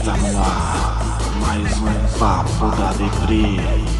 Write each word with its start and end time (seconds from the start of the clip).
Está 0.00 0.16
no 0.16 0.38
ar 0.38 0.98
mais 1.42 1.76
um 1.76 2.18
Papo 2.18 2.74
da 2.74 2.90
Deprê. 2.92 3.99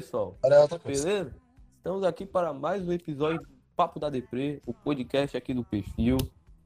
Pessoal? 0.00 0.38
Era 0.42 0.62
outra 0.62 0.78
coisa. 0.78 1.04
Beleza? 1.04 1.36
Estamos 1.76 2.04
aqui 2.04 2.24
para 2.24 2.54
mais 2.54 2.86
um 2.88 2.92
episódio 2.92 3.40
do 3.40 3.48
Papo 3.76 4.00
da 4.00 4.08
Deprê, 4.08 4.60
o 4.66 4.72
podcast 4.72 5.36
aqui 5.36 5.52
do 5.52 5.62
Perfil. 5.62 6.16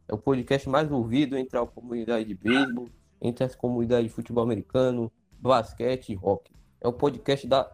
É 0.06 0.14
o 0.14 0.18
podcast 0.18 0.68
mais 0.68 0.90
ouvido 0.90 1.36
entre 1.36 1.58
a 1.58 1.66
comunidade 1.66 2.26
de 2.26 2.34
beisebol, 2.34 2.88
entre 3.20 3.44
as 3.44 3.56
comunidades 3.56 4.06
de 4.06 4.14
futebol 4.14 4.44
americano, 4.44 5.10
basquete 5.32 6.10
e 6.10 6.14
rock. 6.14 6.52
É 6.80 6.86
o 6.86 6.92
podcast 6.92 7.46
da 7.48 7.68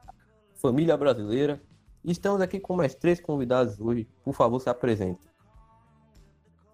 família 0.55 0.97
brasileira. 0.97 1.61
Estamos 2.02 2.41
aqui 2.41 2.58
com 2.58 2.77
mais 2.77 2.95
três 2.95 3.20
convidados 3.20 3.78
hoje. 3.78 4.08
Por 4.24 4.34
favor, 4.34 4.61
se 4.61 4.70
apresentem. 4.70 5.28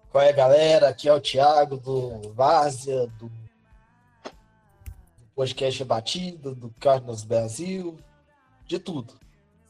Qual 0.09 0.23
é, 0.23 0.31
galera? 0.31 0.89
Aqui 0.89 1.09
é 1.09 1.13
o 1.13 1.19
Thiago 1.19 1.75
do 1.75 2.33
Várzea, 2.33 3.07
do 3.19 3.29
podcast 5.35 5.83
Batido, 5.83 6.55
do 6.55 6.69
Carlos 6.79 7.25
Brasil, 7.25 7.97
de 8.67 8.77
tudo. 8.79 9.13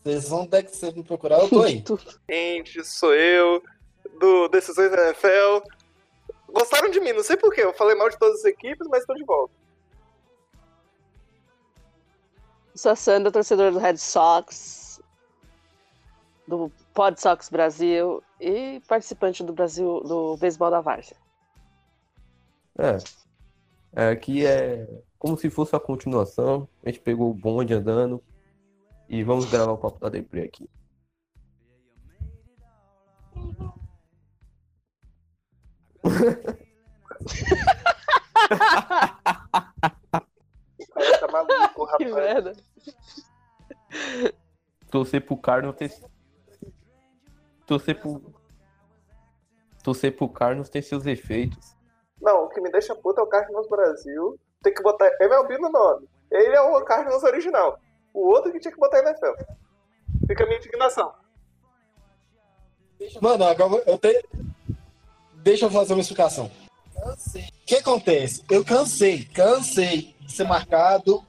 Vocês 0.03 0.29
vão 0.29 0.47
ter 0.47 0.63
que 0.63 0.75
vocês 0.75 0.93
me 0.93 1.03
procurar, 1.03 1.39
eu 1.39 1.49
tô 1.49 1.61
aí. 1.61 1.83
Gente, 2.29 2.83
sou 2.83 3.13
eu, 3.13 3.61
do 4.19 4.47
Decisões 4.47 4.89
da 4.89 5.05
NFL. 5.05 5.67
Gostaram 6.49 6.89
de 6.89 6.99
mim, 6.99 7.13
não 7.13 7.23
sei 7.23 7.37
porquê. 7.37 7.61
Eu 7.61 7.73
falei 7.73 7.95
mal 7.95 8.09
de 8.09 8.17
todas 8.17 8.39
as 8.39 8.45
equipes, 8.45 8.87
mas 8.87 9.05
tô 9.05 9.13
de 9.13 9.23
volta. 9.23 9.53
Sou 12.73 12.91
a 12.91 12.95
Sandra, 12.95 13.31
torcedora 13.31 13.71
do 13.71 13.79
Red 13.79 13.97
Sox, 13.97 15.01
do 16.47 16.71
Pod 16.93 17.19
Sox 17.19 17.49
Brasil 17.49 18.23
e 18.39 18.81
participante 18.87 19.43
do 19.43 19.51
Brasil 19.51 20.01
do 20.01 20.37
beisebol 20.37 20.71
da 20.71 20.79
Várzea. 20.79 21.17
É. 22.77 22.97
é. 23.93 24.09
Aqui 24.09 24.45
é 24.45 24.87
como 25.19 25.37
se 25.37 25.49
fosse 25.49 25.75
a 25.75 25.79
continuação. 25.79 26.67
A 26.85 26.89
gente 26.89 27.01
pegou 27.01 27.31
o 27.31 27.33
bonde 27.33 27.73
andando 27.73 28.23
e 29.09 29.23
vamos 29.23 29.45
gravar 29.45 29.71
o 29.71 29.77
Papo 29.77 29.99
da 29.99 30.09
Deprê 30.09 30.43
aqui. 30.43 30.69
O 40.79 40.93
cara 40.93 41.17
tá 41.19 41.27
maluco, 41.27 41.87
Que 41.97 42.03
rapaz. 42.05 42.13
merda. 42.13 42.53
Torcer 44.91 45.25
pro 45.25 45.37
Carlos 45.37 45.75
ter. 45.75 45.91
Torcer 47.65 47.99
pro. 47.99 48.21
Torcer 49.83 50.15
pro 50.15 50.29
Carlos 50.29 50.69
ter 50.69 50.81
seus 50.81 51.05
efeitos. 51.05 51.75
Não, 52.21 52.45
o 52.45 52.49
que 52.49 52.59
me 52.61 52.71
deixa 52.71 52.95
puto 52.95 53.19
é 53.21 53.23
o 53.23 53.27
Cardinals 53.27 53.69
Brasil. 53.69 54.39
Tem 54.61 54.73
que 54.73 54.81
botar 54.81 55.09
MLB 55.21 55.57
no 55.59 55.69
nome. 55.69 56.07
Ele 56.31 56.55
é 56.55 56.61
o 56.61 56.83
Cardinals 56.83 57.23
original. 57.23 57.79
O 58.17 58.29
outro 58.29 58.51
que 58.51 58.59
tinha 58.59 58.73
que 58.73 58.79
botar 58.79 58.97
NFL. 58.97 59.33
Fica 60.25 60.43
a 60.43 60.47
minha 60.47 60.57
indignação. 60.57 61.13
Mano, 63.21 63.43
agora 63.43 63.83
eu 63.85 63.95
tenho. 63.99 64.23
Deixa 65.35 65.65
eu 65.65 65.69
fazer 65.69 65.93
uma 65.93 66.01
explicação. 66.01 66.49
O 66.95 67.15
que 67.63 67.75
acontece? 67.75 68.43
Eu 68.49 68.65
cansei, 68.65 69.23
cansei 69.25 70.15
de 70.19 70.31
ser 70.31 70.45
marcado 70.45 71.23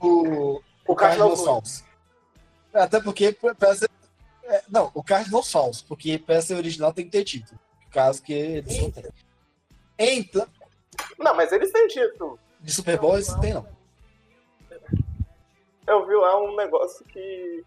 o, 0.00 0.62
O 0.88 0.96
Cardinals 0.96 1.44
Falls. 1.44 1.84
Até 2.72 2.98
porque, 2.98 3.32
pra 3.58 3.76
ser, 3.76 3.90
é, 4.44 4.62
não, 4.70 4.90
o 4.94 5.02
Cardinals 5.04 5.52
Falls, 5.52 5.84
porque 5.86 6.18
ser 6.40 6.54
original 6.54 6.94
tem 6.94 7.04
que 7.04 7.10
ter 7.10 7.24
título. 7.24 7.60
Caso 7.90 8.22
que 8.22 8.32
eles 8.32 8.80
não 8.80 8.90
tenham. 8.90 9.12
Então, 9.98 10.46
Não, 11.18 11.36
mas 11.36 11.52
eles 11.52 11.70
têm 11.70 11.86
título. 11.88 12.38
de 12.58 12.72
Super 12.72 12.98
Bowl 12.98 13.16
eles 13.16 13.28
não 13.28 13.40
tem, 13.40 13.52
não. 13.52 13.81
Eu 15.86 16.06
vi 16.06 16.14
lá 16.14 16.40
um 16.40 16.56
negócio 16.56 17.04
que 17.06 17.64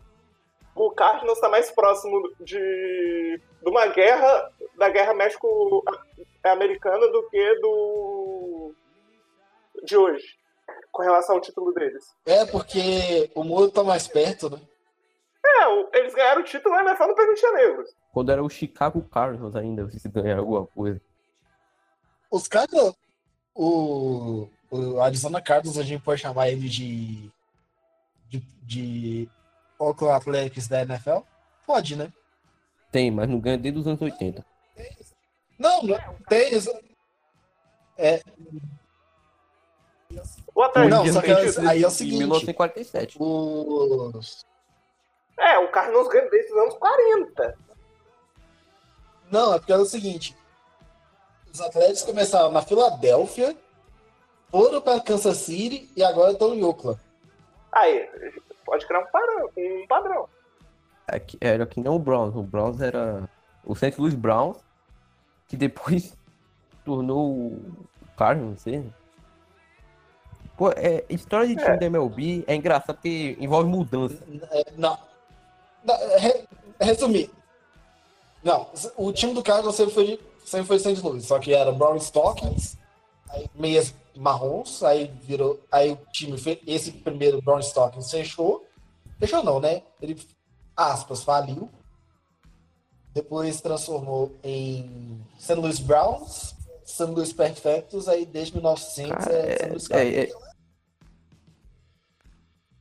o 0.75 0.91
Cardinals 0.91 1.37
está 1.37 1.49
mais 1.49 1.71
próximo 1.71 2.33
de, 2.39 3.39
de 3.61 3.69
uma 3.69 3.87
guerra, 3.87 4.51
da 4.77 4.89
guerra 4.89 5.13
México-Americana 5.13 7.07
do 7.07 7.29
que 7.29 7.55
do 7.59 8.73
de 9.83 9.95
hoje, 9.95 10.25
com 10.91 11.03
relação 11.03 11.35
ao 11.35 11.41
título 11.41 11.73
deles. 11.73 12.15
É 12.25 12.45
porque 12.45 13.29
o 13.35 13.43
muro 13.43 13.69
tá 13.69 13.83
mais 13.83 14.07
perto, 14.07 14.49
né? 14.49 14.59
É, 15.45 15.99
eles 15.99 16.13
ganharam 16.15 16.41
o 16.41 16.45
título 16.45 16.75
na 16.75 16.83
NFL 16.83 17.07
não 17.07 17.15
permitia 17.15 17.51
negros. 17.51 17.95
Quando 18.11 18.31
era 18.31 18.43
o 18.43 18.49
Chicago 18.49 19.01
Cardinals 19.03 19.55
ainda, 19.55 19.87
se 19.91 20.09
ganhar 20.09 20.39
alguma 20.39 20.65
coisa. 20.67 20.99
Os 22.31 22.47
caras. 22.47 22.93
O, 23.53 24.49
o 24.69 24.99
Arizona 24.99 25.41
Cardinals, 25.41 25.77
a 25.77 25.83
gente 25.83 26.03
pode 26.03 26.21
chamar 26.21 26.49
ele 26.49 26.67
de. 26.67 27.31
De, 28.29 28.39
de 28.63 29.29
Oakland 29.79 30.15
Athletics 30.15 30.67
da 30.67 30.81
NFL? 30.81 31.19
Pode, 31.65 31.95
né? 31.95 32.11
Tem, 32.91 33.11
mas 33.11 33.29
não 33.29 33.39
ganha 33.39 33.57
desde 33.57 33.79
os 33.79 33.87
anos 33.87 34.01
80. 34.01 34.45
Não, 35.57 35.83
não 35.83 35.97
tem. 36.27 36.51
É, 37.97 38.21
O 40.53 40.61
Atlético 40.61 40.95
Não, 40.95 41.13
só 41.13 41.21
que 41.21 41.31
aí 41.31 41.83
é 41.83 41.85
o 41.85 41.89
Em 41.89 41.91
seguinte: 41.91 42.17
1947. 42.19 43.17
os. 43.19 44.45
É, 45.37 45.57
o 45.59 45.69
Cardinals 45.69 46.07
ganha 46.07 46.29
desde 46.29 46.51
os 46.53 46.57
anos 46.57 46.73
40. 46.75 47.57
Não, 49.31 49.53
é 49.53 49.59
porque 49.59 49.73
é 49.73 49.77
o 49.77 49.85
seguinte: 49.85 50.35
os 51.51 51.59
Atléticos 51.61 52.03
começaram 52.03 52.51
na 52.51 52.61
Filadélfia, 52.61 53.57
foram 54.49 54.81
para 54.81 55.01
Kansas 55.01 55.37
City 55.37 55.89
e 55.95 56.03
agora 56.03 56.31
estão 56.31 56.53
em 56.53 56.63
Oakland. 56.63 56.99
Aí, 57.75 58.09
pode 58.65 58.85
criar 58.87 59.01
um 59.01 59.05
padrão. 59.11 59.49
Um 59.57 59.87
padrão. 59.87 60.29
É 61.07 61.19
que- 61.19 61.37
Era 61.39 61.65
que 61.65 61.79
não 61.79 61.95
o 61.95 61.99
Browns. 61.99 62.35
O 62.35 62.41
Browns 62.41 62.81
era 62.81 63.29
o 63.63 63.75
St. 63.75 63.93
Louis 63.99 64.15
Browns, 64.15 64.57
que 65.47 65.55
depois 65.57 66.17
tornou 66.85 67.29
o 67.31 67.75
Cardinals, 68.17 68.51
não 68.51 68.57
sei. 68.57 68.89
Pô, 70.57 70.69
é, 70.71 71.03
história 71.09 71.47
de 71.47 71.55
time 71.55 71.67
É. 71.67 71.77
da 71.77 71.85
MLB 71.85 72.45
é 72.47 72.55
engraçado 72.55 72.95
porque 72.95 73.35
envolve 73.39 73.69
mudança. 73.69 74.23
É, 74.51 74.63
não. 74.77 74.97
Não, 75.83 75.95
re- 76.17 76.45
resumir. 76.79 77.29
Não, 78.41 78.69
o 78.95 79.11
time 79.11 79.33
do 79.33 79.43
Cardinals 79.43 79.75
sempre 79.75 79.93
foi, 79.93 80.19
sempre 80.45 80.67
foi 80.67 80.79
St. 80.79 81.01
Louis, 81.01 81.25
só 81.25 81.39
que 81.39 81.53
era 81.53 81.71
Brown 81.71 81.97
Stockings, 81.97 82.77
aí 83.29 83.49
meias 83.55 83.93
marrons, 84.19 84.81
aí 84.83 85.07
virou. 85.21 85.59
Aí 85.71 85.91
o 85.91 85.97
time 86.11 86.37
fez. 86.37 86.59
Esse 86.67 86.91
primeiro 86.91 87.41
Brown 87.41 87.59
Stockings 87.59 88.09
fechou. 88.11 88.65
Fechou 89.19 89.43
não, 89.43 89.59
né? 89.59 89.83
Ele, 90.01 90.19
aspas, 90.75 91.23
faliu. 91.23 91.69
Depois 93.13 93.61
transformou 93.61 94.35
em 94.43 95.21
St. 95.39 95.53
Louis 95.53 95.79
Browns, 95.79 96.53
St. 96.83 97.03
Louis 97.05 97.31
Perfectos, 97.31 98.09
aí 98.09 98.25
desde 98.25 98.53
1900 98.55 99.27
é, 99.27 99.55
St. 99.55 99.69
Louis 99.69 99.87
Cardinals. 99.87 100.17
É, 100.17 100.21
é, 100.21 100.45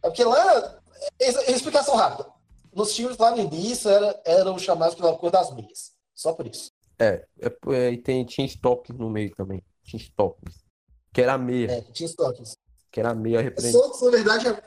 É 0.02 0.08
porque 0.08 0.24
lá, 0.24 0.78
ex- 1.20 1.48
explicação 1.48 1.94
rápida. 1.96 2.28
Nos 2.74 2.92
times 2.94 3.16
lá 3.16 3.30
no 3.30 3.38
início 3.38 3.88
era, 3.88 4.20
eram 4.24 4.58
chamados 4.58 4.96
pela 4.96 5.16
cor 5.16 5.30
das 5.30 5.52
meias. 5.54 5.92
Só 6.14 6.32
por 6.32 6.46
isso. 6.46 6.72
é, 6.98 7.24
é, 7.40 7.56
é, 7.72 7.90
e 7.92 7.98
tem, 7.98 8.24
tinha 8.24 8.46
Stockings 8.46 8.98
no 9.00 9.08
meio 9.08 9.32
também. 9.36 9.62
Tinha 9.84 10.00
Stockings. 10.02 10.63
Que 11.14 11.22
era 11.22 11.34
a 11.34 11.38
meia. 11.38 11.70
É, 11.70 11.80
tinha 11.80 12.08
Stockings. 12.08 12.56
Que 12.90 13.00
era 13.00 13.10
a 13.10 13.14
meia 13.14 13.40
representante. 13.40 13.84
Sox, 13.84 14.02
na 14.02 14.10
verdade, 14.10 14.48
é... 14.48 14.62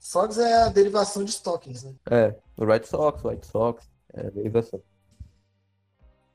Sox 0.00 0.38
é 0.38 0.62
a 0.62 0.68
derivação 0.70 1.22
de 1.22 1.30
Stockings, 1.30 1.84
né? 1.84 1.94
É, 2.10 2.34
o 2.56 2.64
Red 2.64 2.84
Sox, 2.84 3.22
White 3.22 3.46
Sox. 3.46 3.88
É 4.14 4.26
a 4.26 4.30
derivação. 4.30 4.82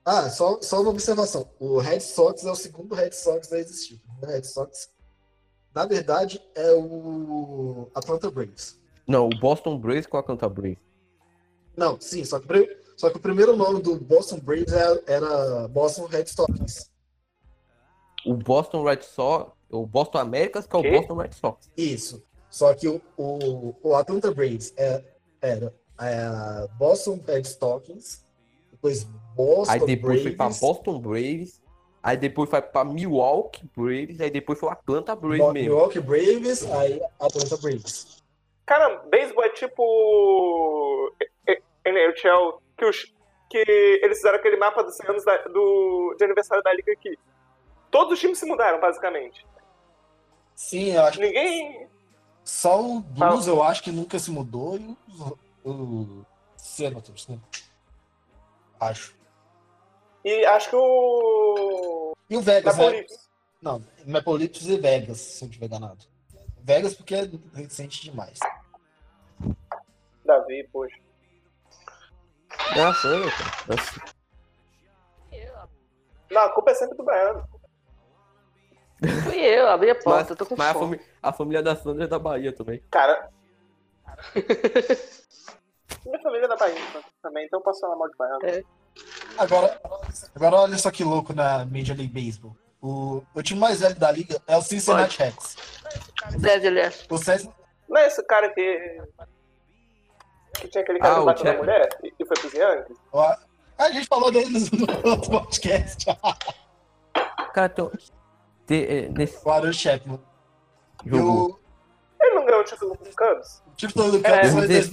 Ah, 0.06 0.30
só, 0.30 0.62
só 0.62 0.80
uma 0.82 0.92
observação. 0.92 1.50
O 1.60 1.80
Red 1.80 2.00
Sox 2.02 2.46
é 2.46 2.52
o 2.52 2.56
segundo 2.56 2.94
Red 2.94 3.12
Sox 3.14 3.52
a 3.52 3.58
existir. 3.58 4.00
O 4.22 4.26
Red 4.28 4.44
Sox, 4.44 4.90
na 5.74 5.86
verdade, 5.88 6.40
é 6.54 6.72
o 6.74 7.90
Atlanta 7.96 8.30
Braves. 8.30 8.80
Não, 9.08 9.26
o 9.26 9.40
Boston 9.40 9.80
Braves 9.80 10.06
com 10.06 10.18
a 10.18 10.20
Atlanta 10.20 10.48
Braves. 10.48 10.78
Não, 11.76 12.00
sim, 12.00 12.24
só 12.24 12.40
que, 12.40 12.78
só 12.96 13.10
que 13.10 13.18
o 13.18 13.20
primeiro 13.20 13.56
nome 13.58 13.82
do 13.82 14.00
Boston 14.00 14.40
Braves 14.40 14.72
era, 14.72 15.04
era 15.08 15.68
Boston 15.68 16.06
Red 16.06 16.28
Sox. 16.28 16.92
O 18.26 18.34
Boston 18.34 18.84
Red 18.84 19.02
Sox, 19.04 19.52
o 19.70 19.86
Boston 19.86 20.18
Americas 20.20 20.66
que 20.68 20.76
é 20.76 20.80
o 20.80 20.82
Quê? 20.82 20.92
Boston 20.92 21.16
Red 21.16 21.32
Sox. 21.34 21.72
Isso. 21.78 22.24
Só 22.50 22.74
que 22.74 22.88
o, 22.88 23.02
o, 23.18 23.76
o 23.84 23.96
Atlanta 23.96 24.32
Braves 24.32 24.74
é- 24.78 25.04
era 25.42 25.74
é, 26.00 26.68
Boston 26.78 27.20
Red 27.28 27.42
Stockings, 27.42 28.26
depois 28.72 29.04
Boston 29.36 29.72
Aí 29.74 29.80
depois 29.86 30.22
foi 30.22 30.32
pra 30.32 30.46
Braves, 30.46 30.60
Boston 30.62 31.00
Braves, 31.00 31.62
aí 32.02 32.16
depois 32.18 32.50
foi 32.50 32.62
pra 32.62 32.86
Milwaukee 32.86 33.70
Braves, 33.76 34.22
aí 34.22 34.30
depois 34.30 34.58
foi 34.60 34.70
o 34.70 34.72
Atlanta 34.72 35.16
Braves 35.16 35.40
Bo- 35.40 35.52
mesmo. 35.54 35.70
Milwaukee 35.70 36.00
Braves, 36.00 36.72
aí 36.72 37.02
Atlanta 37.20 37.58
Braves. 37.58 38.24
Cara, 38.66 38.98
beisebol 39.12 39.44
é 39.44 39.50
tipo 39.50 41.14
eh, 41.48 41.62
NHL, 41.86 42.62
que, 42.78 42.86
os, 42.86 43.14
que 43.50 43.58
eles 44.02 44.18
fizeram 44.18 44.38
aquele 44.38 44.58
mapa 44.58 44.84
dos 44.84 44.96
100 44.96 45.10
anos 45.10 45.26
da- 45.26 45.44
do, 45.44 46.16
de 46.18 46.24
aniversário 46.24 46.64
da 46.64 46.74
liga 46.74 46.92
aqui. 46.94 47.18
Todos 47.96 48.12
os 48.12 48.20
times 48.20 48.38
se 48.38 48.46
mudaram, 48.46 48.78
basicamente. 48.78 49.48
Sim, 50.54 50.92
eu 50.92 51.06
acho 51.06 51.18
que 51.18 51.26
Ninguém. 51.26 51.88
só 52.44 52.82
o 52.82 53.00
Blues 53.00 53.48
eu 53.48 53.64
acho 53.64 53.82
que 53.82 53.90
nunca 53.90 54.20
se 54.20 54.32
mudou 54.32 54.76
e 54.76 54.98
o, 55.64 55.72
o 55.72 56.26
Senators, 56.58 57.26
né? 57.30 57.40
Acho. 58.82 59.16
E 60.26 60.46
acho 60.46 60.70
que 60.72 60.76
o. 60.76 62.12
E 62.30 62.36
o 62.36 62.42
Vegas, 62.42 62.78
né? 62.78 62.84
Maple. 62.84 63.08
Não, 63.62 63.82
Maple 64.06 64.38
Leafs 64.40 64.68
e 64.68 64.78
Vegas, 64.78 65.18
se 65.22 65.44
eu 65.44 65.46
não 65.46 65.54
tiver 65.54 65.68
enganado. 65.68 66.06
Vegas 66.60 66.94
porque 66.96 67.16
é 67.16 67.30
recente 67.54 68.04
demais. 68.04 68.40
Davi, 70.26 70.68
poxa. 70.74 71.00
Nossa, 72.76 73.08
eu, 73.08 73.32
cara. 73.32 73.52
Nossa. 73.70 74.16
Não, 76.30 76.42
a 76.42 76.50
culpa 76.50 76.72
é 76.72 76.74
sempre 76.74 76.98
do 76.98 77.04
Baiano. 77.06 77.55
Fui 79.24 79.38
eu, 79.38 79.68
abri 79.68 79.90
a 79.92 79.94
Mas, 79.96 80.04
porta, 80.04 80.34
eu 80.34 80.36
tô 80.36 80.46
com 80.46 80.56
mas 80.56 80.70
a, 80.70 80.74
fome. 80.74 80.98
fami- 80.98 81.10
a 81.22 81.34
família 81.34 81.64
da 81.64 81.76
Sandra 81.76 82.04
é 82.06 82.08
da 82.08 82.20
Bahia 82.20 82.54
também. 82.54 82.82
Cara. 82.92 83.30
Minha 86.06 86.20
família 86.22 86.46
é 86.46 86.48
da 86.48 86.56
Bahia 86.56 86.76
também, 87.22 87.46
então 87.46 87.60
eu 87.60 87.64
posso 87.64 87.82
falar 87.82 87.96
mal 87.96 88.10
de 88.10 88.16
Baiano. 88.18 88.40
É. 88.46 88.64
Agora, 89.38 89.82
agora 90.36 90.56
olha 90.58 90.78
só 90.78 90.90
que 90.92 91.04
louco 91.04 91.34
na 91.34 91.66
Major 91.66 91.96
League 91.98 92.08
Baseball. 92.14 92.56
O, 92.82 93.24
o 93.34 93.42
time 93.42 93.60
mais 93.60 93.80
velho 93.82 93.96
da 93.96 94.12
liga 94.12 94.40
é 94.48 94.56
o 94.56 94.62
Cincinnati 94.62 95.18
Reds. 95.18 95.56
O 97.10 97.18
Cés- 97.18 97.50
Não 97.90 97.98
é 97.98 98.08
esse 98.08 98.24
cara 98.24 98.50
que. 98.54 99.02
Que 100.60 100.68
tinha 100.70 100.84
aquele 100.84 101.00
cara 101.00 101.16
Ah, 101.16 101.20
que 101.20 101.26
bateu 101.26 101.46
na 101.46 101.54
mulher 101.58 101.90
e 102.04 102.14
e 102.20 102.26
foi 102.26 102.38
pros 102.40 102.54
Yankees? 102.54 102.98
a 103.78 103.92
gente 103.92 104.08
falou 104.08 104.32
dele 104.32 104.50
no 104.72 104.88
outro 105.12 105.30
podcast. 105.32 106.06
Cara, 107.54 107.68
então, 107.74 107.92
te- 108.66 108.86
é, 108.86 109.10
nesse 109.10 109.38
O 109.46 109.50
Aaron 109.52 109.74
Chapman. 109.74 110.20
E 111.06 111.10
jogo, 111.10 111.30
o, 111.52 111.60
Ele 112.24 112.36
não 112.36 112.46
ganhou 112.46 112.62
o 112.62 112.64
título 112.64 112.98
com 112.98 113.04
o 113.04 113.16
Cubs? 113.16 113.64
o 113.68 113.72
título 113.76 114.12
do 114.12 114.18
É, 114.28 114.32
Cubs 114.32 114.52
foi 114.54 114.64
em 114.64 114.68
2016. 114.68 114.86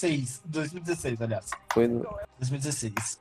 2006. 0.00 0.42
2016, 0.44 1.22
aliás. 1.22 1.50
foi 1.72 1.86
no, 1.88 2.00
2016. 2.38 3.20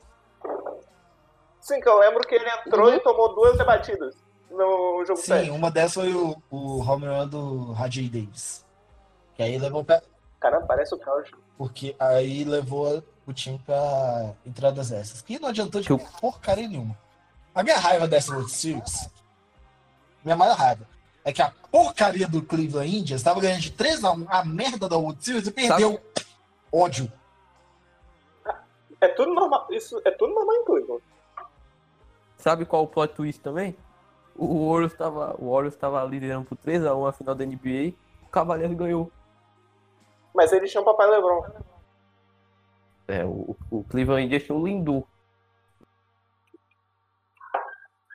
Sim, 1.62 1.80
que 1.82 1.90
eu 1.90 2.00
lembro 2.00 2.22
que 2.28 2.34
ele 2.36 2.50
entrou 2.50 2.94
e 2.94 3.00
tomou 3.02 3.36
duas 3.36 3.58
rebatidas 3.58 4.16
no 4.50 5.04
jogo 5.06 5.20
Sim, 5.20 5.26
7. 5.28 5.50
uma 5.52 5.70
dessas 5.70 5.94
foi 5.94 6.14
o, 6.14 6.42
o 6.50 6.80
home 6.82 7.06
run 7.08 7.28
do 7.28 7.72
Rajay 7.74 8.10
Davis. 8.10 8.66
Que 9.36 9.44
aí 9.44 9.58
levou 9.58 9.84
pra, 9.84 10.02
Caramba, 10.40 10.66
parece 10.66 10.96
o 10.96 10.98
Couch. 10.98 11.32
porque 11.58 11.96
aí 12.00 12.44
levou 12.44 13.04
o 13.28 13.34
time 13.34 13.60
pra 13.66 14.34
entradas 14.46 14.92
essas. 14.92 15.22
Que 15.22 15.38
não 15.40 15.50
adiantou 15.50 15.80
de 15.82 15.88
porcaria 16.20 16.68
nenhuma. 16.68 16.98
A 17.54 17.62
minha 17.62 17.78
raiva 17.78 18.08
dessa 18.08 18.32
World 18.34 18.52
Series, 18.52 19.10
minha 20.24 20.36
maior 20.36 20.56
raiva, 20.56 20.88
é 21.24 21.32
que 21.32 21.42
a 21.42 21.52
porcaria 21.72 22.28
do 22.28 22.42
Cleveland 22.42 22.90
Indians 22.90 23.22
estava 23.22 23.40
ganhando 23.40 23.62
de 23.62 23.72
3x1 23.72 24.26
a 24.30 24.44
merda 24.44 24.88
da 24.90 24.98
World 24.98 25.24
Series 25.24 25.48
e 25.48 25.52
perdeu. 25.52 26.00
Ódio. 26.72 27.12
É 29.02 29.08
tudo 29.08 29.34
normal. 29.34 29.68
Isso 29.70 30.02
é 30.06 30.12
tudo 30.12 30.34
normal 30.34 30.56
em 30.56 30.66
Cleveland. 30.66 31.04
Sabe 32.38 32.66
qual 32.66 32.84
o 32.84 32.88
plot 32.88 33.14
twist 33.14 33.42
também? 33.42 33.76
O 34.36 34.72
Warriors 34.72 34.94
tava, 34.94 35.36
o 35.38 35.52
Warriors 35.52 35.76
tava 35.76 36.04
liderando 36.06 36.46
por 36.46 36.58
3x1 36.58 37.10
a 37.10 37.12
final 37.12 37.36
da 37.36 37.46
NBA, 37.46 37.94
o 38.24 38.30
Cavaliers 38.30 38.74
ganhou. 38.74 39.12
Mas 40.34 40.54
eles 40.54 40.72
tinham 40.72 40.84
o 40.84 40.86
papai 40.86 41.10
Lebron. 41.10 41.46
É, 43.08 43.26
o, 43.26 43.58
o 43.70 43.84
Cleveland 43.84 44.26
Indians 44.26 44.44
tinha 44.44 44.58
o 44.58 44.66
Lindu. 44.66 45.06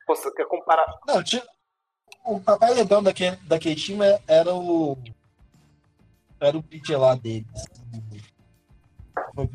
Pô, 0.07 0.15
você 0.15 0.31
quer 0.33 0.47
comparar? 0.47 0.87
Não, 1.07 1.23
tinha, 1.23 1.43
o 2.25 2.41
papai 2.41 2.75
Lebron 2.75 3.03
daquele, 3.03 3.37
daquele 3.47 3.75
time 3.77 4.05
era 4.27 4.55
o. 4.55 4.97
Era 6.41 6.57
o 6.59 6.63
pitcher 6.63 6.99
lá 6.99 7.15
deles. 7.15 7.47
Pro- 9.35 9.51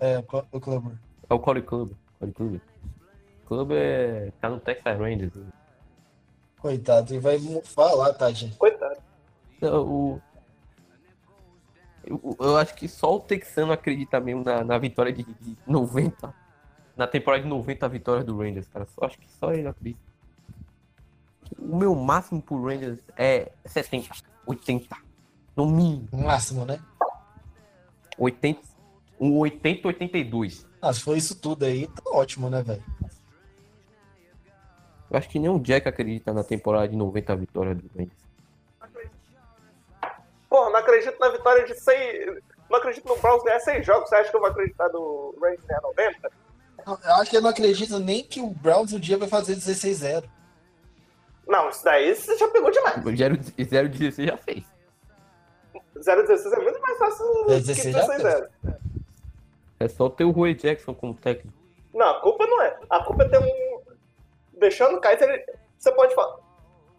É, 0.00 0.18
o 0.18 0.22
o 0.52 0.60
Clubber. 0.60 0.92
É 1.28 1.34
o 1.34 1.38
Corey 1.38 1.62
Club. 1.62 1.92
Corey 2.18 2.32
Club. 2.34 2.60
Club 3.46 3.72
é. 3.72 4.30
tá 4.40 4.48
no 4.48 4.60
Texas 4.60 4.98
Rangers. 4.98 5.32
Coitado, 6.60 7.14
e 7.14 7.18
vai 7.18 7.38
falar, 7.64 8.12
tá, 8.14 8.30
gente? 8.32 8.56
Coitado. 8.56 8.96
Não, 9.60 9.86
o. 9.86 10.22
Eu, 12.04 12.36
eu 12.40 12.56
acho 12.56 12.74
que 12.74 12.88
só 12.88 13.16
o 13.16 13.20
Texano 13.20 13.72
acredita 13.72 14.18
mesmo 14.18 14.42
na, 14.42 14.64
na 14.64 14.78
vitória 14.78 15.12
de, 15.12 15.24
de 15.24 15.56
90. 15.66 16.34
Na 16.96 17.06
temporada 17.06 17.42
de 17.42 17.48
90 17.48 17.84
a 17.84 17.88
vitória 17.88 18.24
do 18.24 18.38
Rangers, 18.38 18.66
cara. 18.68 18.86
Só, 18.86 19.04
acho 19.04 19.18
que 19.18 19.30
só 19.30 19.52
ele 19.52 19.68
acredita. 19.68 20.07
O 21.56 21.76
meu 21.76 21.94
máximo 21.94 22.42
pro 22.42 22.64
Rangers 22.64 22.98
é 23.16 23.52
70, 23.64 24.10
80. 24.46 24.96
No 25.56 25.66
mínimo. 25.66 26.08
Máximo, 26.12 26.64
né? 26.64 26.80
80, 28.18 28.60
um 29.20 29.38
80, 29.38 29.88
82. 29.88 30.66
Ah, 30.82 30.92
se 30.92 31.00
for 31.00 31.16
isso 31.16 31.34
tudo 31.36 31.64
aí, 31.64 31.86
tá 31.86 32.02
ótimo, 32.06 32.50
né, 32.50 32.62
velho? 32.62 32.82
Eu 35.10 35.16
acho 35.16 35.28
que 35.28 35.38
nem 35.38 35.48
o 35.48 35.58
Jack 35.58 35.88
acredita 35.88 36.32
na 36.32 36.44
temporada 36.44 36.88
de 36.88 36.96
90 36.96 37.32
a 37.32 37.36
vitória 37.36 37.74
do 37.74 37.88
Rangers. 37.96 38.28
Porra, 40.48 40.70
não 40.70 40.78
acredito 40.78 41.18
na 41.18 41.28
vitória 41.30 41.64
de 41.64 41.74
seis. 41.74 42.42
Não 42.70 42.78
acredito 42.78 43.08
no 43.08 43.16
Browns 43.18 43.42
ganhar 43.42 43.60
seis 43.60 43.86
jogos. 43.86 44.08
Você 44.08 44.16
acha 44.16 44.30
que 44.30 44.36
eu 44.36 44.40
vou 44.40 44.50
acreditar 44.50 44.88
no 44.90 45.34
Rangers 45.40 45.64
ganhar 45.66 45.80
90? 45.82 46.30
Eu 46.86 47.14
acho 47.14 47.30
que 47.30 47.36
ele 47.36 47.42
não 47.42 47.50
acredita 47.50 47.98
nem 47.98 48.24
que 48.24 48.40
o 48.40 48.50
Browns 48.50 48.92
um 48.92 48.98
dia 48.98 49.18
vai 49.18 49.28
fazer 49.28 49.56
16-0. 49.56 50.24
Não, 51.48 51.68
isso 51.70 51.82
daí 51.82 52.14
você 52.14 52.36
já 52.36 52.46
pegou 52.48 52.70
demais. 52.70 52.96
0-16 53.02 54.24
já 54.26 54.36
fez. 54.36 54.62
0-16 55.96 56.52
é 56.52 56.60
muito 56.62 56.80
mais 56.80 56.98
fácil 56.98 57.24
do 57.26 57.44
que 57.46 57.60
16 57.60 57.94
já 57.94 58.06
16-0. 58.06 58.48
É 59.80 59.88
só 59.88 60.08
ter 60.08 60.24
o 60.24 60.30
Roy 60.30 60.54
Jackson 60.54 60.94
como 60.94 61.14
técnico. 61.14 61.56
Não, 61.94 62.06
a 62.08 62.20
culpa 62.20 62.46
não 62.46 62.62
é. 62.62 62.78
A 62.90 63.02
culpa 63.04 63.24
é 63.24 63.28
ter 63.28 63.38
um. 63.38 63.80
Deixando 64.58 64.96
o 64.96 65.00
Kaiser. 65.00 65.28
ele- 65.28 65.46
Você 65.78 65.90
pode 65.92 66.14
falar. 66.14 66.36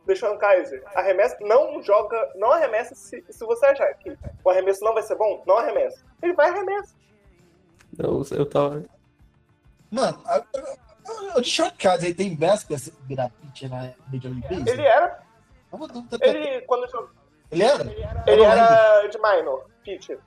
Deixando 0.05 0.35
o 0.35 0.37
Kaiser. 0.39 0.81
Arremessa. 0.95 1.37
Não 1.41 1.81
joga. 1.83 2.31
Não 2.35 2.51
arremessa 2.51 2.95
se, 2.95 3.23
se 3.29 3.45
você 3.45 3.65
achar 3.67 3.93
que 3.95 4.17
o 4.43 4.49
arremesso 4.49 4.83
não 4.83 4.93
vai 4.93 5.03
ser 5.03 5.15
bom. 5.15 5.43
Não 5.45 5.57
arremessa. 5.57 6.01
Ele 6.23 6.33
vai 6.33 6.49
arremessa. 6.49 6.95
Eu, 7.97 8.23
eu 8.31 8.45
tava. 8.49 8.83
Mano, 9.91 10.21
a- 10.25 10.37
a- 10.37 10.88
o 11.35 11.41
Deshaun 11.41 11.71
Kaiser 11.77 12.05
ele 12.09 12.13
tem 12.15 12.35
virar 13.07 13.29
pitcher 13.29 13.69
na 13.69 13.93
Major 14.11 14.31
League 14.31 14.41
Baseball? 14.47 14.67
Ele 14.73 14.81
era. 14.81 15.23
Ele. 16.21 16.61
Quando 16.61 16.89
jogou- 16.89 17.09
Ele 17.51 17.63
era? 17.63 17.83
Ele 18.27 18.43
era 18.43 19.07
de 19.07 19.17
minor. 19.17 19.65
Pitcher. 19.83 20.19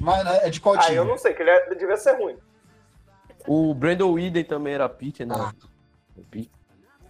Mas 0.00 0.26
é 0.42 0.50
de 0.50 0.60
qual 0.60 0.74
Ah, 0.74 0.78
time? 0.78 0.96
eu 0.96 1.04
não 1.04 1.16
sei, 1.18 1.34
que 1.34 1.42
ele 1.42 1.50
é- 1.50 1.74
devia 1.74 1.96
ser 1.96 2.12
ruim. 2.18 2.36
O 3.46 3.74
Brandon 3.74 4.12
Whedon 4.12 4.42
também 4.44 4.74
era 4.74 4.88
pitcher, 4.88 5.26
né? 5.26 5.34
Ah. 5.38 5.52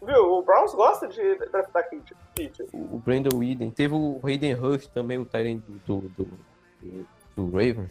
Viu? 0.03 0.33
O 0.35 0.43
Browns 0.43 0.75
gosta 0.75 1.09
de 1.09 1.37
draftar 1.51 1.89
pitcher. 1.89 2.67
O 2.75 2.99
Brandon 2.99 3.39
Whedon. 3.39 3.71
Teve 3.71 3.95
o 3.95 4.21
Hayden 4.23 4.55
Hurst 4.55 4.91
também, 4.91 5.17
o 5.19 5.25
Tyrant 5.25 5.63
do, 5.67 6.01
do, 6.01 6.09
do, 6.11 6.39
do, 6.83 7.07
do 7.37 7.47
Ravens. 7.51 7.91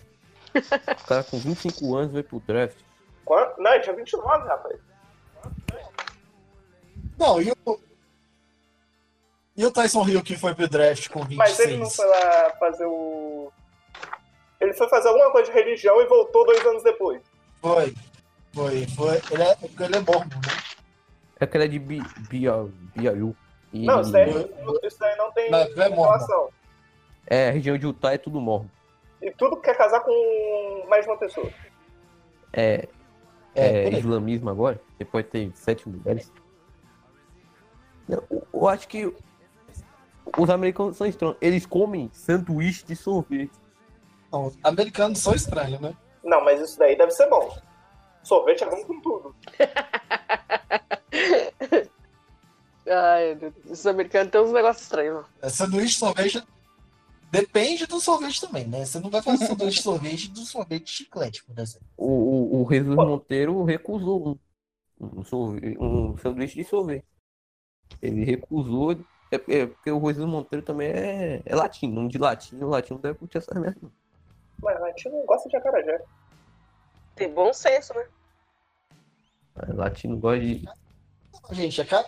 O 0.54 1.08
cara 1.08 1.24
com 1.24 1.40
25 1.40 1.96
anos 1.96 2.12
veio 2.12 2.24
pro 2.24 2.40
draft. 2.42 2.78
Quando- 3.26 3.58
Não, 3.58 3.74
ele 3.74 3.84
tinha 3.84 3.96
29, 3.96 4.48
rapaz. 4.48 4.80
Não, 7.18 7.42
e 7.42 7.52
o. 7.52 7.80
E 9.56 9.66
o 9.66 9.72
Tyson 9.72 10.08
Hill 10.08 10.24
que 10.24 10.36
foi 10.36 10.56
pro 10.56 10.68
draft 10.68 11.10
com 11.10 11.20
26? 11.24 11.38
Mas 11.38 11.60
ele 11.60 11.78
não 11.78 11.90
foi 11.90 12.06
lá 12.08 12.50
fazer 12.60 12.86
o. 12.86 13.52
Ele 14.60 14.74
foi 14.74 14.90
fazer 14.90 15.10
alguma 15.10 15.32
coisa 15.32 15.52
de 15.52 15.58
religião 15.58 16.02
e 16.02 16.06
voltou 16.08 16.46
dois 16.46 16.66
anos 16.66 16.84
depois. 16.84 17.22
Foi. 17.62 17.94
Foi, 18.54 18.88
foi. 18.88 19.22
Ele 19.32 19.44
é, 19.44 19.56
porque 19.56 19.84
ele 19.84 19.96
é 19.98 20.00
mormon, 20.00 20.26
né? 20.26 20.58
É 21.40 21.44
aquela 21.44 21.68
de 21.68 21.78
Bi- 21.80 22.02
Bia- 22.30 22.66
Biaru. 22.96 23.36
E 23.72 23.86
Não, 23.86 24.02
isso 24.02 24.12
daí, 24.12 24.30
isso 24.84 25.00
daí 25.00 25.16
não 25.18 25.32
tem 25.32 25.50
Mas 25.50 25.76
é 25.76 25.88
relação. 25.90 26.50
É, 27.26 27.50
a 27.50 27.52
região 27.52 27.78
de 27.78 27.86
Utah 27.88 28.14
é 28.14 28.18
tudo 28.18 28.40
morro. 28.40 28.70
E 29.22 29.32
tudo 29.32 29.58
quer 29.58 29.76
casar 29.76 30.02
com 30.02 30.86
mais 30.88 31.06
uma 31.08 31.18
pessoa. 31.18 31.50
É, 32.52 32.88
É, 33.56 33.86
é, 33.86 34.00
islamismo 34.00 34.50
agora. 34.50 34.82
Depois 34.98 35.26
tem 35.28 35.52
sete 35.56 35.88
mulheres. 35.88 36.32
Eu, 38.10 38.48
eu 38.54 38.68
acho 38.68 38.88
que 38.88 39.14
os 40.38 40.50
americanos 40.50 40.98
são 40.98 41.08
estranhos. 41.08 41.38
Eles 41.42 41.66
comem 41.66 42.10
sanduíche 42.14 42.86
de 42.86 42.96
sorvete. 42.96 43.52
Não, 44.32 44.48
os 44.48 44.58
americanos 44.64 45.20
são 45.20 45.34
estranhos, 45.34 45.80
né? 45.80 45.96
Não, 46.24 46.44
mas 46.44 46.62
isso 46.62 46.80
daí 46.80 46.98
deve 46.98 47.12
ser 47.12 47.30
bom. 47.30 47.56
Sorvete 48.24 48.64
é 48.64 48.70
bom 48.70 48.84
com 48.86 49.02
tudo. 49.02 49.36
Ai, 52.90 53.36
meu 53.36 53.52
Deus. 53.52 53.80
Os 53.80 53.88
americanos 53.88 54.32
têm 54.32 54.42
uns 54.42 54.52
negócios 54.52 54.84
estranhos. 54.84 55.26
É, 55.42 55.50
Sanduíche 55.50 55.94
de 55.94 56.00
sorvete 56.00 56.44
depende 57.42 57.88
do 57.88 58.00
sorvete 58.00 58.40
também, 58.40 58.68
né? 58.68 58.86
Você 58.86 59.00
não 59.00 59.10
vai 59.10 59.22
fazer 59.22 59.48
sanduíche 59.48 59.78
de 59.78 59.84
sorvete 59.84 60.32
do 60.32 60.46
sorvete 60.46 60.84
de 60.84 60.92
chiclete, 60.92 61.44
por 61.44 61.58
exemplo. 61.58 61.88
O, 61.98 62.08
o, 62.08 62.64
o 62.64 62.70
Jesus 62.72 62.96
Monteiro 62.96 63.64
recusou 63.64 64.40
um, 65.00 65.20
um, 65.20 65.24
sorve- 65.24 65.78
um 65.80 66.16
sanduíche 66.18 66.56
de 66.56 66.64
sorvete. 66.64 67.06
Ele 68.02 68.24
recusou. 68.24 68.94
É, 69.32 69.36
é 69.36 69.66
porque 69.66 69.92
o 69.92 70.08
Jesus 70.08 70.28
Monteiro 70.30 70.64
também 70.64 70.90
é, 70.90 71.42
é 71.46 71.56
latino, 71.56 71.96
nome 71.96 72.10
de 72.10 72.18
latino. 72.18 72.68
O 72.68 72.70
latino 72.70 73.00
deve 73.00 73.18
curtir 73.18 73.40
essas 73.40 73.58
merdas. 73.60 73.82
não. 73.82 73.92
Mas 74.62 74.80
gente 74.90 75.10
não 75.10 75.26
gosta 75.26 75.50
de 75.50 75.58
acarajé. 75.58 76.02
Tem 77.16 77.34
bom 77.34 77.52
senso, 77.52 77.94
né? 77.94 78.08
É, 79.56 79.74
Latino 79.74 80.18
gosta 80.18 80.40
de. 80.40 80.66
Gente, 81.52 81.82
a. 81.82 82.06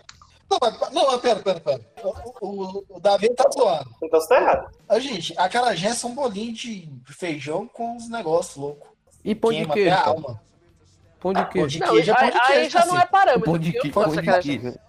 Não, 0.49 0.57
mas, 0.61 0.91
não, 0.91 1.07
mas 1.07 1.21
pera, 1.21 1.39
pera, 1.39 1.59
pera. 1.59 1.81
O, 2.03 2.45
o, 2.47 2.85
o 2.89 2.99
Davi 2.99 3.33
tá 3.33 3.49
zoando. 3.51 3.89
Então 4.03 4.19
você 4.21 4.27
tá 4.29 4.41
errado. 4.41 4.71
A 4.87 4.99
gente, 4.99 5.33
a 5.37 5.49
carajé 5.49 5.93
são 5.93 6.11
um 6.11 6.15
bolinho 6.15 6.53
de 6.53 6.87
feijão 7.07 7.67
com 7.67 7.95
os 7.97 8.07
negócios 8.09 8.55
loucos. 8.55 8.89
E 9.23 9.33
pão 9.33 9.51
de 9.51 9.65
queijo. 9.65 9.71
até 9.71 9.91
a 9.91 9.97
cara. 9.97 10.09
alma. 10.09 10.41
Pão 11.19 11.33
de 11.33 11.41
Pão 11.41 11.49
queijo. 11.51 11.67
de 11.69 11.79
Não, 11.79 11.89
queijo 11.93 12.11
é 12.11 12.13
pão 12.13 12.23
aí, 12.25 12.31
de 12.31 12.37
aí 12.37 12.45
queijo, 12.53 12.69
já 12.69 12.79
não 12.85 12.93
é 12.93 12.97
cacete. 12.97 13.11
parâmetro. 13.11 13.45
Pão 13.45 13.57
de 13.59 13.71
queijo. 13.71 13.91
Pão 13.93 14.09
de 14.09 14.21
de 14.21 14.41
queijo. 14.41 14.79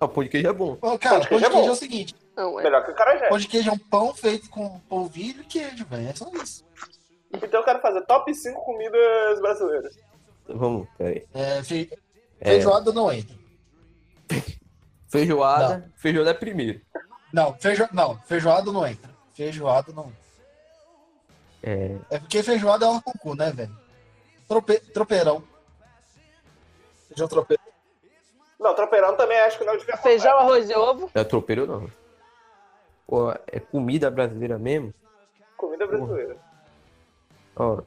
Ah, 0.00 0.08
pão 0.08 0.22
de 0.24 0.28
queijo 0.30 0.48
é 0.48 0.52
bom. 0.52 0.76
Cara, 0.76 0.98
Pão 0.98 1.20
de 1.20 1.28
pão 1.28 1.38
de 1.38 1.44
queijo 1.44 1.44
é 1.44 1.46
é 1.46 1.50
bom. 1.66 1.70
o 1.70 1.76
seguinte: 1.76 2.16
Não, 2.36 2.58
é. 2.60 2.62
Melhor 2.64 2.84
que 2.84 2.90
acarajé. 2.90 3.28
pão 3.28 3.38
de 3.38 3.46
queijo 3.46 3.70
é 3.70 3.72
um 3.72 3.78
pão 3.78 4.14
feito 4.14 4.50
com 4.50 4.80
polvilho 4.80 5.42
e 5.42 5.46
queijo, 5.46 5.86
velho. 5.86 6.08
É 6.08 6.14
só 6.14 6.28
isso. 6.42 6.64
Então 7.32 7.60
eu 7.60 7.64
quero 7.64 7.80
fazer 7.80 8.00
top 8.06 8.34
5 8.34 8.60
comidas 8.64 9.40
brasileiras. 9.40 9.96
Vamos, 10.48 10.88
peraí. 10.98 11.24
É, 11.32 11.62
fe... 11.62 11.88
É, 12.40 12.50
Feijoada 12.50 12.92
não 12.92 13.12
entra. 13.12 13.36
Feijoada. 15.08 15.90
Feijoada 15.96 16.30
é 16.30 16.34
primeiro. 16.34 16.80
Não, 17.32 17.54
feijo... 17.54 17.88
não, 17.92 18.18
feijoada 18.22 18.72
não 18.72 18.86
entra. 18.86 19.10
Feijoada 19.34 19.92
não 19.92 20.04
entra. 20.04 20.20
É, 21.62 21.96
É 22.10 22.18
porque 22.18 22.42
feijoada 22.42 22.86
é 22.86 22.88
uma 22.88 23.02
cucu, 23.02 23.34
né, 23.34 23.50
velho? 23.52 23.76
Trope... 24.48 24.78
Tropeirão. 24.92 25.42
Feijão 27.08 27.28
tropeirão. 27.28 27.64
Não, 28.58 28.74
tropeirão 28.74 29.16
também 29.16 29.38
acho 29.40 29.58
que 29.58 29.64
não 29.64 29.76
devia 29.76 29.94
faltar. 29.96 30.02
Feijão, 30.10 30.38
arroz 30.38 30.68
e 30.68 30.74
ovo. 30.74 31.10
é 31.14 31.24
tropeiro 31.24 31.66
não. 31.66 31.90
Pô, 33.06 33.30
é 33.46 33.58
comida 33.60 34.10
brasileira 34.10 34.58
mesmo? 34.58 34.92
Comida 35.56 35.86
brasileira. 35.86 36.36
Ó. 37.56 37.80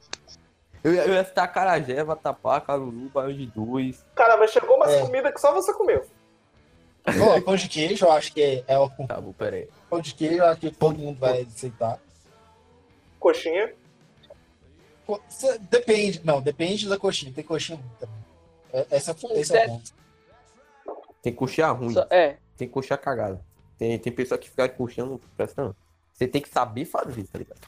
Eu, 0.82 0.92
ia- 0.94 1.06
eu 1.06 1.14
ia 1.14 1.24
citar 1.24 1.50
carajé, 1.52 2.02
vatapá, 2.04 2.60
caruru, 2.60 3.08
baião 3.08 3.32
de 3.32 3.46
dois. 3.46 4.04
Cara, 4.14 4.36
mas 4.36 4.50
chegou 4.50 4.76
umas 4.76 4.90
É. 4.92 5.00
comidas 5.00 5.32
que 5.32 5.40
só 5.40 5.52
você 5.52 5.72
comeu. 5.72 6.04
Ó, 7.06 7.40
pão 7.42 7.56
de 7.56 7.68
queijo, 7.68 8.06
eu 8.06 8.12
acho 8.12 8.32
que 8.32 8.42
é, 8.42 8.64
é 8.66 8.78
o 8.78 8.88
Tá 9.06 9.20
bom, 9.20 9.32
peraí. 9.32 9.68
pão 9.90 10.00
de 10.00 10.14
queijo, 10.14 10.36
eu 10.36 10.46
acho 10.46 10.60
que 10.60 10.70
todo 10.70 10.98
mundo 10.98 11.18
vai 11.18 11.42
aceitar. 11.42 11.98
Coxinha. 13.20 13.72
Co- 15.06 15.20
cê- 15.28 15.58
Depende, 15.70 16.20
não, 16.24 16.40
depende 16.40 16.88
da 16.88 16.98
coxinha. 16.98 17.32
Tem 17.32 17.44
coxinha 17.44 17.76
ruim 17.78 17.90
também. 18.00 18.16
É- 18.72 18.86
Essa, 18.90 19.14
esse 19.32 19.56
é 19.56 19.64
o 19.66 19.68
ponto. 19.68 19.92
Tem 21.22 21.32
coxinha 21.32 21.68
ruim. 21.68 21.92
Só- 21.92 22.06
É. 22.10 22.36
Tem 22.56 22.68
coxinha 22.68 22.96
cagada. 22.96 23.40
Tem, 23.78 23.98
tem 23.98 24.12
pessoa 24.12 24.38
que 24.38 24.48
fica 24.48 24.68
coxinha, 24.68 25.06
presta 25.36 25.62
não. 25.62 25.76
Você 26.12 26.26
tem 26.28 26.40
que 26.40 26.48
saber 26.48 26.84
fazer, 26.84 27.24
tá 27.24 27.38
ligado? 27.38 27.60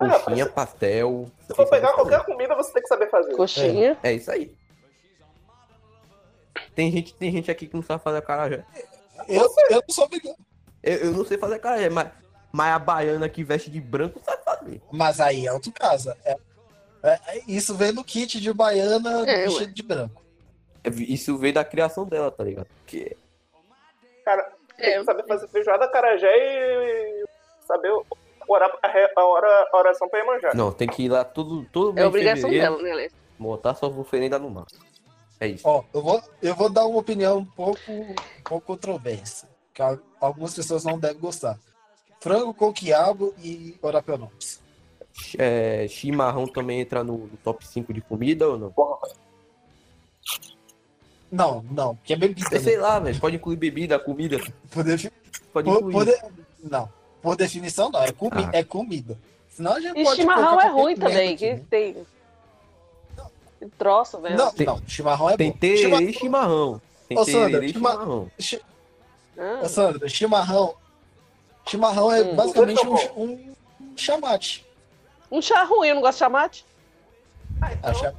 Ah, 0.00 0.18
Coxinha, 0.20 0.44
mas- 0.46 0.54
pastel. 0.54 1.26
Se 1.40 1.48
você 1.48 1.54
for 1.54 1.68
pegar 1.68 1.92
qualquer 1.92 2.20
fazer. 2.20 2.32
comida, 2.32 2.54
você 2.56 2.72
tem 2.72 2.82
que 2.82 2.88
saber 2.88 3.10
fazer. 3.10 3.34
Coxinha. 3.36 3.98
É 4.02 4.12
isso 4.12 4.30
aí. 4.30 4.54
Tem 6.74 6.90
gente, 6.90 7.14
tem 7.14 7.30
gente 7.32 7.50
aqui 7.50 7.66
que 7.66 7.74
não 7.74 7.82
sabe 7.82 8.02
fazer 8.02 8.18
acarajé. 8.18 8.64
Eu, 9.28 9.48
eu 9.70 9.82
não 9.86 9.94
sou 9.94 10.04
obrigado. 10.04 10.36
Eu, 10.82 10.96
eu 10.96 11.12
não 11.12 11.24
sei 11.24 11.36
fazer 11.38 11.56
acarajé, 11.56 11.88
mas, 11.90 12.08
mas 12.52 12.74
a 12.74 12.78
baiana 12.78 13.28
que 13.28 13.42
veste 13.44 13.70
de 13.70 13.80
branco 13.80 14.20
sabe 14.24 14.42
fazer. 14.44 14.82
Mas 14.92 15.20
aí 15.20 15.46
é 15.46 15.52
outro 15.52 15.72
caso. 15.72 16.10
É, 16.24 16.36
é- 17.02 17.20
é- 17.28 17.42
isso 17.48 17.74
vem 17.74 17.92
no 17.92 18.04
kit 18.04 18.40
de 18.40 18.52
baiana 18.52 19.28
É, 19.28 19.44
vestido 19.46 19.72
de 19.72 19.82
branco. 19.82 20.22
É, 20.84 20.88
Isso 20.90 21.36
veio 21.36 21.52
da 21.54 21.64
criação 21.64 22.04
dela, 22.06 22.30
tá 22.30 22.44
ligado? 22.44 22.68
Porque 22.78 23.16
Cara, 24.24 24.52
tem 24.76 24.92
É. 24.94 24.98
que 24.98 25.04
saber 25.04 25.26
fazer 25.26 25.48
feijoada, 25.48 25.88
carajé 25.88 26.28
e 26.30 27.24
saber 27.66 27.90
orar 28.48 28.70
a, 29.16 29.24
hora, 29.24 29.68
a 29.72 29.76
oração 29.76 30.08
pra 30.08 30.20
Iemanjá. 30.20 30.52
Não, 30.54 30.70
tem 30.72 30.86
que 30.88 31.02
ir 31.04 31.08
lá 31.08 31.24
todo, 31.24 31.64
todo 31.72 31.98
É 31.98 32.06
obrigação 32.06 32.48
fevereiro, 32.50 32.76
dela, 32.76 32.82
né, 32.82 32.92
Alex? 32.92 33.14
montar 33.38 33.74
sua 33.74 33.88
oferenda 33.88 34.38
no 34.38 34.50
mar. 34.50 34.66
É 35.40 35.46
isso. 35.48 35.62
Ó, 35.66 35.84
eu 35.94 36.02
vou, 36.02 36.22
eu 36.42 36.54
vou 36.54 36.68
dar 36.68 36.86
uma 36.86 36.98
opinião 36.98 37.38
um 37.38 37.44
pouco, 37.44 37.80
um 37.90 38.14
pouco 38.44 38.66
controversa. 38.66 39.48
Que 39.72 39.80
al- 39.82 39.98
algumas 40.20 40.54
pessoas 40.54 40.84
não 40.84 40.98
devem 40.98 41.18
gostar. 41.20 41.58
Frango 42.20 42.52
com 42.52 42.72
quiabo 42.72 43.32
e 43.42 43.76
orapeonomes. 43.80 44.60
É, 45.38 45.86
chimarrão 45.88 46.46
também 46.46 46.80
entra 46.80 47.02
no, 47.04 47.18
no 47.18 47.36
top 47.44 47.66
5 47.66 47.92
de 47.92 48.00
comida 48.00 48.48
ou 48.48 48.58
não? 48.58 48.74
Não, 51.30 51.62
não, 51.70 51.94
porque 51.96 52.14
é 52.14 52.16
bebida. 52.16 52.48
É, 52.50 52.54
Né? 52.58 52.60
sei 52.60 52.78
lá, 52.78 52.98
velho. 52.98 53.20
Pode 53.20 53.36
incluir 53.36 53.56
bebida, 53.56 53.98
comida. 53.98 54.38
Por, 54.70 54.82
defi- 54.82 55.12
Pode 55.52 55.68
por- 55.68 55.76
incluir. 55.78 55.92
por 55.92 56.04
de- 56.06 56.68
Não, 56.70 56.88
por 57.22 57.36
definição 57.36 57.90
não, 57.90 58.02
é, 58.02 58.10
comi 58.12 58.44
Ah. 58.44 58.50
é 58.54 58.64
comida. 58.64 59.18
Senão 59.48 59.72
a 59.74 59.80
gente 59.80 59.98
E 60.00 60.04
pode 60.04 60.20
chimarrão 60.20 60.60
é 60.60 60.68
ruim 60.68 60.96
também, 60.96 61.36
que 61.36 61.46
aqui, 61.50 61.60
né? 61.60 61.66
tem. 61.68 62.06
Tem 63.60 63.68
troço, 63.70 64.20
velho. 64.20 64.36
Não, 64.36 64.52
Tem- 64.52 64.66
não, 64.66 64.80
chimarrão 64.86 65.30
é 65.30 65.36
Tem 65.36 65.50
bom. 65.50 65.58
tererê 65.58 66.04
e 66.04 66.12
chimarrão. 66.12 66.80
Tem 67.08 67.18
Ô, 67.18 67.24
Sandra, 67.24 67.64
e 67.64 67.72
chima- 67.72 67.90
chimarrão. 67.92 68.30
chi- 68.38 68.60
Ah, 69.38 69.60
Ô, 69.62 69.68
Sandra, 69.68 70.08
chimarrão. 70.08 70.74
Chimarrão 71.66 72.10
é 72.12 72.22
Hum. 72.22 72.34
basicamente 72.36 72.86
um, 72.86 72.94
um, 73.22 73.54
um 73.80 73.96
chamate. 73.96 74.64
um 75.30 75.40
chá 75.42 75.62
ruim, 75.64 75.88
eu 75.88 75.94
não 75.94 76.02
gosto 76.02 76.14
de 76.14 76.18
chamate. 76.20 76.64
A 77.82 77.92
cha- 77.94 78.14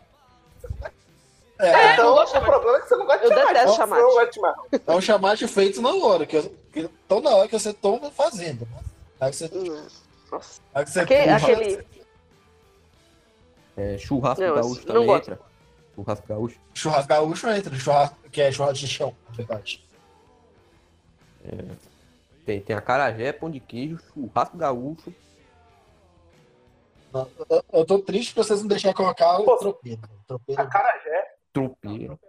É, 1.62 1.67
É, 1.67 1.93
Então, 1.93 2.05
eu 2.17 2.24
o 2.24 2.25
problema 2.41 2.77
é 2.77 2.81
que 2.81 2.88
você 2.88 2.96
não 2.96 3.05
gosta 3.05 3.19
de 3.19 3.25
Eu 3.25 3.29
chamate. 3.31 3.48
detesto 3.53 3.69
Você 3.72 3.75
chamate. 3.77 4.39
não 4.39 4.93
é 4.93 4.96
um 4.98 5.01
chamate 5.01 5.48
feito 5.48 5.81
na 5.81 5.89
hora. 5.93 6.25
Que, 6.25 6.38
eu- 6.38 6.55
que, 6.72 6.79
então 7.05 7.19
na 7.19 7.31
hora 7.31 7.48
que 7.50 7.60
você 7.60 7.74
toma 7.74 8.10
fazendo. 8.12 8.62
Né? 8.65 8.79
Aí 9.19 9.34
você, 9.34 9.46
Hum, 9.53 9.88
Nossa. 10.31 10.62
aí 10.74 10.86
você 10.88 11.00
Aquele- 11.01 11.29
aquele- 11.31 11.86
É, 13.79 13.98
churrasco 13.98 14.41
Não, 14.43 14.55
gaúcho 14.55 14.79
não 14.81 14.86
também 14.93 15.05
gosto. 15.07 15.31
entra. 15.31 15.39
Churrasco 15.95 16.27
gaúcho. 16.27 16.59
Churrasco 16.74 17.07
gaúcho 17.07 17.50
entra, 17.50 17.75
churrasco, 17.75 18.15
que 18.29 18.41
é 18.41 18.51
churrasco 18.51 18.75
de 18.79 18.88
chão, 18.88 19.15
na 19.29 19.36
verdade. 19.36 19.86
Tem, 22.45 22.59
tem 22.62 22.75
acarajé, 22.75 23.31
pão 23.31 23.50
de 23.50 23.59
queijo, 23.59 24.00
churrasco 24.13 24.57
gaúcho. 24.57 25.13
Não, 27.13 27.27
Eu, 27.50 27.63
eu 27.74 27.86
tô 27.86 28.00
triste 28.00 28.33
porque 28.33 28.48
vocês 28.48 28.62
não 28.62 28.67
deixaram 28.67 28.95
colocar 28.95 29.39
o 29.39 29.45
Pô. 29.45 29.57
tropeiro. 29.57 30.01
O 30.03 30.27
tropeiro 30.27 30.62
Acarajé. 30.62 31.24
Tropeiro. 31.51 32.19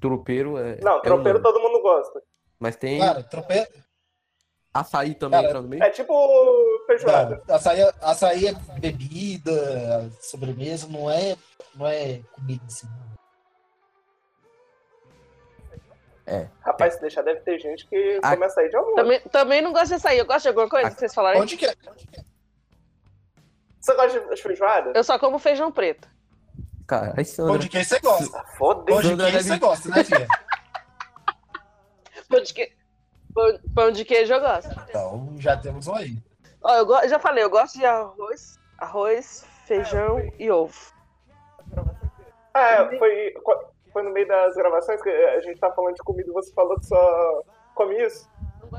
Tropeiro 0.00 0.58
é. 0.58 0.78
Não, 0.82 0.98
é 0.98 1.02
tropeiro 1.02 1.38
nome. 1.40 1.52
todo 1.52 1.62
mundo 1.62 1.82
gosta. 1.82 2.22
Mas 2.58 2.76
tem 2.76 2.98
Cara, 2.98 3.22
tropeiro. 3.22 3.66
Açaí 4.72 5.14
também 5.14 5.38
Cara, 5.38 5.48
entra 5.48 5.62
no 5.62 5.68
meio. 5.68 5.82
É 5.82 5.90
tipo 5.90 6.14
feijoada. 6.86 7.42
Não, 7.46 7.54
açaí, 7.54 7.80
é- 7.80 7.94
açaí 8.02 8.46
é 8.48 8.52
bebida, 8.80 10.10
sobremesa, 10.20 10.86
não 10.88 11.10
é, 11.10 11.36
não 11.74 11.86
é 11.86 12.20
comida 12.32 12.62
em 12.64 12.68
si. 12.68 12.86
não. 12.86 13.08
Rapaz, 16.60 16.94
se 16.94 17.00
deixar, 17.00 17.22
deve 17.22 17.40
ter 17.40 17.58
gente 17.58 17.86
que 17.86 18.20
A- 18.22 18.32
come 18.32 18.44
açaí 18.44 18.68
de 18.68 18.76
almoço. 18.76 18.96
Também, 18.96 19.20
também 19.32 19.62
não 19.62 19.72
gosto 19.72 19.88
de 19.88 19.94
açaí. 19.94 20.18
Eu 20.18 20.26
gosto 20.26 20.42
de 20.42 20.48
alguma 20.48 20.68
coisa 20.68 20.90
que 20.90 20.98
vocês 20.98 21.14
falaram. 21.14 21.36
aí? 21.36 21.42
Onde 21.42 21.56
que 21.56 21.64
é? 21.66 21.74
Você 23.80 23.94
gosta 23.94 24.34
de 24.34 24.42
feijoada? 24.42 24.92
Eu 24.94 25.02
só 25.02 25.18
como 25.18 25.38
feijão 25.38 25.72
preto. 25.72 26.06
Cara, 26.86 27.14
aí 27.16 27.24
Sandra. 27.24 27.52
Pão 27.52 27.58
de 27.58 27.68
queijo 27.70 27.88
você 27.88 28.00
gosta. 28.00 28.44
Foda-se. 28.58 28.86
Pão 28.86 29.00
de 29.00 29.16
queijo 29.16 29.42
você 29.48 29.58
gosta, 29.58 29.88
né, 29.88 30.04
filha? 30.04 30.28
Pão 32.28 32.42
de, 32.42 32.52
que... 32.52 32.72
pão, 33.38 33.60
pão 33.74 33.90
de 33.92 34.04
queijo 34.04 34.32
eu 34.34 34.40
gosto. 34.40 34.70
Então 34.88 35.34
já 35.38 35.56
temos 35.56 35.86
um 35.86 35.94
aí. 35.94 36.16
Ó, 36.62 36.74
eu 36.74 36.86
go- 36.86 37.06
já 37.08 37.18
falei, 37.18 37.44
eu 37.44 37.50
gosto 37.50 37.78
de 37.78 37.84
arroz, 37.86 38.58
arroz, 38.78 39.46
feijão 39.66 40.18
e 40.38 40.50
ovo. 40.50 40.74
Ah, 42.54 42.60
é, 42.92 42.98
foi, 42.98 43.34
foi 43.92 44.02
no 44.02 44.10
meio 44.10 44.26
das 44.26 44.54
gravações 44.54 45.00
que 45.00 45.08
a 45.08 45.40
gente 45.40 45.60
tá 45.60 45.70
falando 45.72 45.94
de 45.94 46.02
comida 46.02 46.28
e 46.28 46.32
você 46.32 46.52
falou 46.52 46.76
que 46.78 46.86
só 46.86 47.42
come 47.74 47.94
isso? 48.04 48.28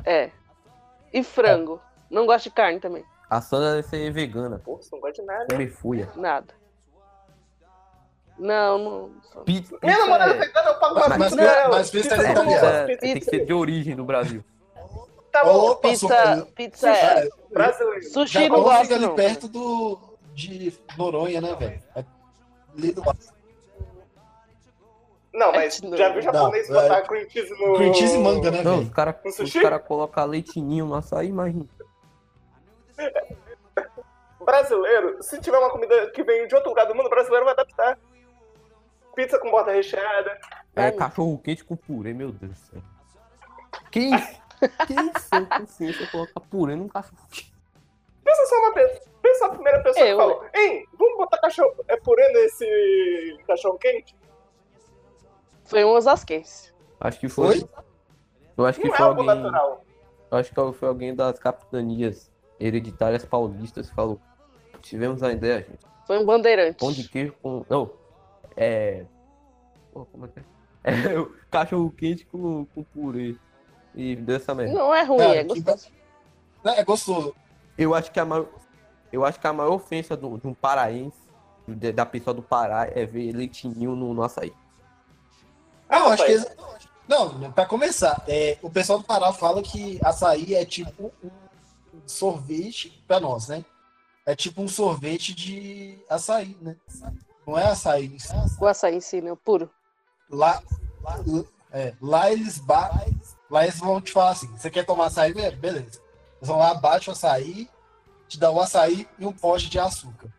É. 0.06 0.30
E 1.14 1.24
frango. 1.24 1.82
Não 2.10 2.26
gosto 2.26 2.46
de 2.46 2.52
carne 2.52 2.80
também. 2.80 3.06
A 3.30 3.40
Sandra 3.42 3.76
deve 3.76 3.84
ser 3.88 4.12
vegana. 4.12 4.60
Pô, 4.66 4.76
você 4.78 4.90
não 4.92 5.00
gosta 5.00 5.22
de 5.22 5.28
nada. 5.28 5.46
Comer 5.50 5.70
folha. 5.70 6.10
Nada. 6.16 6.54
Não, 8.40 8.78
não. 8.78 9.10
Pizza, 9.44 9.78
Minha 9.82 9.94
pizza 9.96 10.06
namorada 10.06 10.32
é- 10.34 10.38
vegana, 10.40 10.70
eu 10.70 10.80
pago 10.80 10.96
uma 10.96 11.10
Mas- 11.18 11.30
pizza 11.36 11.68
mas- 11.70 11.90
pizza 11.92 12.16
é 12.16 12.18
tá 12.18 12.24
bom, 12.24 12.30
italiana. 12.52 12.86
pizza 12.88 13.00
tem 13.02 13.20
que 13.20 13.26
ser 13.26 13.46
de 13.46 13.54
origem 13.54 13.96
do 13.96 14.04
Brasil. 14.06 14.44
Tá 15.32 15.44
bom. 15.44 15.72
Opa, 15.72 15.90
Pizza, 15.90 16.08
sou- 16.38 16.46
pizza 16.48 16.90
é. 16.90 17.20
É, 17.26 17.30
Brasileiro. 17.52 18.04
Sushi 18.04 18.34
Japão 18.34 18.58
não 18.58 18.64
gosto, 18.64 18.82
fica 18.82 18.96
ali 18.96 19.06
não. 19.06 19.16
perto 19.16 19.48
do, 19.48 20.00
de 20.34 20.74
Noronha, 20.98 21.40
né, 21.42 21.56
velho? 21.56 21.84
É 21.96 22.04
ali 22.78 22.92
do. 22.94 23.04
Não, 25.32 25.52
mas 25.52 25.80
Não. 25.82 25.96
já 25.96 26.10
viu 26.10 26.22
japonês 26.24 26.68
Não, 26.70 26.82
botar 26.82 26.98
é- 26.98 27.02
cream 27.04 27.30
cheese 27.30 27.52
no... 27.52 27.76
Cream 27.76 27.94
cheese 27.94 28.16
e 28.16 28.18
manga, 28.20 28.50
né, 28.50 28.64
Não, 28.64 28.78
velho? 28.78 28.88
os 28.88 28.94
caras 28.94 29.16
No 29.56 29.62
cara 29.62 29.80
colocam 29.80 30.26
leitinho 30.26 30.86
no 30.88 30.96
açaí, 30.96 31.28
imagina. 31.28 31.66
Brasileiro, 34.44 35.22
se 35.22 35.40
tiver 35.40 35.58
uma 35.60 35.70
comida 35.70 36.10
que 36.12 36.24
vem 36.24 36.48
de 36.48 36.56
outro 36.56 36.70
lugar 36.70 36.86
do 36.88 36.96
mundo, 36.96 37.06
o 37.06 37.10
brasileiro 37.10 37.46
vai 37.46 37.54
adaptar. 37.54 38.00
Pizza 39.20 39.38
com 39.38 39.52
borda 39.52 39.74
recheada. 39.74 40.40
É 40.78 40.84
Ai, 40.84 40.92
cachorro 40.94 41.38
quente 41.40 41.66
com 41.66 41.76
purê, 41.76 42.14
meu 42.14 42.32
Deus 42.32 42.54
do 42.54 42.58
céu. 42.58 42.82
Quem, 43.92 44.12
quem 44.88 45.12
sem 45.20 45.46
consciência 45.46 46.08
coloca 46.08 46.40
purê 46.40 46.74
num 46.74 46.88
cachorro 46.88 47.18
quente? 47.30 47.54
Pensa 48.24 48.46
só 48.46 48.56
uma 48.60 48.74
pessoa. 48.74 49.10
Pensa 49.22 49.46
a 49.46 49.50
primeira 49.50 49.84
pessoa 49.84 50.06
Eu. 50.08 50.18
que 50.18 50.24
falou, 50.24 50.46
hein, 50.56 50.88
vamos 50.98 51.18
botar 51.18 51.38
cachorro, 51.40 51.76
é 51.90 51.98
purê 51.98 52.30
nesse 52.32 53.38
cachorro 53.46 53.78
quente? 53.78 54.16
Foi 55.66 55.84
um 55.84 55.90
osasquense. 55.90 56.74
Acho 57.02 57.20
que 57.20 57.28
foi. 57.28 57.58
Oi? 57.58 57.70
Eu 58.58 58.66
acho 58.66 58.80
que 58.80 58.88
Não 58.88 58.94
é 58.94 58.98
foi 58.98 59.06
algo 59.06 59.22
alguém. 59.22 59.36
natural. 59.44 59.86
Eu 60.32 60.38
acho 60.38 60.50
que 60.54 60.74
foi 60.80 60.88
alguém 60.88 61.14
das 61.14 61.38
capitanias 61.40 62.32
hereditárias 62.58 63.26
paulistas 63.26 63.90
que 63.90 63.96
falou. 63.96 64.18
Tivemos 64.82 65.22
a 65.24 65.34
ideia, 65.34 65.58
gente. 65.70 65.86
Foi 66.08 66.18
um 66.18 66.26
bandeirante. 66.26 66.78
Pão 66.80 66.94
de 66.94 67.10
queijo 67.10 67.34
com. 67.44 67.66
Não. 67.70 67.99
É. 68.60 69.06
Pô, 69.94 70.06
como 70.06 70.26
é 70.26 70.28
que 70.28 70.40
é? 70.40 70.44
É 71.14 71.20
o 71.20 71.34
cachorro 71.52 71.92
quente 71.92 72.26
com, 72.26 72.66
com 72.74 72.84
purê. 72.84 73.36
E 73.96 74.16
dessa 74.16 74.54
merda. 74.56 74.74
Não 74.74 74.94
é 74.94 75.04
ruim, 75.04 75.18
Cara, 75.18 75.36
é 75.36 75.44
que 75.44 75.62
gostoso. 75.62 75.92
Não, 76.64 76.74
É 76.74 76.84
gostoso. 76.84 77.36
Eu 77.78 77.96
acho 77.96 78.12
que 78.12 78.20
a 78.20 78.26
maior. 78.26 78.48
Eu 79.12 79.26
acho 79.26 79.40
que 79.40 79.48
a 79.48 79.54
maior 79.54 79.72
ofensa 79.74 80.16
do- 80.16 80.38
de 80.38 80.46
um 80.48 80.54
paraense, 80.54 81.18
de- 81.68 81.92
da 81.92 82.06
pessoa 82.06 82.34
do 82.34 82.42
Pará, 82.44 82.86
é 82.94 83.06
ver 83.06 83.32
leitinho 83.34 83.96
no, 83.96 84.14
no 84.14 84.22
açaí. 84.24 84.54
Não, 85.90 86.10
acho 86.10 86.26
que. 86.26 86.36
Não, 87.08 87.52
pra 87.52 87.66
começar, 87.66 88.24
é, 88.28 88.58
o 88.62 88.70
pessoal 88.70 89.00
do 89.00 89.06
Pará 89.06 89.34
fala 89.34 89.62
que 89.64 90.00
açaí 90.04 90.54
é 90.54 90.64
tipo 90.64 91.12
um 91.24 91.30
sorvete 92.06 93.04
pra 93.08 93.20
nós, 93.20 93.48
né? 93.48 93.66
É 94.26 94.36
tipo 94.36 94.62
um 94.62 94.68
sorvete 94.68 95.34
de 95.34 95.98
açaí, 96.08 96.56
né? 96.62 96.76
Não 97.50 97.58
é 97.58 97.66
açaí. 97.66 98.16
O 98.62 98.68
açaí 98.68 98.96
em 98.96 99.02
si, 99.02 99.22
né? 99.22 99.32
o 99.32 99.36
Puro. 99.38 99.70
Lá, 100.30 100.62
lá, 101.02 101.16
é, 101.72 101.94
lá 102.00 102.32
eles 102.32 102.60
ba... 102.60 102.92
lá 103.50 103.64
eles 103.64 103.80
vão 103.80 104.00
te 104.00 104.12
falar 104.12 104.32
assim: 104.32 104.48
você 104.56 104.70
quer 104.70 104.86
tomar 104.86 105.08
açaí? 105.08 105.34
Be- 105.34 105.50
Beleza. 105.52 106.00
Eles 106.38 106.48
vão 106.48 106.60
lá, 106.60 106.76
bate 106.76 107.10
o 107.10 107.14
açaí, 107.14 107.68
te 108.28 108.40
dá 108.40 108.52
o 108.52 108.60
açaí 108.62 109.08
e 109.18 109.26
um 109.26 109.34
pote 109.34 109.68
de 109.68 109.80
açúcar. 109.80 110.30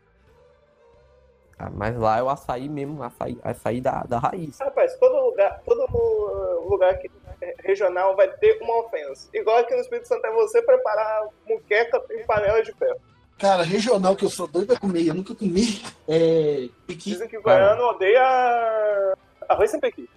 Ah, 1.59 1.69
mas 1.69 1.97
lá 1.99 2.19
é 2.19 2.23
o 2.23 2.31
açaí 2.31 2.69
mesmo, 2.69 3.03
açaí, 3.03 3.39
açaí 3.43 3.81
da, 3.81 4.03
da 4.05 4.19
raiz. 4.19 4.59
Rapaz, 4.61 4.97
todo 4.99 5.27
lugar, 5.31 5.61
todo 5.67 6.65
lugar 6.71 6.97
que, 6.97 7.11
é, 7.43 7.55
regional 7.65 8.15
vai 8.17 8.29
ter 8.29 8.63
uma 8.63 8.79
ofensa. 8.87 9.29
Igual 9.35 9.59
aqui 9.59 9.75
no 9.75 9.81
Espírito 9.81 10.07
Santo 10.09 10.25
é 10.27 10.33
você 10.33 10.63
preparar 10.63 11.27
muqueca 11.47 12.03
em 12.13 12.25
panela 12.25 12.63
de 12.63 12.73
ferro. 12.73 13.01
Cara, 13.41 13.63
regional 13.63 14.15
que 14.15 14.25
eu 14.25 14.31
sou 14.31 14.47
doido 14.47 14.69
pra 14.69 14.79
comer, 14.79 15.07
eu 15.07 15.15
nunca 15.15 15.35
comi. 15.35 15.83
É. 16.07 16.69
Piqui. 16.87 17.11
Dizem 17.11 17.29
que 17.29 17.39
o 17.39 17.43
goiano 17.43 17.83
odeia 17.85 19.17
arroz 19.49 19.71
sem 19.71 19.81
pequi. 19.81 20.09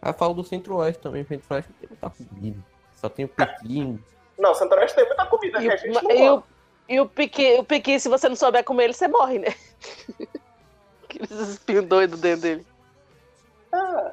Aí 0.00 0.12
falo 0.12 0.34
do 0.34 0.44
centro-oeste 0.44 1.02
também, 1.02 1.24
centro-oeste 1.24 1.72
não 1.72 1.78
tem 1.78 1.88
muita 1.88 2.10
comida. 2.10 2.64
Só 2.94 3.08
tem 3.08 3.24
o 3.24 3.28
pequim. 3.28 3.98
Não, 4.38 4.54
Centro-Oeste 4.54 4.96
tem 4.96 5.06
muita 5.06 5.26
comida 5.26 5.58
E 5.58 5.62
que 5.62 5.68
o, 5.68 5.72
a 5.72 5.76
gente 5.76 6.02
não 6.02 6.10
e 6.10 6.30
o, 6.30 6.42
e 6.88 7.00
o 7.00 7.08
piqui, 7.08 7.54
o 7.58 7.64
piqui, 7.64 7.98
se 7.98 8.08
você 8.08 8.28
não 8.28 8.36
souber 8.36 8.64
comer 8.64 8.84
ele, 8.84 8.92
você 8.92 9.08
morre, 9.08 9.38
né? 9.38 9.54
Aqueles 11.04 11.30
espinhos 11.30 11.86
doidos 11.86 12.20
dentro 12.20 12.42
dele. 12.42 12.66
Ah, 13.72 14.12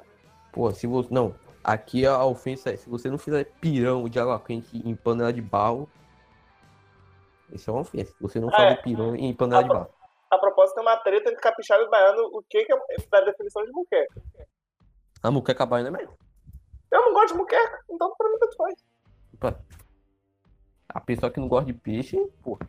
Pô, 0.52 0.72
se 0.72 0.88
você. 0.88 1.10
Não, 1.12 1.36
aqui 1.64 2.06
a 2.06 2.24
ofensa 2.24 2.72
é: 2.72 2.78
se 2.78 2.90
você 2.90 3.10
não 3.10 3.18
fizer 3.18 3.46
pirão 3.60 4.08
de 4.08 4.20
água 4.20 4.40
quente 4.40 4.78
em 4.78 4.96
panela 4.96 5.32
de 5.32 5.42
barro. 5.42 5.90
Isso 7.52 7.70
é 7.70 7.74
uma 7.74 7.82
ofensa. 7.82 8.14
Você 8.22 8.40
não 8.40 8.50
Ah, 8.54 8.64
é. 8.64 8.76
pirão 8.76 9.16
em 9.16 9.34
panela 9.34 9.64
de 9.64 9.70
barro. 9.70 9.90
a 10.32 10.38
propósito, 10.38 10.76
tem 10.76 10.84
uma 10.84 10.98
treta 10.98 11.30
entre 11.30 11.42
capixaba 11.42 11.84
e 11.84 11.90
baiano, 11.90 12.24
o 12.34 12.44
que, 12.50 12.66
que 12.66 12.74
é 12.74 12.78
da 13.12 13.22
definição 13.22 13.64
de 13.64 13.72
muqueca. 13.72 14.22
A 15.24 15.32
muqueca 15.32 15.66
baiana 15.66 15.90
é 15.90 15.92
melhor. 15.92 16.16
Eu 16.92 17.02
não 17.02 17.14
gosto 17.14 17.34
de 17.34 17.38
muqueca, 17.40 17.80
então 17.90 18.14
pra 18.18 18.30
mim 18.30 18.38
tanto 18.40 18.56
faz. 18.58 18.76
A 20.90 21.02
pessoa 21.02 21.32
que 21.32 21.40
não 21.40 21.48
gosta 21.48 21.66
de 21.66 21.74
peixe, 21.74 22.18
porra. 22.44 22.68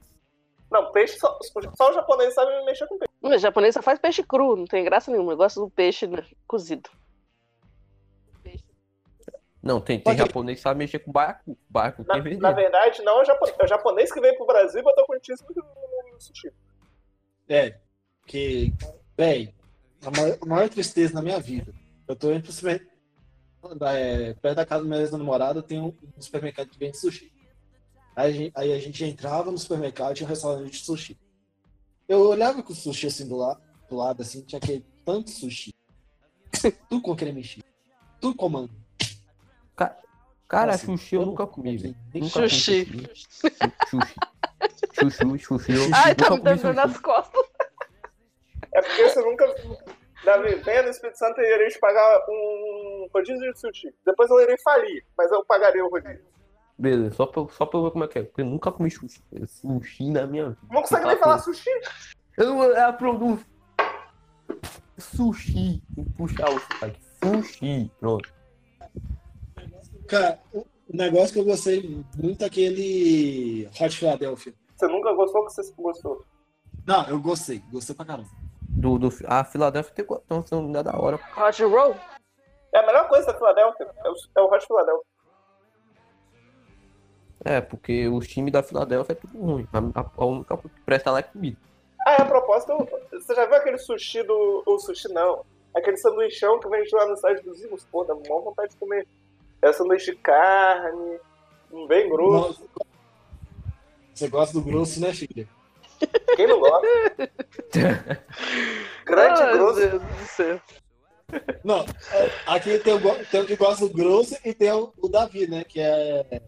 Não, 0.70 0.90
peixe, 0.90 1.16
só, 1.18 1.38
só 1.76 1.90
o 1.90 1.92
japonês 1.94 2.34
sabe 2.34 2.50
mexer 2.64 2.86
com 2.88 2.98
peixe. 2.98 3.12
O 3.22 3.38
japonês 3.38 3.74
só 3.74 3.82
faz 3.82 3.98
peixe 3.98 4.22
cru, 4.22 4.56
não 4.56 4.64
tem 4.64 4.84
graça 4.84 5.10
nenhuma. 5.10 5.32
Eu 5.32 5.36
gosto 5.36 5.60
do 5.60 5.70
peixe 5.70 6.06
né, 6.06 6.26
cozido. 6.46 6.90
Não, 9.66 9.80
tem, 9.80 9.98
tem 9.98 10.16
japonês 10.16 10.58
que 10.58 10.62
sabe 10.62 10.78
mexer 10.78 11.00
com 11.00 11.10
baiacu. 11.10 11.58
Baiacu 11.68 12.04
Na, 12.06 12.22
tem 12.22 12.36
na 12.38 12.52
verdade, 12.52 13.02
não 13.02 13.18
é 13.18 13.22
o, 13.22 13.24
japonês, 13.24 13.56
é 13.58 13.64
o 13.64 13.68
japonês 13.68 14.12
que 14.12 14.20
veio 14.20 14.36
pro 14.36 14.46
Brasil 14.46 14.80
e 14.80 14.84
botou 14.84 15.04
contíssimo 15.04 15.48
no, 15.54 16.12
no 16.12 16.20
sushi. 16.20 16.52
É, 17.48 17.76
que, 18.26 18.72
véi, 19.16 19.52
a 20.04 20.10
maior, 20.10 20.38
a 20.40 20.46
maior 20.46 20.68
tristeza 20.68 21.14
na 21.14 21.22
minha 21.22 21.40
vida. 21.40 21.74
Eu 22.06 22.14
tô 22.14 22.30
indo 22.32 22.42
pro 22.42 22.52
supermercado. 22.52 22.96
É, 23.88 24.34
perto 24.34 24.56
da 24.56 24.66
casa 24.66 24.84
da 24.84 24.88
minha 24.88 25.00
ex-namorada 25.00 25.60
tem 25.60 25.80
um, 25.80 25.92
um 26.16 26.20
supermercado 26.20 26.68
que 26.68 26.78
vende 26.78 26.96
sushi. 26.96 27.32
Aí 28.14 28.30
a, 28.30 28.32
gente, 28.32 28.52
aí 28.54 28.72
a 28.72 28.78
gente 28.78 29.04
entrava 29.04 29.50
no 29.50 29.58
supermercado 29.58 30.12
e 30.12 30.14
tinha 30.14 30.26
um 30.26 30.30
restaurante 30.30 30.70
de 30.70 30.78
sushi. 30.78 31.18
Eu 32.08 32.20
olhava 32.20 32.62
com 32.62 32.72
o 32.72 32.76
sushi 32.76 33.08
assim 33.08 33.28
do, 33.28 33.36
la, 33.36 33.60
do 33.88 33.96
lado, 33.96 34.22
assim, 34.22 34.42
tinha 34.42 34.58
aquele 34.58 34.86
tanto 35.04 35.30
sushi. 35.30 35.74
tudo 36.88 37.02
com 37.02 37.16
creme 37.16 37.42
cheese. 37.42 37.66
Tudo 38.20 38.36
com 38.36 38.68
mango. 39.78 39.96
Cara, 40.48 40.74
Assim, 40.74 40.96
sushi 40.96 41.16
eu 41.16 41.26
nunca 41.26 41.44
comi, 41.46 41.76
velho. 41.76 41.96
Sushi. 42.28 42.86
Sushi. 43.90 44.14
Sushi, 44.94 45.44
sushi. 45.44 45.72
Eu 45.72 45.82
Ai, 45.92 46.10
nunca 46.12 46.24
tá 46.24 46.30
me 46.36 46.40
dando 46.62 46.72
nas 46.74 46.98
costas. 46.98 47.44
É 48.72 48.80
porque 48.82 49.08
você 49.08 49.20
nunca. 49.22 49.44
Davi, 50.24 50.54
venha 50.56 50.82
no 50.84 50.88
Espírito 50.90 51.18
Santo 51.18 51.40
e 51.40 51.54
irei 51.54 51.68
te 51.68 51.78
pagar 51.80 52.20
um 52.28 53.08
rodízio 53.12 53.52
de 53.52 53.58
sushi. 53.58 53.92
Depois 54.04 54.30
eu 54.30 54.40
irei 54.40 54.56
falir, 54.62 55.04
mas 55.18 55.30
eu 55.32 55.44
pagaria 55.44 55.84
o 55.84 55.90
rodízio. 55.90 56.24
Beleza, 56.78 57.14
só 57.14 57.26
pra, 57.26 57.42
eu- 57.42 57.48
só 57.48 57.64
pra 57.66 57.78
eu 57.80 57.84
ver 57.84 57.90
como 57.90 58.04
é 58.04 58.08
que 58.08 58.18
é. 58.18 58.22
Porque 58.22 58.42
eu 58.42 58.46
nunca 58.46 58.70
comi 58.70 58.90
sushi. 58.90 59.22
Sushi 59.46 60.10
na 60.10 60.26
minha 60.28 60.50
vida. 60.50 60.58
Não 60.70 60.80
consegue 60.82 61.02
Tá 61.02 61.08
nem 61.08 61.18
falar 61.18 61.36
bom. 61.38 61.42
sushi? 61.42 61.70
Eu 62.36 62.46
não 62.46 62.62
é 62.64 62.82
a 62.84 62.92
pronúncia. 62.92 63.46
Sushi. 64.98 65.82
Puxar 66.16 66.50
o 66.50 66.58
sotaque. 66.60 67.00
Sushi. 67.22 67.90
Pronto. 67.98 68.35
Cara, 70.08 70.38
o 70.52 70.64
o 70.88 70.96
negócio 70.96 71.32
que 71.32 71.40
eu 71.40 71.44
gostei 71.44 72.04
muito 72.16 72.42
é 72.42 72.46
aquele 72.46 73.68
Hot 73.80 73.98
Philadelphia. 73.98 74.54
Você 74.76 74.86
nunca 74.86 75.12
gostou 75.14 75.44
que 75.44 75.52
você 75.52 75.72
gostou. 75.76 76.24
Não, 76.86 77.08
eu 77.08 77.20
gostei. 77.20 77.60
Gostei 77.72 77.92
pra 77.96 78.04
caramba. 78.04 78.28
Do, 78.68 78.96
do, 78.96 79.08
a 79.26 79.42
Filadélfia 79.42 79.92
tem 79.92 80.04
então, 80.08 80.46
são 80.46 80.70
da 80.70 80.96
hora. 80.96 81.18
Hot 81.36 81.64
roll? 81.64 81.96
É 82.72 82.78
a 82.78 82.86
melhor 82.86 83.08
coisa 83.08 83.26
da 83.26 83.34
Filadélfia. 83.34 83.84
É 84.04 84.08
o, 84.08 84.14
é 84.36 84.40
o 84.42 84.44
Hot 84.54 84.64
Philadelphia. 84.64 85.04
É, 87.44 87.60
porque 87.60 88.08
os 88.08 88.26
times 88.28 88.52
da 88.52 88.62
Filadélfia 88.62 89.12
é 89.12 89.16
tudo 89.16 89.38
ruim. 89.40 89.66
A, 89.72 90.00
a- 90.00 90.10
a 90.18 90.24
única 90.24 90.56
coisa 90.56 90.76
que 90.76 90.82
presta 90.82 91.10
lá 91.10 91.18
é 91.18 91.22
comida. 91.22 91.56
Ah, 92.06 92.12
é 92.12 92.22
a 92.22 92.24
proposta. 92.26 92.72
Você 93.12 93.34
já 93.34 93.44
viu 93.46 93.56
aquele 93.56 93.78
sushi 93.78 94.22
do. 94.22 94.62
O 94.66 94.78
sushi 94.78 95.08
não. 95.12 95.44
Aquele 95.74 95.96
sanduichão 95.96 96.60
que 96.60 96.68
vende 96.68 96.94
lá 96.94 97.06
no 97.06 97.16
site 97.16 97.42
dos 97.42 97.60
Imos? 97.62 97.84
Pô, 97.86 98.04
dá 98.04 98.14
maior 98.14 98.40
vontade 98.42 98.70
de 98.72 98.76
comer. 98.76 99.06
É 99.62 99.72
sanduíche 99.72 100.12
de 100.12 100.18
carne, 100.18 101.18
um 101.72 101.86
bem 101.86 102.08
grosso. 102.08 102.60
Nossa. 102.60 102.86
Você 104.14 104.28
gosta 104.28 104.54
do 104.54 104.62
grosso, 104.64 105.00
né, 105.00 105.12
filha? 105.12 105.46
Quem 106.36 106.46
não 106.46 106.60
gosta? 106.60 106.86
Grande 109.04 109.42
Ai, 109.42 109.52
grosso. 109.52 109.80
Deus 109.80 110.02
do 110.02 110.24
céu. 110.26 110.60
Não, 111.64 111.80
é, 112.12 112.30
aqui 112.46 112.78
tem 112.78 112.94
o, 112.94 113.24
tem 113.26 113.40
o 113.40 113.46
que 113.46 113.56
gosta 113.56 113.86
do 113.88 113.92
grosso 113.92 114.36
e 114.44 114.54
tem 114.54 114.70
o, 114.72 114.92
o 114.98 115.08
Davi, 115.08 115.46
né? 115.48 115.64
Que 115.64 115.80
é. 115.80 116.40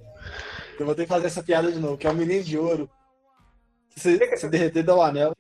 Eu 0.79 0.87
vou 0.87 0.95
ter 0.95 1.03
que 1.03 1.09
fazer 1.09 1.27
essa 1.27 1.43
piada 1.43 1.73
de 1.73 1.79
novo, 1.81 1.99
que 1.99 2.07
é 2.07 2.11
o 2.11 2.15
menino 2.15 2.45
de 2.45 2.57
ouro. 2.57 2.89
Que 3.91 3.99
se, 3.99 4.37
se 4.37 4.49
derreter 4.49 4.85
dá 4.85 4.95
o 4.95 5.03
anel. 5.03 5.33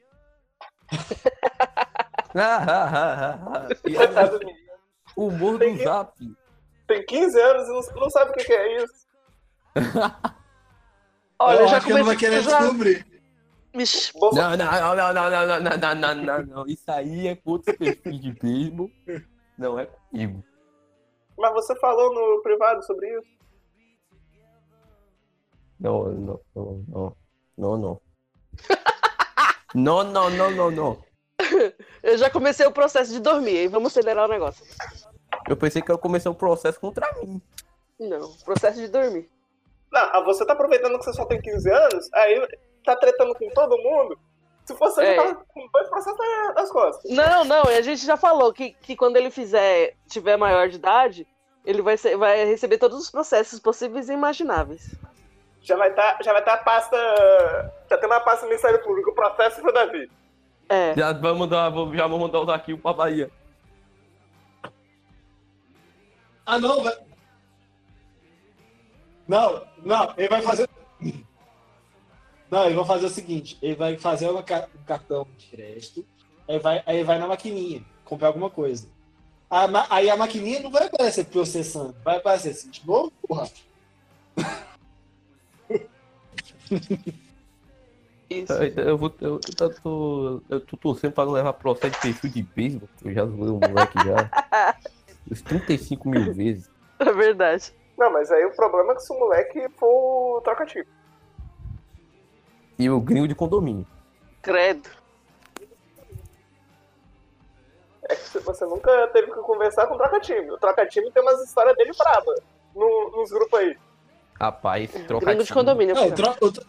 Ah, 2.34 2.58
ah, 2.58 2.90
ah, 2.92 3.38
ah, 3.40 3.40
ah. 3.56 3.68
E 3.88 3.96
o 5.16 5.28
humor 5.28 5.58
do 5.58 5.64
que- 5.64 5.82
Zap. 5.82 6.12
Tem 6.88 7.04
15 7.04 7.40
anos 7.40 7.68
e 7.68 7.70
não, 7.70 8.00
não 8.00 8.10
sabe 8.10 8.30
o 8.30 8.34
que, 8.34 8.44
que 8.44 8.52
é 8.52 8.82
isso. 8.82 9.06
Olha, 11.38 11.60
eu 11.60 11.68
já 11.68 11.76
acho 11.76 11.86
que 11.86 11.92
ele 11.92 11.98
não 12.00 12.06
vai 12.06 12.16
comecei 12.16 12.28
querer 12.30 12.42
descobrir. 12.42 13.06
Não, 14.32 14.56
não, 14.56 14.56
não, 14.56 14.96
não, 14.96 15.12
não, 15.14 15.30
não, 15.30 15.60
não, 15.60 15.76
não, 15.76 15.94
não, 15.94 16.14
não, 16.14 16.46
não. 16.46 16.66
Isso 16.66 16.90
aí 16.90 17.28
é 17.28 17.36
contra 17.36 17.72
o 17.74 17.78
perfil 17.78 18.18
de 18.18 18.32
beisebol. 18.32 18.90
Não 19.56 19.78
é 19.78 19.86
comigo. 19.86 20.42
Mas 21.36 21.52
você 21.52 21.76
falou 21.76 22.12
no 22.12 22.42
privado 22.42 22.84
sobre 22.84 23.06
isso? 23.16 23.28
Não, 25.78 26.08
não, 26.08 26.40
não, 26.54 26.84
não. 26.88 27.16
Não, 27.56 27.76
não. 27.76 28.00
Não, 29.74 30.02
não, 30.02 30.30
não, 30.30 30.50
não, 30.50 30.70
não. 30.70 31.04
eu 32.02 32.18
já 32.18 32.30
comecei 32.30 32.66
o 32.66 32.72
processo 32.72 33.12
de 33.12 33.20
dormir, 33.20 33.58
aí 33.58 33.68
vamos 33.68 33.92
acelerar 33.92 34.24
o 34.24 34.32
negócio. 34.32 34.64
Eu 35.48 35.56
pensei 35.56 35.80
que 35.82 35.90
eu 35.90 35.98
comecei 35.98 36.30
um 36.30 36.34
processo 36.34 36.78
contra 36.80 37.10
mim. 37.14 37.40
Não, 37.98 38.30
processo 38.44 38.78
de 38.78 38.88
dormir. 38.88 39.28
Não, 39.90 40.00
ah, 40.12 40.20
você 40.22 40.44
tá 40.44 40.52
aproveitando 40.52 40.98
que 40.98 41.04
você 41.04 41.12
só 41.14 41.24
tem 41.24 41.40
15 41.40 41.70
anos, 41.70 42.12
aí 42.12 42.46
tá 42.84 42.94
tretando 42.96 43.34
com 43.34 43.48
todo 43.50 43.76
mundo. 43.78 44.18
Se 44.64 44.76
fosse 44.76 45.00
É. 45.00 45.12
eu, 45.12 45.16
tava 45.16 45.34
com 45.48 45.66
dois 45.72 45.88
processos 45.88 46.18
na- 46.18 46.52
nas 46.52 46.70
costas. 46.70 47.10
Não, 47.10 47.44
não, 47.44 47.64
e 47.70 47.76
a 47.76 47.80
gente 47.82 48.04
já 48.04 48.16
falou 48.18 48.52
que, 48.52 48.72
que 48.82 48.94
quando 48.94 49.16
ele 49.16 49.30
fizer, 49.30 49.94
tiver 50.06 50.36
maior 50.36 50.68
de 50.68 50.76
idade, 50.76 51.26
ele 51.64 51.80
vai, 51.80 51.96
ser, 51.96 52.16
vai 52.18 52.44
receber 52.44 52.76
todos 52.76 52.98
os 52.98 53.10
processos 53.10 53.58
possíveis 53.58 54.08
e 54.10 54.12
imagináveis. 54.12 54.94
Já 55.62 55.76
vai 55.76 55.92
tá, 55.94 56.18
já 56.22 56.32
vai 56.34 56.44
tá 56.44 56.52
a 56.54 56.58
pasta. 56.58 56.96
Já 57.90 57.96
tem 57.98 58.08
uma 58.08 58.20
pasta 58.20 58.42
do 58.42 58.48
Ministério 58.50 58.82
Público, 58.82 59.10
o 59.10 59.14
processo 59.14 59.60
pro 59.62 59.72
Davi. 59.72 60.10
É. 60.68 60.94
Já 60.94 61.12
vamos 61.14 61.38
mandar, 61.38 61.70
vou- 61.70 61.94
já 61.94 62.02
vamos 62.06 62.20
mandar 62.20 62.40
o 62.40 62.44
daqui 62.44 62.76
pra 62.76 62.92
Bahia. 62.92 63.30
Ah, 66.50 66.58
não, 66.58 66.82
vai. 66.82 66.96
Não, 69.28 69.66
não, 69.84 70.14
ele 70.16 70.28
vai 70.30 70.40
fazer. 70.40 70.66
Não, 72.50 72.64
ele 72.64 72.74
vai 72.74 72.86
fazer 72.86 73.04
o 73.04 73.10
seguinte: 73.10 73.58
ele 73.60 73.74
vai 73.74 73.98
fazer 73.98 74.30
uma 74.30 74.42
ca- 74.42 74.66
um 74.74 74.82
cartão 74.84 75.26
de 75.36 75.46
crédito, 75.48 76.06
aí 76.48 76.58
vai, 76.58 76.82
aí 76.86 77.04
vai 77.04 77.18
na 77.18 77.26
maquininha 77.26 77.84
comprar 78.02 78.28
alguma 78.28 78.48
coisa. 78.48 78.88
A 79.50 79.68
ma- 79.68 79.86
aí 79.90 80.08
a 80.08 80.16
maquininha 80.16 80.60
não 80.60 80.70
vai 80.70 80.86
aparecer 80.86 81.26
processando, 81.26 81.94
vai 82.02 82.16
aparecer 82.16 82.52
assim, 82.52 82.70
de 82.70 82.86
novo, 82.86 83.12
porra. 83.28 83.46
Isso. 88.30 88.52
Eu, 88.52 88.96
vou, 88.96 89.14
eu, 89.20 89.38
eu, 89.60 89.74
tô, 89.82 90.42
eu 90.48 90.60
tô 90.60 90.76
torcendo 90.78 91.12
pra 91.12 91.26
não 91.26 91.32
levar 91.32 91.52
processo 91.52 91.94
de 91.94 92.00
perfil 92.00 92.30
de 92.30 92.42
beisebol. 92.42 92.88
Eu 93.04 93.12
já 93.12 93.26
zoei 93.26 93.50
o 93.50 93.58
moleque 93.60 93.98
já. 94.02 94.78
Uns 95.30 95.42
35 95.42 96.08
mil 96.08 96.32
vezes. 96.34 96.70
É 96.98 97.12
verdade. 97.12 97.72
Não, 97.96 98.12
mas 98.12 98.30
aí 98.30 98.44
o 98.44 98.54
problema 98.54 98.92
é 98.92 98.94
que 98.96 99.02
se 99.02 99.12
o 99.12 99.18
moleque 99.18 99.68
for 99.76 100.40
troca-tipo. 100.42 100.88
E 102.78 102.88
o 102.88 103.00
gringo 103.00 103.26
de 103.28 103.34
condomínio. 103.34 103.86
Credo. 104.40 104.88
É 108.08 108.14
que 108.14 108.38
você 108.38 108.64
nunca 108.64 109.08
teve 109.08 109.32
que 109.32 109.40
conversar 109.40 109.86
com 109.86 109.94
o 109.94 109.98
troca-time. 109.98 110.50
O 110.50 110.58
troca-time 110.58 111.10
tem 111.10 111.22
umas 111.22 111.42
histórias 111.42 111.76
dele 111.76 111.90
braba 111.98 112.34
no, 112.74 113.10
nos 113.16 113.30
grupos 113.30 113.58
aí. 113.58 113.76
Rapaz, 114.40 114.90
troca 115.06 115.26
Gringo 115.26 115.42
de 115.44 115.52
condomínio. 115.52 115.94
Não, 115.96 116.08
pô. 116.36 116.50
tro- 116.52 116.64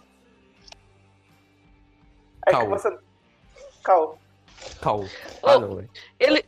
É 2.48 2.52
Calma. 2.52 2.76
que 2.76 2.82
você. 2.82 2.98
Calma. 3.84 4.16
Calma. 4.82 5.06
Ah, 5.44 5.60
não, 5.60 5.76
velho. 5.76 5.90
Ele. 6.20 6.44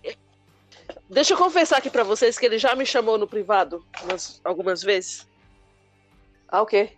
Deixa 1.12 1.34
eu 1.34 1.38
confessar 1.38 1.78
aqui 1.78 1.90
pra 1.90 2.04
vocês 2.04 2.38
que 2.40 2.46
ele 2.46 2.58
já 2.58 2.74
me 2.76 2.86
chamou 2.86 3.18
no 3.18 3.28
privado 3.28 3.86
umas- 4.04 4.40
algumas 4.46 4.82
vezes. 4.82 5.28
Ah, 6.48 6.62
o 6.62 6.66
quê? 6.66 6.98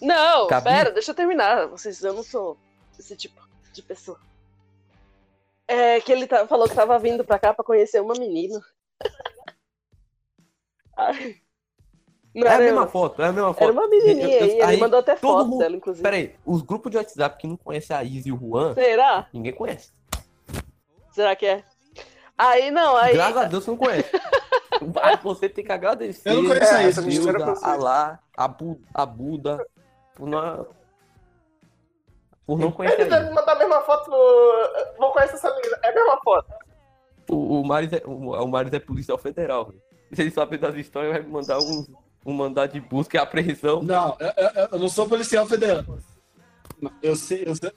Não, 0.00 0.46
Gabi? 0.46 0.64
pera, 0.64 0.90
deixa 0.90 1.10
eu 1.10 1.14
terminar. 1.14 1.66
Vocês, 1.68 2.02
eu 2.02 2.14
não 2.14 2.22
sou 2.22 2.56
esse 2.98 3.14
tipo 3.16 3.40
de 3.72 3.82
pessoa. 3.82 4.18
É 5.68 6.00
que 6.00 6.10
ele 6.12 6.26
tá- 6.26 6.46
falou 6.46 6.68
que 6.68 6.74
tava 6.74 6.98
vindo 6.98 7.24
pra 7.24 7.38
cá 7.38 7.52
pra 7.52 7.64
conhecer 7.64 8.00
uma 8.00 8.14
menina. 8.14 8.62
Ai. 10.96 11.36
Não 12.34 12.46
É 12.46 12.54
a 12.54 12.58
mesma 12.58 12.82
eu. 12.82 12.88
foto, 12.88 13.22
é 13.22 13.26
a 13.26 13.32
mesma 13.32 13.52
foto. 13.54 13.62
Era 13.64 13.72
uma 13.72 13.88
menininha 13.88 14.38
Eu- 14.40 14.46
eu- 14.58 14.64
aí, 14.66 14.72
ele 14.74 14.80
mandou 14.80 15.00
até 15.00 15.16
foto 15.16 15.48
mundo- 15.48 15.58
dela, 15.58 15.76
inclusive. 15.76 16.02
Pera 16.02 16.16
aí, 16.16 16.34
os 16.44 16.62
grupos 16.62 16.90
de 16.90 16.96
WhatsApp 16.98 17.38
que 17.38 17.46
não 17.46 17.56
conhecem 17.56 17.96
a 17.96 18.04
Izzy 18.04 18.28
e 18.28 18.32
o 18.32 18.38
Juan, 18.38 18.74
Será? 18.74 19.28
ninguém 19.32 19.52
conhece. 19.54 19.90
Será 21.12 21.34
que 21.34 21.46
é? 21.46 21.64
Aí 22.38 22.70
não, 22.70 22.96
aí. 22.96 23.14
Graças 23.14 23.36
a 23.36 23.44
Deus 23.44 23.64
você 23.64 23.70
não 23.70 23.78
conhece. 23.78 24.10
Aí 25.02 25.16
você 25.22 25.48
tem 25.48 25.64
que 25.64 25.72
agradecer 25.72 26.28
Eu 26.30 26.42
não 26.42 26.48
conheço 26.50 26.74
a 26.74 26.78
Deus, 26.78 26.98
mistura 26.98 27.44
a 27.44 27.72
Alá, 27.72 28.18
a, 28.36 28.46
Bu, 28.46 28.78
a 28.92 29.06
Buda, 29.06 29.66
por 30.14 30.28
não, 30.28 30.66
por 32.46 32.58
não 32.58 32.70
conhecer 32.70 33.00
Ele 33.00 33.10
deve 33.10 33.30
mandar 33.30 33.52
a 33.52 33.58
mesma 33.58 33.80
foto 33.80 34.10
no. 34.10 34.96
Vou 34.98 35.12
conhecer 35.12 35.34
essa 35.36 35.54
menina. 35.54 35.78
É 35.82 35.88
a 35.90 35.94
mesma 35.94 36.20
foto. 36.22 36.52
O, 37.30 37.60
o, 37.60 37.66
Maris 37.66 37.92
é, 37.92 38.02
o, 38.04 38.30
o 38.32 38.48
Maris 38.48 38.72
é 38.72 38.78
policial 38.78 39.18
federal. 39.18 39.72
Se 40.12 40.20
ele 40.22 40.30
saber 40.30 40.58
das 40.58 40.74
histórias, 40.76 41.12
vai 41.12 41.22
me 41.22 41.28
mandar 41.30 41.58
um, 41.58 41.86
um 42.24 42.32
mandado 42.32 42.72
de 42.72 42.80
busca 42.80 43.16
e 43.16 43.20
apreensão. 43.20 43.82
Não, 43.82 44.16
eu, 44.20 44.68
eu- 44.72 44.78
não 44.78 44.88
sou 44.88 45.08
policial 45.08 45.46
federal. 45.46 45.82
Eu 47.02 47.16
sei, 47.16 47.44
eu 47.46 47.56
sei, 47.56 47.72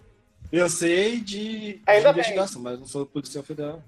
eu 0.51 0.69
sei 0.69 1.19
de, 1.21 1.77
de 1.77 2.09
investigação, 2.09 2.61
mas 2.61 2.77
não 2.77 2.85
sou 2.85 3.05
policial 3.05 3.43
federal. 3.43 3.81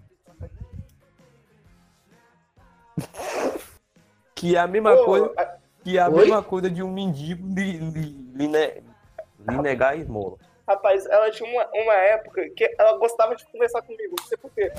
Que 4.36 4.56
é 4.56 4.60
a 4.60 4.68
mesma 4.68 4.96
Pô, 4.98 5.06
coisa, 5.06 5.34
que 5.84 5.98
é 5.98 6.02
a 6.02 6.10
Oi? 6.10 6.16
mesma 6.22 6.44
coisa 6.44 6.70
de 6.70 6.82
um 6.82 6.92
mendigo 6.92 7.48
lhe, 7.48 7.78
lhe, 7.78 8.02
lhe, 8.36 8.48
ne- 8.48 8.84
lhe 9.48 9.58
negar 9.62 9.94
a 9.94 9.96
esmola. 9.96 10.38
Rapaz, 10.68 11.06
ela 11.06 11.30
tinha 11.32 11.50
uma, 11.50 11.68
uma 11.74 11.94
época 11.94 12.50
que 12.56 12.76
ela 12.80 12.98
gostava 12.98 13.36
de 13.36 13.46
conversar 13.52 13.82
comigo, 13.82 14.16
não 14.18 14.26
sei 14.28 14.38
porquê. 14.38 14.72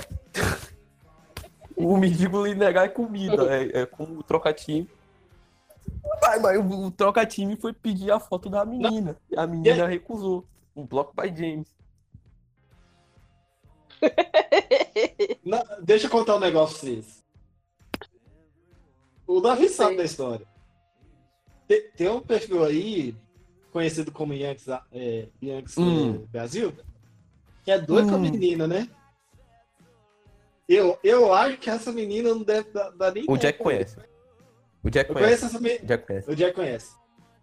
O 1.75 1.97
mendigo 1.97 2.45
lhe 2.45 2.55
negar 2.55 2.85
é 2.85 2.89
comida, 2.89 3.43
é, 3.55 3.81
é 3.81 3.85
como 3.85 4.19
o 4.19 4.23
troca-time. 4.23 4.89
Mas, 6.21 6.41
mas 6.41 6.57
o, 6.57 6.85
o 6.87 6.91
troca-time 6.91 7.55
foi 7.55 7.73
pedir 7.73 8.11
a 8.11 8.19
foto 8.19 8.49
da 8.49 8.65
menina. 8.65 9.17
E 9.29 9.37
a 9.37 9.45
menina 9.47 9.87
recusou. 9.87 10.45
Um 10.75 10.85
bloco 10.87 11.13
by 11.15 11.27
James. 11.35 11.67
Não, 15.45 15.61
deixa 15.81 16.07
eu 16.07 16.11
contar 16.11 16.35
um 16.35 16.39
negócio 16.39 16.79
pra 16.79 16.89
vocês. 16.89 17.22
O 19.27 19.39
Davi 19.39 19.69
sabe 19.69 19.91
Sim. 19.91 19.97
da 19.97 20.03
história. 20.03 20.45
Tem, 21.67 21.89
tem 21.91 22.09
um 22.09 22.19
perfil 22.19 22.63
aí, 22.63 23.15
conhecido 23.71 24.11
como 24.11 24.33
Yankees, 24.33 24.67
é, 24.91 25.27
Yankees 25.41 25.77
Hum. 25.77 26.25
Brasil, 26.31 26.73
que 27.63 27.71
é 27.71 27.79
doido 27.79 28.09
com 28.09 28.15
a 28.15 28.17
Hum. 28.17 28.21
menina, 28.21 28.67
né? 28.67 28.87
Eu, 30.67 30.97
eu 31.03 31.33
acho 31.33 31.57
que 31.57 31.69
essa 31.69 31.91
menina 31.91 32.29
não 32.29 32.41
deve 32.43 32.69
dar, 32.71 32.89
dar 32.91 33.11
nem 33.13 33.25
O 33.27 33.37
Jack 33.37 33.59
conhece. 33.59 33.97
O 34.83 34.89
Jack 34.89 35.09
Eu 35.09 35.13
conhece. 35.15 35.29
conheço 35.41 35.45
essa 35.45 35.59
menina. 35.59 35.85
Jack 35.85 36.07
conhece. 36.07 36.31
O 36.31 36.35
Jack 36.35 36.55
conhece. 36.55 36.95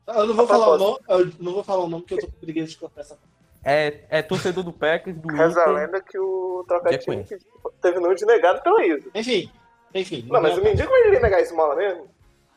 Eu 0.06 0.26
não 0.26 0.34
vou 0.34 0.44
A 0.44 0.48
falar 0.48 0.68
o 0.70 0.78
nome, 0.78 0.98
eu 1.08 1.32
não 1.38 1.52
vou 1.52 1.62
falar 1.64 1.84
o 1.84 1.88
nome 1.88 2.02
porque 2.02 2.14
eu 2.14 2.20
tô 2.20 2.26
com 2.26 2.40
preguiça 2.40 2.68
de 2.68 2.76
cortar 2.78 3.00
essa 3.02 3.18
É, 3.62 4.04
é 4.08 4.22
torcedor 4.22 4.64
do 4.64 4.72
Packers, 4.72 5.16
do 5.18 5.28
Reza 5.28 5.60
a 5.60 5.62
Inter. 5.64 5.74
lenda 5.74 6.00
que 6.02 6.18
o 6.18 6.64
conheço. 7.04 7.36
teve 7.80 8.00
nude 8.00 8.24
negado 8.24 8.62
pela 8.62 8.84
Isa. 8.84 9.08
Enfim, 9.14 9.50
enfim. 9.94 10.26
Não, 10.30 10.40
mas 10.40 10.56
o 10.56 10.62
mendigo 10.62 10.88
vai 10.88 11.00
ele 11.08 11.20
negar 11.20 11.40
esmola 11.40 11.74
mesmo? 11.76 12.08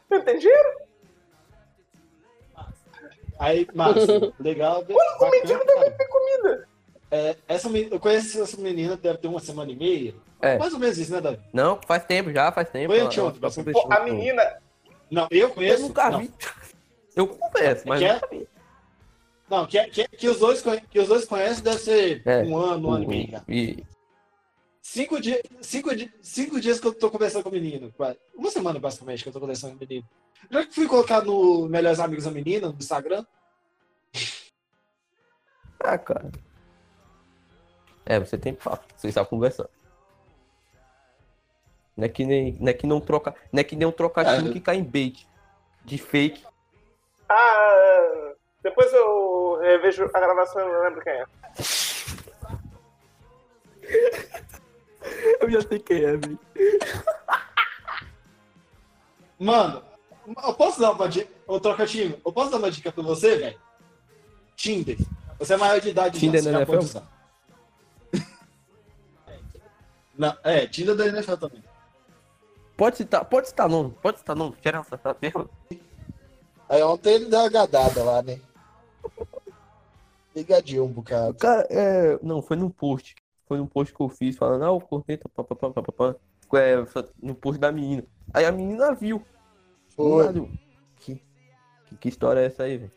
Não 0.10 0.17
entendi. 0.19 0.50
Aí, 3.39 3.67
massa, 3.74 4.34
legal. 4.39 4.82
O 4.82 4.93
bacana, 4.93 5.32
mendigo 5.32 5.65
deve 5.65 5.91
ter 5.91 6.08
comida. 6.08 6.67
É, 7.12 7.36
essa, 7.48 7.69
eu 7.69 8.00
conheço 8.00 8.41
essa 8.41 8.58
menina, 8.58 8.96
deve 8.98 9.17
ter 9.19 9.28
uma 9.28 9.39
semana 9.39 9.72
e 9.72 9.76
meia. 9.76 10.15
É. 10.41 10.58
Mais 10.58 10.74
ou 10.74 10.80
menos 10.80 10.98
isso, 10.98 11.12
né, 11.12 11.22
Davi? 11.22 11.39
Não, 11.54 11.80
faz 11.86 12.04
tempo 12.06 12.32
já, 12.32 12.52
faz 12.52 12.69
tempo. 12.69 12.88
Foi 12.93 13.00
anteontem, 13.00 13.41
a 13.89 14.00
menina. 14.02 14.58
Não, 15.10 15.28
eu 15.30 15.39
Eu 15.48 15.50
conheço. 15.52 15.84
nunca 15.84 16.10
não, 16.10 16.19
vi. 16.19 16.32
Eu 17.15 17.28
converso, 17.28 17.88
mas 17.88 18.00
Que 18.00 18.06
é? 18.06 18.13
nunca 18.13 18.28
vi. 18.32 18.48
Não, 19.48 19.67
que, 19.67 19.84
que, 19.86 20.08
que, 20.08 20.28
os 20.28 20.39
dois, 20.39 20.63
que 20.89 21.00
os 21.00 21.08
dois 21.08 21.26
conhecem 21.26 21.63
deve 21.63 21.78
ser 21.78 22.22
É. 22.26 22.41
um 22.43 22.58
ano, 22.58 22.89
um 22.89 22.91
ano 22.93 23.04
e 23.04 23.08
meio. 23.08 23.41
E, 23.48 23.84
Cinco, 24.86 25.19
dias, 25.22 25.41
cinco, 25.62 25.96
di- 25.96 26.13
cinco 26.22 26.60
dias 26.60 26.78
que 26.78 26.86
eu 26.86 26.93
tô 26.93 27.10
conversando 27.10 27.41
com 27.43 27.48
o 27.50 27.54
menino. 27.54 27.93
Uma 28.36 28.52
semana, 28.52 28.78
basicamente, 28.80 29.24
que 29.24 29.30
eu 29.30 29.34
tô 29.34 29.39
conversando 29.39 29.72
com 29.72 29.86
o 29.86 29.88
menino. 29.88 30.06
Já 30.52 30.65
que 30.65 30.76
fui 30.76 30.88
colocar 30.89 31.22
no 31.24 31.69
Melhores 31.69 32.02
Amigos 32.02 32.26
da 32.26 32.32
Menina, 32.32 32.67
no 32.67 32.76
Instagram. 32.76 33.26
ah, 35.80 35.98
cara. 35.98 36.30
É, 38.06 38.19
você 38.19 38.38
tem 38.38 38.54
papo, 38.54 38.84
você 38.98 39.08
está 39.08 39.24
conversando. 39.24 39.69
Não 41.96 42.04
é 42.04 42.10
que 42.10 42.26
nem, 42.26 42.52
não 42.60 42.67
é 42.67 42.74
que 42.74 42.86
não 42.86 43.00
troca, 43.00 43.34
não 43.54 43.62
é 43.62 43.63
que 43.63 43.78
nem 43.78 43.88
um 43.88 43.91
trocadilho 43.91 44.50
É. 44.50 44.52
que 44.54 44.60
cai 44.60 44.76
em 44.76 44.84
bait 44.84 45.26
de 45.86 45.98
fake. 45.98 46.43
Ah, 47.30 48.34
depois 48.62 48.91
eu 48.91 49.60
revejo 49.62 50.04
a 50.13 50.19
gravação 50.19 50.62
e 50.62 50.65
eu 50.65 50.74
não 50.74 50.84
lembro 50.84 51.02
quem 51.02 51.13
é. 51.13 51.26
Eu 55.43 55.51
já 55.51 55.62
sei 55.62 55.79
quem 55.79 55.97
é, 55.97 56.15
velho. 56.15 56.39
Mano, 59.38 59.84
Eu 60.41 60.53
posso 60.53 60.79
dar 60.79 60.91
uma 60.91 61.10
dica? 61.10 61.29
Ô, 61.45 61.60
troca 61.60 61.86
time. 61.86 62.17
Eu 62.25 62.32
posso 62.32 62.49
dar 62.49 62.58
uma 62.58 62.71
dica 62.71 62.93
pra 62.93 63.03
você, 63.03 63.36
velho? 63.36 63.60
Tinder. 64.56 64.97
Você 65.38 65.53
é 65.53 65.58
maior 65.58 65.82
de 65.82 65.89
idade 65.89 66.17
Tinder 66.17 66.41
já, 66.41 66.49
você 66.49 66.60
já 66.60 66.65
pode 66.65 66.86
NFL? 66.86 66.97
usar. 66.97 67.08
Não, 70.17 70.38
é, 70.43 70.65
Tinder 70.65 70.95
da 70.95 71.08
NFL 71.08 71.36
também. 71.36 71.62
Pode 72.77 72.97
citar, 72.97 73.25
pode 73.25 73.49
citar 73.49 73.67
nome, 73.67 73.93
pode 74.01 74.19
citar 74.19 74.36
nome. 74.36 74.56
Quero 74.62 74.77
essa 74.77 74.97
tá 74.97 75.15
mesmo. 75.21 75.49
Aí 76.69 76.82
ontem 76.82 77.15
ele 77.15 77.25
deu 77.25 77.39
uma 77.41 77.49
gadada 77.49 78.01
lá, 78.01 78.21
né? 78.21 78.39
Ligadinho 80.34 80.86
um 80.86 80.91
bocado. 80.91 81.36
Cara, 81.36 81.67
é. 81.69 82.17
Não, 82.23 82.41
foi 82.41 82.56
num 82.56 82.69
post. 82.69 83.15
Foi 83.54 83.60
num 83.60 83.68
post 83.68 83.94
que 83.94 84.02
eu 84.02 84.10
fiz 84.10 84.36
falando, 84.36 84.63
ah, 84.66 84.72
o 84.72 84.82
corneta, 84.82 85.30
papapá, 85.30 85.70
papapá. 85.70 86.16
É, 86.56 86.76
no 87.22 87.36
post 87.36 87.60
da 87.60 87.72
menina. 87.72 88.04
Aí 88.34 88.46
a 88.46 88.52
menina 88.52 88.96
viu. 88.96 89.24
Foi. 89.89 90.26
Mano, 90.26 90.52
Que, 90.96 91.22
que, 91.86 91.96
que 91.98 92.10
história 92.10 92.39
é 92.39 92.46
essa 92.46 92.63
aí, 92.63 92.80
velho? 92.80 92.92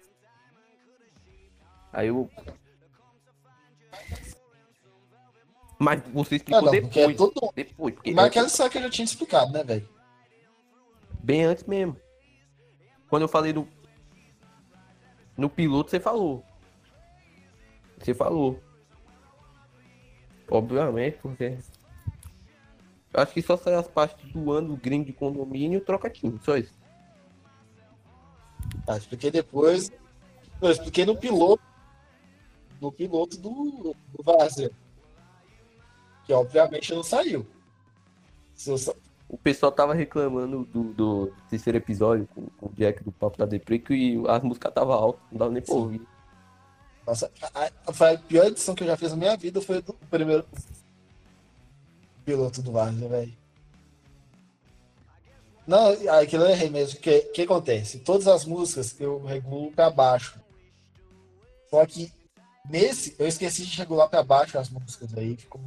Aí 1.92 2.08
eu. 2.08 2.30
Mas 5.78 6.02
você 6.10 6.36
Ah, 6.36 6.38
explicou 6.38 6.62
não, 6.62 6.80
porque 6.80 7.00
é 7.00 7.06
depois. 7.08 7.16
tudo. 7.18 7.52
Depois, 7.54 7.94
porque 7.94 8.10
Mas 8.14 8.24
antes- 8.24 8.30
aquela 8.32 8.46
história 8.46 8.72
que 8.72 8.78
eu 8.78 8.82
já 8.84 8.90
tinha 8.90 9.04
explicado, 9.04 9.52
né, 9.52 9.62
velho? 9.62 9.88
bem 11.22 11.44
antes 11.44 11.64
mesmo. 11.64 12.00
Quando 13.10 13.22
eu 13.22 13.28
falei 13.28 13.52
no. 13.52 13.68
No 15.36 15.50
piloto, 15.50 15.90
você 15.90 16.00
falou. 16.00 16.42
Você 17.98 18.14
falou. 18.14 18.58
Obviamente, 20.50 21.18
porque. 21.20 21.58
Eu 23.12 23.22
acho 23.22 23.32
que 23.32 23.42
só 23.42 23.56
sai 23.56 23.74
as 23.74 23.88
partes 23.88 24.30
do 24.30 24.52
ano 24.52 24.76
gringo 24.76 25.06
de 25.06 25.12
condomínio 25.12 25.78
e 25.78 25.80
troca 25.80 26.10
time, 26.10 26.38
só 26.42 26.56
isso. 26.56 26.74
Tá, 28.84 28.96
expliquei 28.96 29.30
depois. 29.30 29.90
Eu 30.60 30.70
expliquei 30.70 31.04
no 31.04 31.16
piloto. 31.16 31.62
No 32.80 32.92
piloto 32.92 33.38
do, 33.38 33.94
do 34.12 34.22
Várzea. 34.22 34.70
Que 36.24 36.32
obviamente 36.32 36.94
não 36.94 37.02
saiu. 37.02 37.46
O 39.28 39.36
pessoal 39.36 39.72
tava 39.72 39.94
reclamando 39.94 40.64
do, 40.66 40.84
do 40.92 41.32
terceiro 41.50 41.78
episódio 41.78 42.28
com, 42.34 42.46
com 42.58 42.66
o 42.66 42.72
Jack 42.72 43.02
do 43.02 43.10
Papo 43.10 43.38
da 43.38 43.44
Depre 43.44 43.78
que 43.78 44.22
as 44.28 44.42
músicas 44.42 44.72
tava 44.72 44.94
altas, 44.94 45.22
não 45.32 45.38
dava 45.38 45.50
nem 45.50 45.62
pra 45.62 45.74
ouvir. 45.74 46.00
Nossa, 47.06 47.30
a, 47.54 47.64
a, 47.64 47.70
a 47.86 48.18
pior 48.18 48.46
edição 48.46 48.74
que 48.74 48.82
eu 48.82 48.88
já 48.88 48.96
fiz 48.96 49.10
na 49.10 49.16
minha 49.16 49.36
vida 49.36 49.60
foi 49.60 49.80
do 49.80 49.92
primeiro 50.10 50.44
piloto 52.24 52.60
do 52.62 52.72
Várzea, 52.72 53.08
velho. 53.08 53.32
Não, 55.66 55.88
aquilo 56.18 56.44
eu 56.44 56.50
errei 56.50 56.68
mesmo. 56.70 56.98
O 56.98 57.02
que, 57.02 57.20
que 57.20 57.42
acontece? 57.42 57.98
Todas 58.00 58.26
as 58.28 58.44
músicas 58.44 58.94
eu 59.00 59.22
regulo 59.24 59.70
pra 59.72 59.90
baixo. 59.90 60.38
Só 61.70 61.84
que 61.86 62.12
nesse 62.68 63.14
eu 63.18 63.26
esqueci 63.26 63.64
de 63.64 63.76
regular 63.76 64.08
pra 64.08 64.22
baixo 64.22 64.58
as 64.58 64.68
músicas 64.68 65.16
aí. 65.16 65.36
Ficou 65.36 65.60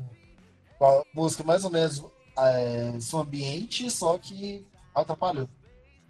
a 0.82 1.04
música 1.14 1.44
mais 1.44 1.64
ou 1.64 1.70
menos 1.72 2.04
é, 2.38 2.98
som 3.02 3.22
ambiente, 3.22 3.90
só 3.92 4.18
que 4.18 4.66
atrapalhou. 4.96 5.50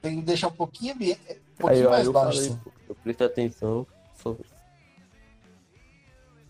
Tem 0.01 0.17
que 0.17 0.21
deixar 0.21 0.47
um 0.47 0.51
pouquinho, 0.51 0.93
um 0.93 0.97
pouquinho 1.57 1.85
aí 1.85 1.87
mais 1.89 2.05
eu 2.05 2.13
baixo. 2.13 2.37
falei, 2.41 2.59
eu 2.89 2.95
prestei 2.95 3.27
atenção. 3.27 3.87
só- 4.21 4.35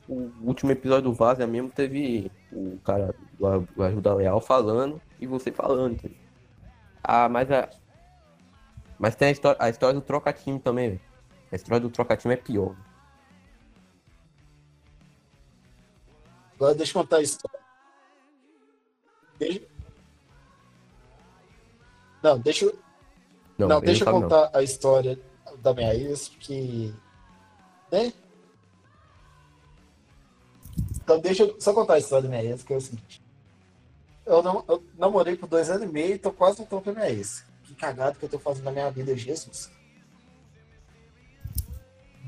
O 0.09 0.31
último 0.43 0.71
episódio 0.71 1.03
do 1.03 1.13
Vaza 1.13 1.45
mesmo 1.45 1.69
teve 1.69 2.31
o 2.51 2.79
cara 2.83 3.13
do 3.37 3.83
Ajuda 3.83 4.15
Leal 4.15 4.41
falando 4.41 4.99
e 5.19 5.27
você 5.27 5.51
falando. 5.51 5.93
entendeu? 5.93 6.17
Ah, 7.03 7.29
mas 7.29 7.51
a. 7.51 7.69
Mas 8.97 9.15
tem 9.15 9.27
a 9.27 9.31
história, 9.31 9.57
a 9.61 9.69
história 9.69 9.93
do 9.93 10.01
troca-time 10.01 10.59
também, 10.59 10.89
velho. 10.89 11.01
A 11.51 11.55
história 11.55 11.79
do 11.79 11.91
troca-time 11.91 12.33
é 12.33 12.37
pior. 12.37 12.75
Agora 16.55 16.73
deixa 16.73 16.97
eu 16.97 17.01
contar 17.03 17.17
a 17.17 17.21
história. 17.21 17.59
Deixa... 19.37 19.61
Não, 22.23 22.39
deixa 22.39 22.65
eu. 22.65 22.79
Não, 23.59 23.67
Não, 23.67 23.79
deixa 23.79 24.01
eu 24.01 24.05
sabe 24.05 24.19
não. 24.19 24.27
contar 24.27 24.57
a 24.57 24.63
história 24.63 25.19
da 25.59 25.71
minha 25.71 25.93
ex, 25.93 26.29
porque. 26.29 26.91
Né? 27.91 28.11
Então 31.09 31.19
deixa 31.19 31.41
eu 31.41 31.59
só 31.59 31.73
contar 31.73 31.95
a 31.95 31.97
história 31.97 32.21
da 32.21 32.29
minha 32.29 32.43
ex, 32.51 32.61
que 32.61 32.71
é 32.71 32.77
o 32.77 32.81
seguinte. 32.81 33.19
Eu, 34.27 34.43
nam- 34.43 34.63
eu 34.67 34.83
namorei 34.95 35.35
por 35.35 35.49
dois 35.49 35.67
anos 35.67 35.81
e 35.81 35.91
meio 35.91 36.13
e 36.13 36.19
tô 36.19 36.31
quase 36.31 36.57
voltando 36.59 36.83
pra 36.83 36.93
minha 36.93 37.09
ex. 37.09 37.43
Que 37.63 37.73
cagado 37.73 38.19
que 38.19 38.25
eu 38.25 38.29
tô 38.29 38.37
fazendo 38.37 38.65
na 38.65 38.71
minha 38.71 38.91
vida, 38.91 39.17
Jesus. 39.17 39.71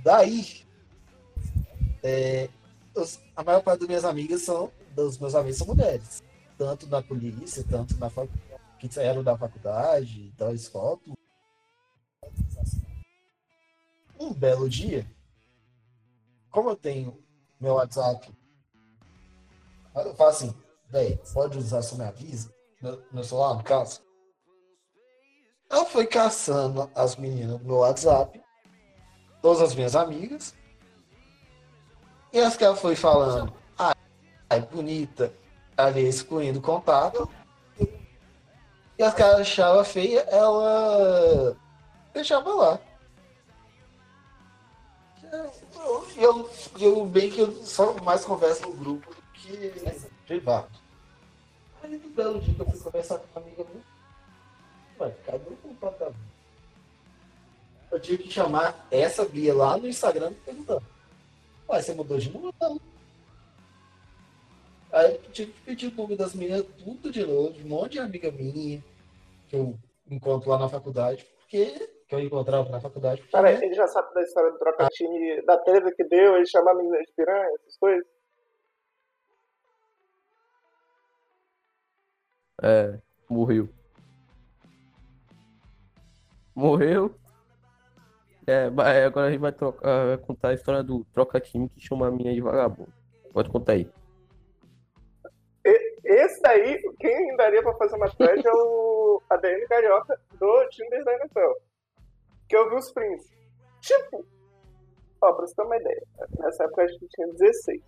Daí, 0.04 0.66
é, 2.02 2.50
os- 2.96 3.20
a 3.36 3.44
maior 3.44 3.62
parte 3.62 3.82
das 3.82 3.88
minhas 3.88 4.04
amigas 4.04 4.42
são, 4.42 4.72
dos 4.96 5.20
meus 5.20 5.36
amigos 5.36 5.60
são 5.60 5.68
mulheres. 5.68 6.24
Tanto 6.58 6.88
na 6.88 7.04
polícia, 7.04 7.64
tanto 7.70 7.96
na 7.98 8.10
fac- 8.10 8.32
que 8.80 8.92
saíram 8.92 9.22
da 9.24 9.38
faculdade, 9.38 10.32
da 10.32 10.52
escola. 10.52 11.00
Um 14.20 14.34
belo 14.34 14.68
dia, 14.68 15.06
como 16.50 16.72
eu 16.72 16.76
tenho 16.76 17.24
meu 17.60 17.76
WhatsApp, 17.76 18.41
eu 19.96 20.16
falo 20.16 20.30
assim, 20.30 20.56
velho, 20.90 21.20
pode 21.34 21.58
usar 21.58 21.82
só 21.82 21.96
me 21.96 22.06
avisa, 22.06 22.54
meu, 22.82 23.24
celular, 23.24 23.56
no 23.56 23.64
caso. 23.64 24.02
Ela 25.70 25.86
foi 25.86 26.06
caçando 26.08 26.90
as 26.96 27.16
meninas 27.16 27.62
no 27.62 27.78
WhatsApp, 27.78 28.42
todas 29.42 29.62
as 29.62 29.76
minhas 29.76 29.96
amigas, 29.96 30.56
e 32.34 32.40
as 32.40 32.56
que 32.56 32.64
ela 32.64 32.76
foi 32.76 32.96
falando, 32.96 33.54
ah, 33.78 33.96
é 34.50 34.60
bonita, 34.60 35.34
ali 35.78 36.08
excluindo 36.08 36.62
contato, 36.62 37.30
e 38.98 39.04
as 39.04 39.14
que 39.14 39.22
ela 39.22 39.40
achava 39.40 39.84
feia, 39.84 40.22
ela 40.30 41.56
deixava 42.14 42.54
lá. 42.54 42.80
Eu, 45.32 46.08
eu, 46.18 46.50
eu 46.78 47.06
bem 47.06 47.30
que 47.32 47.40
eu 47.40 47.52
só 47.64 47.94
mais 48.04 48.26
converso 48.26 48.68
no 48.68 48.74
grupo 48.74 49.21
privado. 50.26 50.70
Aí 51.84 51.98
no 51.98 52.10
belo 52.10 52.40
dia 52.40 52.54
que 52.54 52.62
eu 52.62 52.66
fui 52.66 52.80
conversar 52.80 53.20
com 53.20 53.40
uma 53.40 53.48
amiga 53.48 53.64
minha, 53.64 53.84
ué, 55.00 55.16
cadê 55.26 55.50
o 55.50 55.58
contato 55.58 56.00
da 56.00 56.10
Bia? 56.10 56.32
Eu 57.92 58.00
tive 58.00 58.24
que 58.24 58.32
chamar 58.32 58.88
essa 58.90 59.26
Bia 59.26 59.54
lá 59.54 59.78
no 59.78 59.88
Instagram 59.88 60.34
perguntando. 60.46 60.84
Ué, 61.68 61.82
você 61.82 61.94
mudou 61.94 62.18
de 62.18 62.32
número? 62.32 62.54
Não. 62.62 62.80
Aí 64.92 65.16
eu 65.16 65.32
tive 65.32 65.52
que 65.54 65.62
pedir 65.62 65.88
o 65.88 65.96
nome 65.96 66.16
das 66.16 66.34
meninas 66.34 66.66
tudo 66.78 67.12
de 67.12 67.26
novo, 67.26 67.58
um 67.60 67.68
monte 67.68 67.94
de 67.94 68.00
amiga 68.00 68.32
minha 68.32 68.84
que 69.48 69.56
eu 69.56 69.78
encontro 70.10 70.50
lá 70.50 70.60
na 70.60 70.70
faculdade, 70.70 71.26
porque 71.40 71.90
que 72.08 72.16
eu 72.16 72.20
encontrava 72.20 72.70
na 72.70 72.82
faculdade. 72.82 73.22
Porque, 73.22 73.32
Cara, 73.32 73.54
ele 73.54 73.74
já 73.74 73.88
sabe 73.88 74.14
da 74.14 74.22
história 74.22 74.52
do 74.52 74.60
troca-time 74.60 75.42
da 75.44 75.58
treta 75.58 75.94
que 75.96 76.04
deu, 76.04 76.36
ele 76.36 76.46
chamar 76.46 76.72
a 76.72 76.76
menina 76.76 76.98
de 77.00 77.12
piranha, 77.16 77.48
essas 77.56 77.78
coisas. 77.78 78.06
É, 82.62 83.00
morreu. 83.30 83.70
Morreu. 86.56 87.16
É, 88.46 88.70
mas 88.70 89.06
agora 89.06 89.28
a 89.28 89.32
gente 89.32 89.40
vai, 89.40 89.52
trocar, 89.52 90.08
vai 90.08 90.18
contar 90.18 90.50
a 90.50 90.54
história 90.54 90.84
do 90.84 91.06
troca-time 91.14 91.70
que 91.70 91.80
chama 91.80 92.08
a 92.08 92.12
minha 92.12 92.34
de 92.34 92.42
vagabundo. 92.42 92.92
Pode 93.34 93.50
contar 93.50 93.74
aí. 93.74 93.90
Esse 96.12 96.42
daí, 96.42 96.82
quem 97.00 97.36
daria 97.38 97.62
pra 97.62 97.74
fazer 97.76 97.96
uma 97.96 98.10
thread 98.10 98.46
é 98.46 98.52
o 98.52 99.22
ADM 99.30 99.66
Carioca 99.70 100.20
do 100.38 100.70
Tinder 100.70 101.04
da 101.06 101.14
NFL. 101.14 101.54
Que 102.50 102.58
eu 102.58 102.70
vi 102.70 102.76
os 102.76 102.92
prints. 102.92 103.32
Tipo, 103.80 104.26
ó, 105.22 105.32
pra 105.32 105.48
você 105.48 105.56
ter 105.56 105.62
uma 105.62 105.78
ideia, 105.78 106.04
nessa 106.40 106.66
época 106.66 106.84
a 106.84 106.88
gente 106.88 107.08
tinha 107.08 107.28
16. 107.28 107.82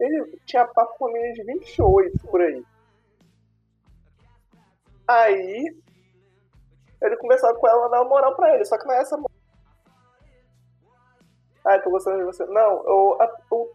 Ele 0.00 0.38
tinha 0.46 0.64
papo 0.66 0.96
com 0.96 1.12
de 1.12 1.44
28 1.44 2.26
por 2.28 2.40
aí. 2.40 2.64
Aí, 5.06 5.76
ele 7.02 7.16
conversava 7.18 7.54
com 7.58 7.68
ela, 7.68 7.88
dava 7.88 8.04
moral 8.04 8.34
pra 8.34 8.54
ele, 8.54 8.64
só 8.64 8.78
que 8.78 8.86
não 8.86 8.94
é 8.94 9.00
essa 9.00 9.16
moral. 9.16 9.30
Ah, 11.64 11.78
tô 11.78 11.90
gostando 11.90 12.18
de 12.18 12.24
você. 12.24 12.44
Não, 12.46 12.84
eu, 12.86 13.18
eu 13.50 13.72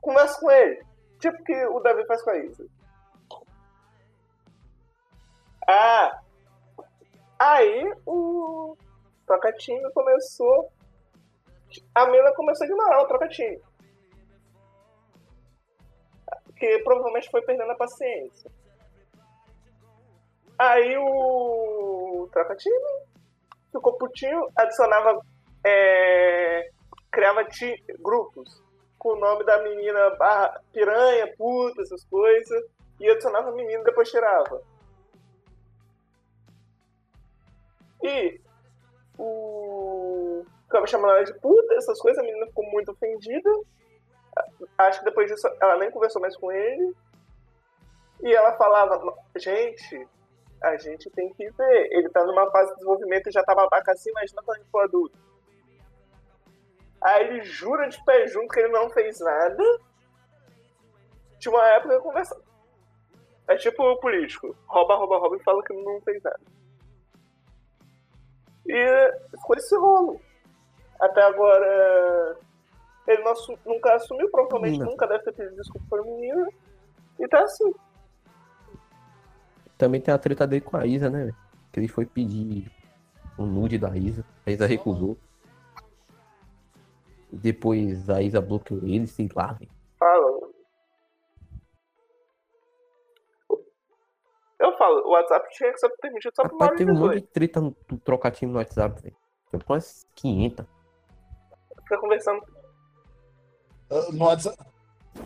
converso 0.00 0.40
com 0.40 0.50
ele. 0.50 0.84
Tipo 1.20 1.42
que 1.44 1.66
o 1.66 1.80
Davi 1.80 2.04
faz 2.06 2.22
com 2.22 2.30
a 2.30 2.38
Isa. 2.38 2.66
Ah! 5.68 6.20
Aí 7.38 7.94
o 8.04 8.76
troca-time 9.26 9.92
começou. 9.92 10.72
A 11.94 12.06
mina 12.06 12.34
começou 12.34 12.64
a 12.64 12.68
ignorar 12.68 13.02
o 13.02 13.06
troca-time. 13.06 13.60
Que 16.56 16.78
provavelmente 16.82 17.30
foi 17.30 17.42
perdendo 17.42 17.70
a 17.70 17.76
paciência. 17.76 18.50
Aí 20.60 20.94
o 20.98 22.28
troca-time 22.30 22.76
ficou 23.72 23.94
putinho, 23.94 24.46
adicionava. 24.54 25.18
é, 25.64 26.70
criava 27.10 27.46
grupos 27.98 28.62
com 28.98 29.14
o 29.14 29.18
nome 29.18 29.42
da 29.44 29.62
menina 29.62 30.10
barra 30.16 30.60
piranha, 30.70 31.34
puta, 31.38 31.80
essas 31.80 32.04
coisas. 32.04 32.62
E 33.00 33.08
adicionava 33.08 33.48
a 33.48 33.52
menina 33.52 33.80
e 33.80 33.84
depois 33.84 34.10
tirava. 34.10 34.62
E 38.02 38.38
o. 39.16 40.44
Ficava 40.64 40.86
chamando 40.86 41.12
ela 41.12 41.24
de 41.24 41.32
puta, 41.40 41.74
essas 41.74 41.98
coisas, 41.98 42.22
a 42.22 42.26
menina 42.26 42.46
ficou 42.48 42.70
muito 42.70 42.92
ofendida. 42.92 43.50
Acho 44.76 44.98
que 44.98 45.06
depois 45.06 45.30
disso 45.30 45.48
ela 45.58 45.78
nem 45.78 45.90
conversou 45.90 46.20
mais 46.20 46.36
com 46.36 46.52
ele. 46.52 46.94
E 48.22 48.34
ela 48.34 48.52
falava, 48.58 49.16
gente, 49.36 50.06
a 50.62 50.76
gente 50.76 51.10
tem 51.10 51.32
que 51.32 51.50
ver. 51.50 51.88
Ele 51.92 52.08
tá 52.08 52.24
numa 52.24 52.50
fase 52.50 52.70
de 52.70 52.76
desenvolvimento 52.76 53.28
e 53.28 53.32
já 53.32 53.42
tá 53.42 53.54
babaca 53.54 53.92
assim, 53.92 54.10
imagina 54.10 54.42
quando 54.42 54.58
gente 54.58 54.70
for 54.70 54.84
adulto. 54.84 55.18
Aí 57.02 57.26
ele 57.26 57.42
jura 57.42 57.88
de 57.88 58.02
pé 58.04 58.26
junto 58.26 58.48
que 58.48 58.60
ele 58.60 58.68
não 58.68 58.90
fez 58.90 59.20
nada. 59.20 59.64
Tinha 61.38 61.54
uma 61.54 61.66
época 61.68 61.96
que 61.96 62.02
conversa. 62.02 62.40
É 63.48 63.56
tipo 63.56 63.82
o 63.82 63.98
político. 63.98 64.54
Rouba, 64.66 64.96
rouba, 64.96 65.18
rouba 65.18 65.36
e 65.36 65.42
fala 65.42 65.62
que 65.62 65.72
não 65.72 66.00
fez 66.02 66.22
nada. 66.22 66.40
E 68.66 69.12
ficou 69.30 69.56
esse 69.56 69.76
rolo. 69.76 70.20
Até 71.00 71.22
agora. 71.22 72.36
Ele 73.08 73.22
não 73.24 73.34
nunca 73.64 73.94
assumiu, 73.94 74.30
provavelmente 74.30 74.78
nunca 74.78 75.06
deve 75.06 75.24
ter 75.24 75.32
pedido 75.32 75.56
desculpa 75.56 75.86
pra 75.88 76.02
menina. 76.02 76.46
E 77.18 77.26
tá 77.26 77.42
assim. 77.42 77.74
Também 79.80 79.98
tem 79.98 80.12
a 80.12 80.18
treta 80.18 80.46
dele 80.46 80.60
com 80.60 80.76
a 80.76 80.84
Isa, 80.86 81.08
né, 81.08 81.24
velho? 81.24 81.36
Que 81.72 81.80
ele 81.80 81.88
foi 81.88 82.04
pedir 82.04 82.70
um 83.38 83.46
nude 83.46 83.78
da 83.78 83.96
Isa. 83.96 84.22
A 84.46 84.50
Isa 84.50 84.66
recusou. 84.66 85.16
E 87.32 87.36
depois 87.38 88.10
a 88.10 88.20
Isa 88.20 88.42
bloqueou 88.42 88.80
ele, 88.84 89.06
sei 89.06 89.30
lá, 89.34 89.54
velho. 89.54 89.70
Fala. 89.98 90.50
Eu 94.58 94.76
falo, 94.76 95.06
o 95.06 95.12
WhatsApp 95.12 95.48
tinha 95.56 95.72
que 95.72 95.78
ser 95.78 95.88
permitido 95.96 96.32
só 96.36 96.42
pro 96.42 96.58
Rapaz, 96.58 96.76
teve 96.76 96.90
um 96.90 96.94
monte 96.94 97.12
18. 97.14 97.24
de 97.24 97.32
treta 97.32 97.60
no, 97.62 97.74
no 97.90 97.98
troca-time 97.98 98.52
no 98.52 98.58
WhatsApp, 98.58 99.00
velho. 99.00 99.16
Foi 99.50 99.60
quase 99.60 100.04
500. 100.14 100.66
Fica 101.84 101.98
conversando. 101.98 102.42
Eu- 103.88 104.12
No 104.12 104.24
WhatsApp, 104.26 104.58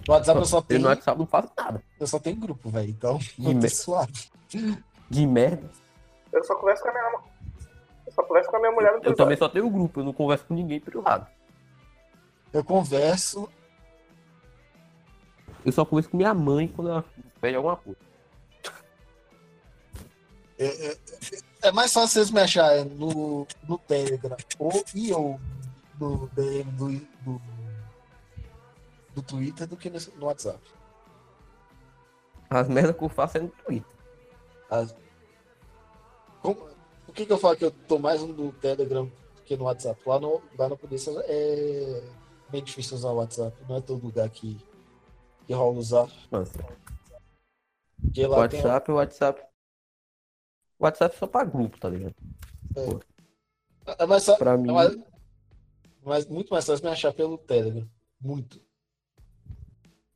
no 0.07 0.15
WhatsApp 0.15 0.39
eu 0.41 0.45
só 0.47 0.61
tenho, 0.63 0.81
no 0.83 0.89
WhatsApp 0.89 1.19
não 1.19 1.27
faço 1.27 1.51
nada. 1.57 1.83
eu 2.01 2.07
só 2.07 2.19
tenho 2.19 2.37
grupo, 2.37 2.71
velho. 2.71 2.91
Então, 2.91 3.19
De 3.39 3.55
me- 3.55 3.69
suave. 3.69 4.13
De 5.11 5.27
merda. 5.27 5.71
Eu 6.33 6.43
só 6.45 6.55
converso 6.57 6.83
com 6.83 6.89
a 6.89 6.93
minha 6.93 7.21
Eu 8.07 8.13
só 8.13 8.23
converso 8.23 8.51
com 8.51 8.57
a 8.57 8.61
minha 8.61 8.73
mulher 8.73 8.91
no 8.91 8.97
Eu 8.97 9.01
privado. 9.01 9.17
também 9.17 9.37
só 9.39 9.49
tenho 9.49 9.71
grupo, 9.71 10.01
eu 10.01 10.05
não 10.05 10.13
converso 10.13 10.45
com 10.47 10.55
ninguém 10.55 10.81
privado. 10.81 11.27
Eu 12.53 12.63
converso. 12.65 13.49
Eu 15.65 15.73
só 15.73 15.85
converso 15.85 16.11
com 16.11 16.17
minha 16.17 16.35
mãe 16.35 16.69
quando 16.69 16.91
ela 16.91 17.05
pede 17.41 17.57
alguma 17.57 17.77
coisa. 17.77 17.99
É, 20.59 20.67
é- 20.93 20.97
é 21.63 21.73
mais 21.73 21.93
fácil 21.93 22.11
vocês 22.11 22.31
me 22.31 22.41
acharem 22.41 22.85
no, 22.85 23.47
no 23.67 23.79
Telegram 23.79 24.37
ou 24.59 24.85
e 24.95 25.11
eu 25.11 25.41
no 25.99 26.29
DM 26.29 26.71
do, 26.73 26.89
do, 27.23 27.43
do 29.15 29.23
Twitter 29.23 29.67
do 29.67 29.77
que 29.77 29.89
no, 29.91 29.99
no 30.17 30.27
WhatsApp. 30.27 30.61
As 32.51 32.69
merdas 32.69 32.97
que 32.97 33.03
eu 33.05 33.09
faço 33.09 33.39
é 33.39 33.41
no 33.41 33.49
Twitter. 33.49 33.95
As- 34.71 34.95
Como- 36.43 36.69
por 37.07 37.15
que, 37.15 37.27
que 37.27 37.33
eu 37.33 37.39
falo 37.39 37.57
que 37.57 37.65
eu 37.65 37.71
tô 37.71 37.99
mais 37.99 38.21
no 38.23 38.53
Telegram 38.55 39.07
do 39.07 39.43
que 39.45 39.57
no 39.57 39.65
WhatsApp? 39.65 40.01
Lá 40.07 40.19
no, 40.21 40.43
lá 40.59 40.69
na 40.69 40.77
polícia 40.77 41.11
é 41.27 42.03
bem 42.51 42.63
difícil 42.63 42.97
usar 42.97 43.11
o 43.11 43.17
WhatsApp. 43.17 43.57
Não 43.69 43.77
é 43.77 43.81
todo 43.81 44.05
lugar 44.05 44.29
que, 44.31 44.59
que 45.47 45.53
rola 45.53 45.79
usar. 45.79 46.09
Porque 48.03 48.27
lá 48.27 48.49
tem 48.49 48.61
WhatsApp, 48.61 48.91
o 48.91 48.95
WhatsApp. 48.95 49.43
WhatsApp 50.79 51.15
é 51.15 51.19
só 51.19 51.27
pra 51.27 51.45
grupo, 51.45 51.79
tá 51.79 51.89
ligado? 51.89 52.15
é 53.99 54.07
mais, 54.07 54.25
fa- 54.25 54.37
Pra 54.37 54.53
é 54.53 54.57
mim, 54.57 54.73
mais- 54.73 54.97
mais- 56.05 56.27
muito 56.27 56.51
mais 56.51 56.65
fácil 56.67 56.85
me 56.85 56.91
achar 56.91 57.13
pelo 57.13 57.39
Telegram. 57.39 57.89
Muito. 58.21 58.61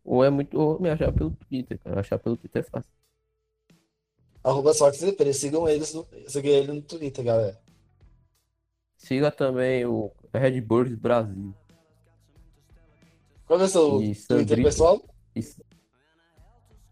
Ou 0.08 0.24
é 0.24 0.30
muito. 0.30 0.58
Ou 0.58 0.80
me 0.80 0.88
achar 0.90 1.12
pelo 1.12 1.30
Twitter, 1.30 1.78
cara. 1.78 2.00
Achar 2.00 2.18
pelo 2.18 2.36
Twitter 2.36 2.62
é 2.62 2.70
fácil. 2.70 2.90
Arroba 4.42 4.72
Sox 4.72 4.98
DP, 5.00 5.32
sigam 5.34 5.68
eles 5.68 5.92
no, 5.92 6.06
sigam 6.26 6.50
ele 6.52 6.72
no 6.72 6.82
Twitter, 6.82 7.24
galera. 7.24 7.60
Siga 8.96 9.30
também 9.30 9.84
o 9.84 10.10
Red 10.32 10.60
Bulls 10.60 10.94
Brasil. 10.94 11.54
Qual 13.46 13.60
é 13.60 13.64
o 13.64 13.68
seu 13.68 14.02
E 14.02 14.14
Twitter 14.14 14.62
pessoal? 14.62 15.02
Isso. 15.34 15.62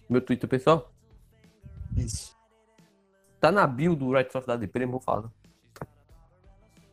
Meu 0.08 0.20
Twitter 0.20 0.48
pessoal? 0.48 0.92
Isso. 1.96 2.34
Tá 3.40 3.50
na 3.50 3.66
bio 3.66 3.94
do 3.96 4.12
Right 4.12 4.30
Soft 4.32 4.46
da 4.46 4.56
Deprê, 4.56 4.86
vou 4.86 5.00
falar. 5.00 5.30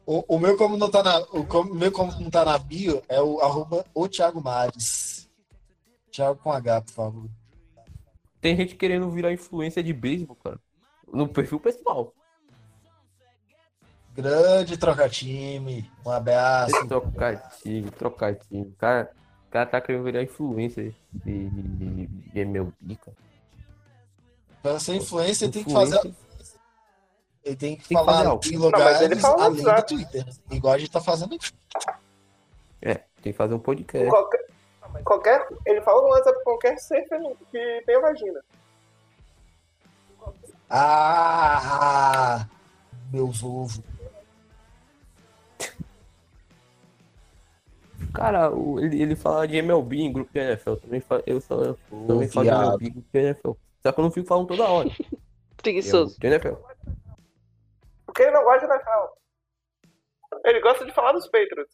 O, 0.05 0.35
o 0.35 0.39
meu 0.39 0.57
como 0.57 0.77
não 0.77 0.89
tá 0.91 1.01
na, 1.01 1.19
o 1.31 1.45
como- 1.45 1.73
meu 1.73 1.91
como 1.91 2.11
não 2.19 2.29
tá 2.29 2.43
na 2.43 2.57
bio 2.57 3.01
é 3.07 3.21
o 3.21 3.39
arroba 3.39 3.85
o 3.93 4.07
Thiago 4.07 4.41
Mares. 4.41 5.12
Thiago 6.13 6.39
com 6.41 6.51
H, 6.51 6.81
por 6.81 6.91
favor. 6.91 7.29
Tem 8.39 8.55
gente 8.55 8.75
querendo 8.75 9.09
virar 9.09 9.33
influência 9.33 9.83
de 9.83 9.91
beisebol, 9.91 10.35
cara. 10.35 10.59
No 11.11 11.27
perfil 11.27 11.59
pessoal. 11.59 12.13
Grande 14.13 14.77
troca-time. 14.77 15.89
Um 16.05 16.11
abraço. 16.11 16.87
Trocar 16.87 17.49
time, 17.61 17.89
trocar 17.89 18.35
time. 18.35 18.61
O 18.67 18.75
cara, 18.75 19.11
o 19.47 19.49
cara 19.51 19.65
tá 19.65 19.81
querendo 19.81 20.03
virar 20.03 20.21
influência 20.21 20.93
de, 21.11 21.49
de, 21.49 22.05
de 22.07 22.39
MLB, 22.39 22.95
cara. 22.97 23.17
Pra 24.61 24.79
ser 24.79 24.95
influência, 24.95 25.45
ele 25.45 25.53
tem 25.53 25.63
que 25.63 25.73
fazer. 25.73 26.13
Ele 27.43 27.55
tem 27.55 27.75
que 27.75 27.87
Tem 27.87 27.97
que 27.97 28.05
falar 28.05 28.27
algo. 28.27 28.45
em 28.45 28.51
Não, 28.51 28.67
ele 28.67 28.75
lugares 28.77 29.21
fala 29.21 29.37
no 29.37 29.43
além 29.43 29.63
do. 29.81 29.85
Twitter. 29.87 30.25
Igual 30.51 30.73
a 30.73 30.77
gente 30.77 30.91
tá 30.91 31.01
fazendo 31.01 31.33
aqui. 31.35 31.51
É, 32.81 32.95
tem 33.21 33.31
que 33.31 33.33
fazer 33.33 33.53
um 33.55 33.59
podcast. 33.59 34.09
Qualquer, 34.09 34.42
qualquer, 35.03 35.47
ele 35.65 35.81
fala 35.81 36.01
no 36.01 36.09
WhatsApp 36.09 36.43
qualquer 36.43 36.77
ser 36.77 37.03
que 37.51 37.83
tenha 37.85 37.99
vagina. 38.01 38.41
Ah! 40.69 42.47
Meus 43.11 43.43
ovos. 43.43 43.81
Cara, 48.13 48.51
o- 48.51 48.79
ele, 48.79 49.01
ele 49.01 49.15
fala 49.15 49.47
de 49.47 49.57
MLB 49.57 50.01
em 50.01 50.11
grupo 50.11 50.31
de 50.31 50.39
NFL. 50.39 50.75
Também 50.75 50.99
fa, 50.99 51.21
eu 51.25 51.41
só, 51.41 51.55
eu 51.61 51.77
também 52.07 52.27
falo 52.27 52.45
de. 52.45 52.51
MLB 52.51 52.85
em 52.87 52.91
grupo 52.91 53.07
de 53.11 53.19
NFL. 53.19 53.51
Só 53.81 53.91
que 53.91 53.99
eu 53.99 54.03
não 54.03 54.11
fico 54.11 54.27
falando 54.27 54.47
toda 54.47 54.69
hora. 54.69 54.89
Preguiçoso. 55.57 56.19
De 56.19 56.27
NFL. 56.27 56.55
Porque 58.05 58.23
ele 58.23 58.31
não 58.31 58.43
gosta 58.43 58.67
da 58.67 58.75
NFL. 58.75 59.17
Ele 60.45 60.59
gosta 60.61 60.85
de 60.85 60.91
falar 60.91 61.11
dos 61.13 61.27
Patriots. 61.27 61.73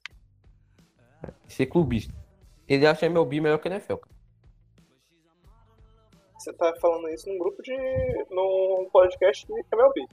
Ser 1.47 1.65
clubista. 1.65 2.13
Ele 2.69 2.86
acha 2.86 3.08
MLB 3.08 3.41
melhor 3.41 3.58
que 3.58 3.67
NFL. 3.67 3.95
cara. 3.95 4.15
Você 6.38 6.53
tá 6.53 6.73
falando 6.79 7.10
isso 7.10 7.27
num 7.27 7.38
grupo 7.39 7.62
de. 7.62 7.75
num 8.29 8.88
podcast 8.93 9.45
de 9.45 9.53
MLB. 9.73 10.08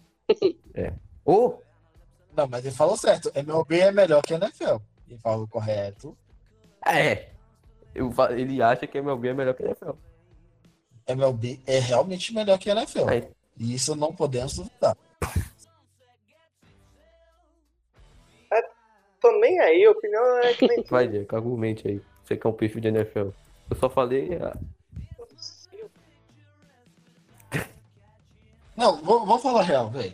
Ou, 1.25 1.63
Não, 2.35 2.49
mas 2.49 2.65
ele 2.65 2.75
falou 2.75 2.97
certo. 2.97 3.31
MLB 3.35 3.79
é 3.79 3.93
melhor 3.93 4.23
que 4.23 4.35
NFL. 4.35 4.77
Ele 5.09 5.19
falou 5.19 5.47
correto. 5.47 6.17
é. 6.85 7.29
Eu, 7.95 8.13
ele 8.37 8.61
acha 8.61 8.87
que 8.87 8.99
MLB 8.99 9.29
é 9.29 9.35
melhor 9.35 9.55
que 9.55 9.63
NFL. 9.63 9.93
MLB 11.07 11.61
é 11.67 11.79
realmente 11.79 12.35
melhor 12.35 12.59
que 12.59 12.69
NFL. 12.69 13.09
Aí, 13.09 13.29
E 13.59 13.75
isso 13.75 13.95
não 13.95 14.13
podemos 14.13 14.55
duvidar. 14.55 14.97
Tô 19.19 19.33
nem 19.41 19.59
aí, 19.61 19.85
a 19.85 19.91
opinião 19.91 20.39
é 20.39 20.55
que 20.55 20.69
nem. 20.69 20.85
vai, 20.91 21.09
Diego, 21.09 21.35
argumente 21.35 21.89
aí. 21.89 22.01
Você 22.27 22.37
que 22.37 22.45
é 22.47 22.51
um 22.51 22.53
perfil 22.53 22.81
de 22.81 22.89
NFL. 22.89 23.29
Eu 23.71 23.77
só 23.79 23.89
falei. 23.89 24.31
ah, 24.43 24.57
Não, 28.77 28.97
vou- 29.03 29.25
vamos 29.25 29.43
falar 29.43 29.63
real, 29.63 29.89
velho. 29.91 30.13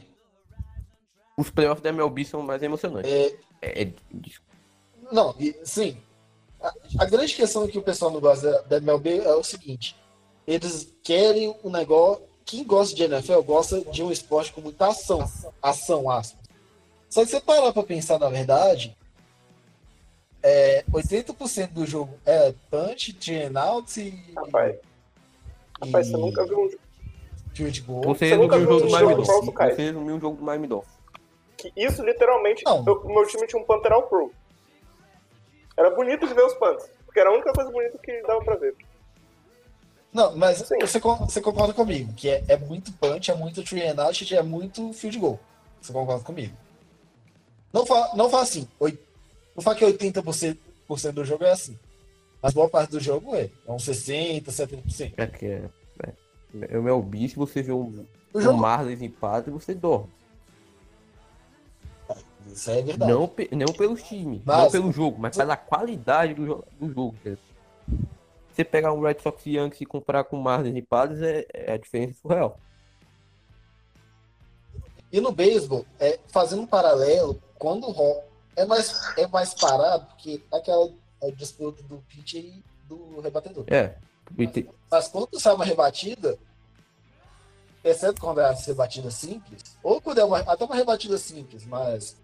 os 1.36 1.50
playoffs 1.50 1.82
da 1.82 1.88
MLB 1.88 2.24
são 2.24 2.42
mais 2.42 2.62
emocionantes. 2.62 3.10
É, 3.10 3.34
É, 3.64 3.82
é- 3.84 3.92
Não, 5.10 5.34
sim. 5.64 5.96
A, 6.60 6.72
a 6.98 7.04
grande 7.04 7.34
questão 7.34 7.66
que 7.66 7.78
o 7.78 7.82
pessoal 7.82 8.10
não 8.10 8.20
gosta 8.20 8.50
da, 8.50 8.60
da 8.62 8.76
MLB 8.78 9.18
é 9.20 9.34
o 9.34 9.42
seguinte: 9.42 9.96
eles 10.46 10.92
querem 11.02 11.56
um 11.64 11.70
negócio. 11.70 12.24
Quem 12.44 12.64
gosta 12.64 12.94
de 12.94 13.04
NFL 13.04 13.40
gosta 13.42 13.80
de 13.90 14.02
um 14.02 14.10
esporte 14.12 14.52
com 14.52 14.60
muita 14.60 14.88
ação. 14.88 15.20
Ação, 15.62 16.10
aspas. 16.10 16.42
Só 17.08 17.24
que 17.24 17.30
você 17.30 17.40
parar 17.40 17.72
pra 17.72 17.82
pensar, 17.84 18.18
na 18.18 18.28
verdade, 18.28 18.96
é, 20.42 20.84
80% 20.92 21.68
do 21.72 21.86
jogo 21.86 22.18
é 22.26 22.54
punch, 22.70 23.12
turn 23.14 23.56
out 23.56 24.00
e. 24.00 24.32
Rapaz. 24.34 24.76
Rapaz, 25.80 26.06
você 26.08 26.16
nunca 26.16 26.46
viu 26.46 26.60
um 26.60 26.70
field 27.54 27.80
goal. 27.82 28.02
Você, 28.02 28.28
você 28.28 28.36
nunca 28.36 28.58
viu 28.58 28.68
um 28.68 28.72
jogo 28.72 28.86
do 28.86 28.90
Miami 28.90 29.14
Dolphins. 29.14 29.76
Você 29.76 29.92
não 29.92 30.04
viu 30.04 30.14
um 30.16 30.20
jogo 30.20 30.36
do 30.36 30.44
Miami 30.44 30.66
Dolphins. 30.66 30.94
Que 31.56 31.72
isso 31.76 32.04
literalmente. 32.04 32.64
O 32.66 32.82
meu 32.82 33.26
time 33.26 33.46
tinha 33.46 33.60
um 33.60 33.64
Pantheral 33.64 34.02
Pro. 34.08 34.32
Era 35.76 35.90
bonito 35.90 36.26
de 36.26 36.34
ver 36.34 36.44
os 36.44 36.54
Panthers, 36.54 36.90
porque 37.04 37.20
era 37.20 37.30
a 37.30 37.32
única 37.32 37.52
coisa 37.52 37.70
bonita 37.70 37.96
que 37.98 38.22
dava 38.22 38.44
pra 38.44 38.56
ver. 38.56 38.74
Não, 40.12 40.36
mas 40.36 40.58
você, 40.58 40.76
você 40.78 41.40
concorda 41.40 41.72
comigo, 41.72 42.12
que 42.12 42.28
é, 42.28 42.44
é 42.46 42.56
muito 42.58 42.92
punch, 42.92 43.30
é 43.30 43.34
muito 43.34 43.64
tree 43.64 43.86
and 43.86 44.02
out, 44.02 44.36
é 44.36 44.42
muito 44.42 44.92
field 44.92 45.18
goal. 45.18 45.40
Você 45.80 45.92
concorda 45.92 46.22
comigo? 46.22 46.54
Não 47.72 47.86
fala, 47.86 48.14
não 48.14 48.28
fala 48.28 48.42
assim, 48.42 48.68
80 48.78 49.11
Vou 49.54 49.62
falar 49.62 49.76
que 49.76 49.84
80% 49.84 50.56
do 51.12 51.24
jogo 51.24 51.44
é 51.44 51.52
assim. 51.52 51.78
Mas 52.42 52.52
boa 52.52 52.68
parte 52.68 52.90
do 52.90 53.00
jogo 53.00 53.34
é. 53.36 53.50
É 53.66 53.72
uns 53.72 53.84
60%, 53.84 54.44
70%. 54.44 55.14
É 55.16 55.26
que 55.26 55.46
é. 55.46 55.60
Né? 56.02 56.14
é. 56.70 56.78
O 56.78 56.82
meu 56.82 57.00
bicho, 57.02 57.38
você 57.38 57.62
vê 57.62 57.72
um, 57.72 58.04
o 58.34 58.40
jogo... 58.40 58.56
um 58.56 58.60
Marlins 58.60 59.00
empate 59.00 59.48
e 59.48 59.52
você 59.52 59.74
dorme. 59.74 60.10
Isso 62.46 62.70
é 62.70 62.82
verdade. 62.82 63.12
Não, 63.12 63.28
pe... 63.28 63.48
não 63.52 63.72
pelo 63.72 63.96
time 63.96 64.42
mas... 64.44 64.64
não 64.64 64.70
pelo 64.70 64.92
jogo, 64.92 65.16
mas 65.20 65.36
pela 65.36 65.56
qualidade 65.56 66.34
do, 66.34 66.44
jo... 66.44 66.64
do 66.80 66.92
jogo. 66.92 67.14
Cara. 67.22 67.38
Você 68.52 68.64
pegar 68.64 68.92
um 68.92 69.00
Red 69.00 69.20
Sox 69.22 69.46
Yankees 69.46 69.80
e 69.80 69.86
comparar 69.86 70.24
com 70.24 70.38
o 70.38 70.42
Marlins 70.42 70.76
e 70.76 70.82
Padres 70.82 71.22
é... 71.22 71.46
é 71.54 71.72
a 71.72 71.76
diferença 71.76 72.14
surreal. 72.20 72.58
E 75.12 75.20
no 75.20 75.30
beisebol, 75.30 75.84
é, 76.00 76.18
fazendo 76.28 76.62
um 76.62 76.66
paralelo, 76.66 77.40
quando 77.58 77.86
o 77.86 78.22
é 78.56 78.64
mais, 78.64 79.16
é 79.16 79.26
mais 79.26 79.54
parado, 79.54 80.06
porque 80.06 80.42
aquela 80.52 80.90
é, 81.20 81.30
disputa 81.30 81.82
do 81.84 81.98
pitcher 82.08 82.44
e 82.44 82.62
do 82.88 83.20
rebatedor. 83.20 83.64
É. 83.68 83.94
te- 84.46 84.68
Mas 84.90 85.08
quando 85.08 85.38
sai 85.40 85.54
uma 85.54 85.64
rebatida, 85.64 86.38
exceto 87.84 88.20
quando 88.20 88.40
é 88.40 88.50
uma 88.50 88.58
rebatida 88.60 89.10
simples, 89.10 89.62
ou 89.82 90.00
quando 90.00 90.18
é 90.18 90.24
uma, 90.24 90.38
até 90.40 90.64
uma 90.64 90.74
rebatida 90.76 91.18
simples, 91.18 91.64
mas 91.66 92.16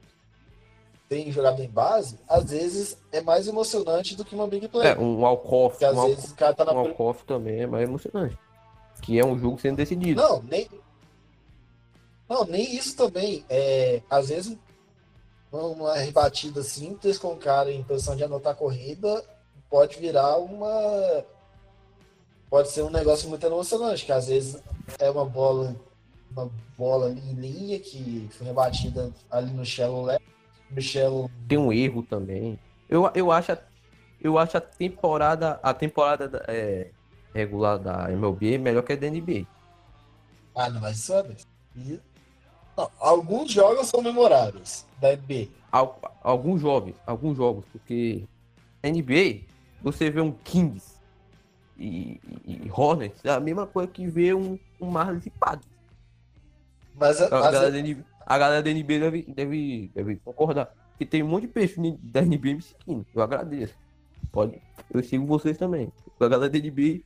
tem 1.09 1.33
jogada 1.33 1.65
em 1.65 1.69
base, 1.69 2.19
às 2.29 2.51
vezes 2.51 2.99
é 3.11 3.21
mais 3.21 3.49
emocionante 3.49 4.15
do 4.15 4.25
que 4.25 4.35
uma 4.35 4.47
big 4.47 4.69
play. 4.69 4.89
É, 4.89 4.99
um 4.99 5.17
às 5.85 5.97
um, 5.97 6.07
vezes 6.07 6.31
o 6.31 6.35
cara 6.35 6.55
tá 6.55 6.65
na. 6.65 6.73
um 6.73 6.77
walk-off 6.83 7.25
também 7.25 7.61
é 7.63 7.67
mais 7.67 7.89
emocionante. 7.89 8.37
Que 9.01 9.19
é 9.19 9.25
um 9.25 9.39
jogo 9.39 9.59
sendo 9.59 9.77
decidido. 9.77 10.21
Não, 10.21 10.43
nem. 10.43 10.69
Não, 12.29 12.45
nem 12.45 12.77
isso 12.77 12.95
também. 12.95 13.45
É, 13.49 14.03
às 14.11 14.29
vezes, 14.29 14.57
uma 15.51 15.95
rebatida 15.95 16.63
simples 16.63 17.19
com 17.19 17.33
o 17.33 17.37
cara 17.37 17.73
em 17.73 17.83
posição 17.83 18.15
de 18.17 18.25
anotar 18.25 18.53
a 18.53 18.57
corrida 18.57 19.25
pode 19.71 19.99
virar 19.99 20.37
uma. 20.39 21.25
Pode 22.51 22.69
ser 22.71 22.83
um 22.83 22.91
negócio 22.91 23.29
muito 23.29 23.45
emocionante, 23.45 24.07
que 24.07 24.13
às 24.13 24.29
vezes 24.29 24.63
é 24.99 25.11
uma 25.11 25.25
bola, 25.25 25.77
uma 26.33 26.51
bola 26.79 27.11
em 27.11 27.35
linha 27.35 27.79
que 27.79 28.27
foi 28.31 28.47
rebatida 28.47 29.13
ali 29.31 29.51
no 29.53 29.65
shallow 29.67 30.05
left, 30.05 30.25
no 30.71 30.81
shallow 30.81 31.31
Tem 31.47 31.59
um 31.59 31.71
erro 31.73 32.03
também. 32.03 32.59
Eu, 32.89 33.11
eu 33.15 33.31
acho 33.31 33.53
a, 33.53 33.59
eu 34.21 34.39
acho 34.39 34.57
a 34.57 34.61
temporada 34.63 35.61
a 35.63 35.75
temporada 35.75 36.27
da- 36.27 36.45
é, 36.49 36.91
regular 37.35 37.79
da 37.79 38.11
MLB 38.11 38.57
melhor 38.57 38.83
que 38.83 38.95
a 38.95 38.97
da 38.97 39.07
NBA. 39.07 39.47
Ah, 40.55 40.71
não, 40.71 40.81
mas 40.81 40.97
isso 40.97 41.13
é. 41.13 41.25
E- 41.77 42.01
Não, 42.79 42.89
alguns 43.01 43.51
jogos 43.51 43.89
são 43.89 44.01
memoráveis 44.01 44.87
da 45.01 45.17
NBA. 45.17 45.49
Al- 45.73 46.01
alguns 46.23 46.61
jogos, 46.61 46.95
alguns 47.05 47.37
jogos, 47.37 47.65
porque 47.73 48.25
NBA, 48.85 49.41
você 49.83 50.09
vê 50.09 50.21
um 50.21 50.31
Kings 50.31 50.97
e, 51.77 52.21
e, 52.47 52.63
e 52.67 52.71
Hornets, 52.73 53.25
é 53.25 53.31
a 53.31 53.41
mesma 53.41 53.67
coisa 53.67 53.91
que 53.91 54.07
ver 54.07 54.37
um, 54.37 54.57
um 54.81 54.87
Marlins 54.89 55.27
e 55.27 55.31
Padres. 55.31 55.69
Mas, 56.95 57.21
A, 57.21 57.29
mas 57.29 57.53
galera 57.53 57.73
da 57.73 57.83
NBA, 57.83 58.05
a 58.25 58.39
galera 58.39 58.63
da 58.63 58.71
NBA 58.71 58.99
deve, 59.01 59.23
deve, 59.23 59.91
deve 59.93 60.17
concordar. 60.25 60.73
Que 60.97 61.05
tem 61.05 61.23
um 61.23 61.29
monte 61.29 61.43
de 61.43 61.49
perfil 61.49 61.99
da 62.01 62.23
NBA 62.23 62.55
me 62.55 62.63
seguindo. 62.63 63.07
Eu 63.13 63.23
agradeço. 63.23 63.75
Pode, 64.31 64.61
eu 64.93 65.03
sigo 65.03 65.27
vocês 65.27 65.59
também. 65.59 65.93
A 66.21 66.29
galera 66.29 66.49
da 66.51 66.59
NBA 66.59 67.01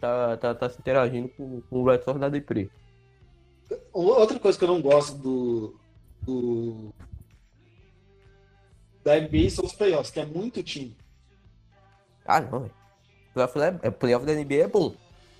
tá, 0.00 0.36
tá, 0.38 0.54
tá 0.54 0.70
se 0.70 0.78
interagindo 0.78 1.28
com, 1.30 1.60
com 1.62 1.82
o 1.82 1.84
Red 1.84 2.02
Sox 2.02 2.18
da 2.18 2.30
Depre. 2.30 2.70
Outra 3.92 4.38
coisa 4.38 4.58
que 4.58 4.64
eu 4.64 4.68
não 4.68 4.80
gosto 4.80 5.16
do, 5.16 5.80
do 6.22 6.94
da 9.02 9.20
NBA 9.20 9.50
são 9.50 9.64
os 9.64 9.72
playoffs, 9.72 10.10
que 10.10 10.20
é 10.20 10.26
muito 10.26 10.62
time. 10.62 10.96
Ah, 12.24 12.40
não, 12.40 12.60
velho. 12.60 12.74
Playoff, 13.32 13.58
é, 13.58 13.86
é, 13.86 13.90
playoff 13.90 14.26
da 14.26 14.34
NBA 14.34 14.54
é 14.54 14.68
bom. 14.68 14.94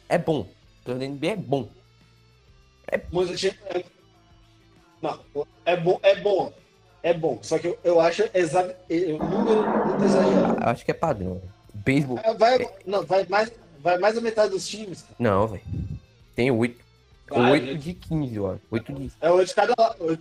É 0.08 0.18
bom. 0.18 0.46
Playoff 0.84 1.04
da 1.04 1.12
NBA 1.12 1.32
é 1.32 1.36
bom. 1.36 1.68
Muito 3.10 3.34
time 3.34 3.56
é... 3.66 3.84
Não, 5.02 5.20
é 5.64 5.76
bom, 5.76 5.98
é 6.02 6.20
bom. 6.20 6.52
É 7.02 7.12
bom. 7.12 7.38
Só 7.42 7.58
que 7.58 7.68
eu, 7.68 7.78
eu 7.82 8.00
acho 8.00 8.28
exa... 8.32 8.76
o 8.88 9.24
número 9.24 9.62
muito 9.86 10.04
exagerado. 10.04 10.58
Acho 10.60 10.84
que 10.84 10.90
é 10.92 10.94
padrão. 10.94 11.42
Beisebol. 11.74 12.18
É, 12.22 12.34
Vai, 12.34 12.68
não, 12.86 13.04
vai 13.04 13.26
mais, 13.26 13.52
vai 13.80 13.98
mais 13.98 14.14
da 14.14 14.20
metade 14.20 14.50
dos 14.50 14.66
times. 14.66 15.04
Não, 15.18 15.48
velho. 15.48 15.62
Tem 16.34 16.50
oito. 16.50 16.85
Vai, 17.28 17.52
Oito 17.52 17.66
né? 17.66 17.74
de 17.74 17.94
15, 17.94 18.36
eu 18.36 18.50
acho. 18.52 18.60
Oito 18.70 18.92
de. 18.92 19.12
É 19.20 19.30
oito 19.30 19.48
de 19.48 19.54
cada 19.54 19.74
lado. 19.78 20.18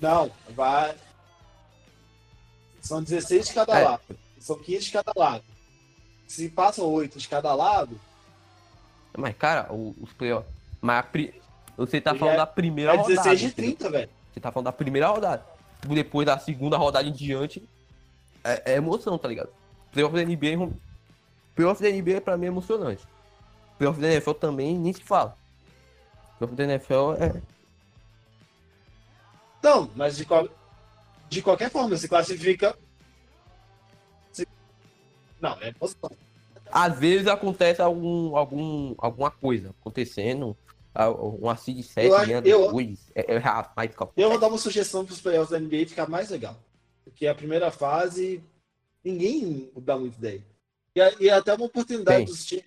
Não, 0.00 0.30
vai. 0.50 0.94
São 2.80 3.02
16 3.02 3.48
de 3.48 3.54
cada 3.54 3.78
É. 3.78 3.84
lado. 3.84 4.02
São 4.38 4.58
15 4.58 4.84
de 4.86 4.92
cada 4.92 5.12
lado. 5.16 5.44
Se 6.28 6.48
passam 6.50 6.86
oito 6.92 7.18
de 7.18 7.28
cada 7.28 7.54
lado, 7.54 7.98
Mas, 9.16 9.36
cara, 9.36 9.72
os 9.72 10.12
playoffs. 10.14 10.52
Mas 10.80 10.98
a 10.98 11.02
pri- 11.04 11.40
você 11.76 12.00
tá 12.00 12.14
falando 12.16 12.34
é- 12.34 12.38
da 12.38 12.46
primeira 12.46 12.92
é 12.92 12.96
rodada. 12.96 13.14
16 13.14 13.38
de 13.40 13.46
entendeu? 13.46 13.76
30, 13.76 13.90
velho. 13.90 14.10
Você 14.32 14.40
tá 14.40 14.50
falando 14.50 14.64
da 14.64 14.72
primeira 14.72 15.06
rodada. 15.08 15.46
Depois 15.86 16.26
da 16.26 16.36
segunda 16.38 16.76
rodada 16.76 17.06
em 17.08 17.12
diante, 17.12 17.62
é, 18.42 18.72
é 18.72 18.76
emoção, 18.76 19.16
tá 19.16 19.28
ligado? 19.28 19.50
Playoff 19.92 20.14
da 20.16 20.22
NBA, 20.22 20.54
é 20.64 20.68
playoff 21.54 21.80
da 21.80 21.88
NBA 21.88 22.20
pra 22.20 22.36
mim 22.36 22.46
é 22.46 22.48
emocionante. 22.48 23.06
Playoff 23.78 24.00
da 24.00 24.08
NFL 24.12 24.32
também 24.32 24.76
nem 24.76 24.92
se 24.92 25.02
fala. 25.04 25.38
Playoff 26.46 26.54
da 26.54 26.64
NFL 26.64 27.12
é. 27.18 27.42
Não, 29.62 29.90
mas 29.96 30.16
de, 30.16 30.24
qual- 30.24 30.48
de 31.28 31.42
qualquer 31.42 31.70
forma, 31.70 31.96
se 31.96 32.08
classifica. 32.08 32.76
se- 34.32 34.46
Não, 35.40 35.52
é 35.60 35.72
posição. 35.72 36.10
Às 36.70 36.98
vezes 36.98 37.26
acontece 37.28 37.80
algum, 37.80 38.36
algum, 38.36 38.94
alguma 38.98 39.30
coisa 39.30 39.70
acontecendo. 39.80 40.56
a- 40.94 41.10
Uma 41.10 41.56
seed 41.56 41.82
7 41.84 42.06
Eu 42.06 42.14
acho- 42.16 42.26
ganhando 42.26 42.46
eu-. 42.46 42.70
É, 43.14 43.34
é 43.34 43.40
mais. 43.76 43.90
Eu 44.16 44.30
vou 44.30 44.38
dar 44.38 44.46
uma 44.48 44.58
sugestão 44.58 45.04
para 45.04 45.12
os 45.12 45.20
playoffs 45.20 45.50
da 45.50 45.58
NBA 45.58 45.86
ficar 45.88 46.08
mais 46.08 46.30
legal. 46.30 46.56
Porque 47.04 47.26
a 47.26 47.34
primeira 47.34 47.70
fase, 47.70 48.40
ninguém 49.04 49.70
dá 49.76 49.96
muito 49.98 50.16
ideia. 50.18 50.42
E, 50.94 51.00
é- 51.00 51.14
e 51.20 51.28
é 51.28 51.32
até 51.32 51.52
uma 51.54 51.66
oportunidade 51.66 52.26
dos 52.26 52.44
times. 52.44 52.64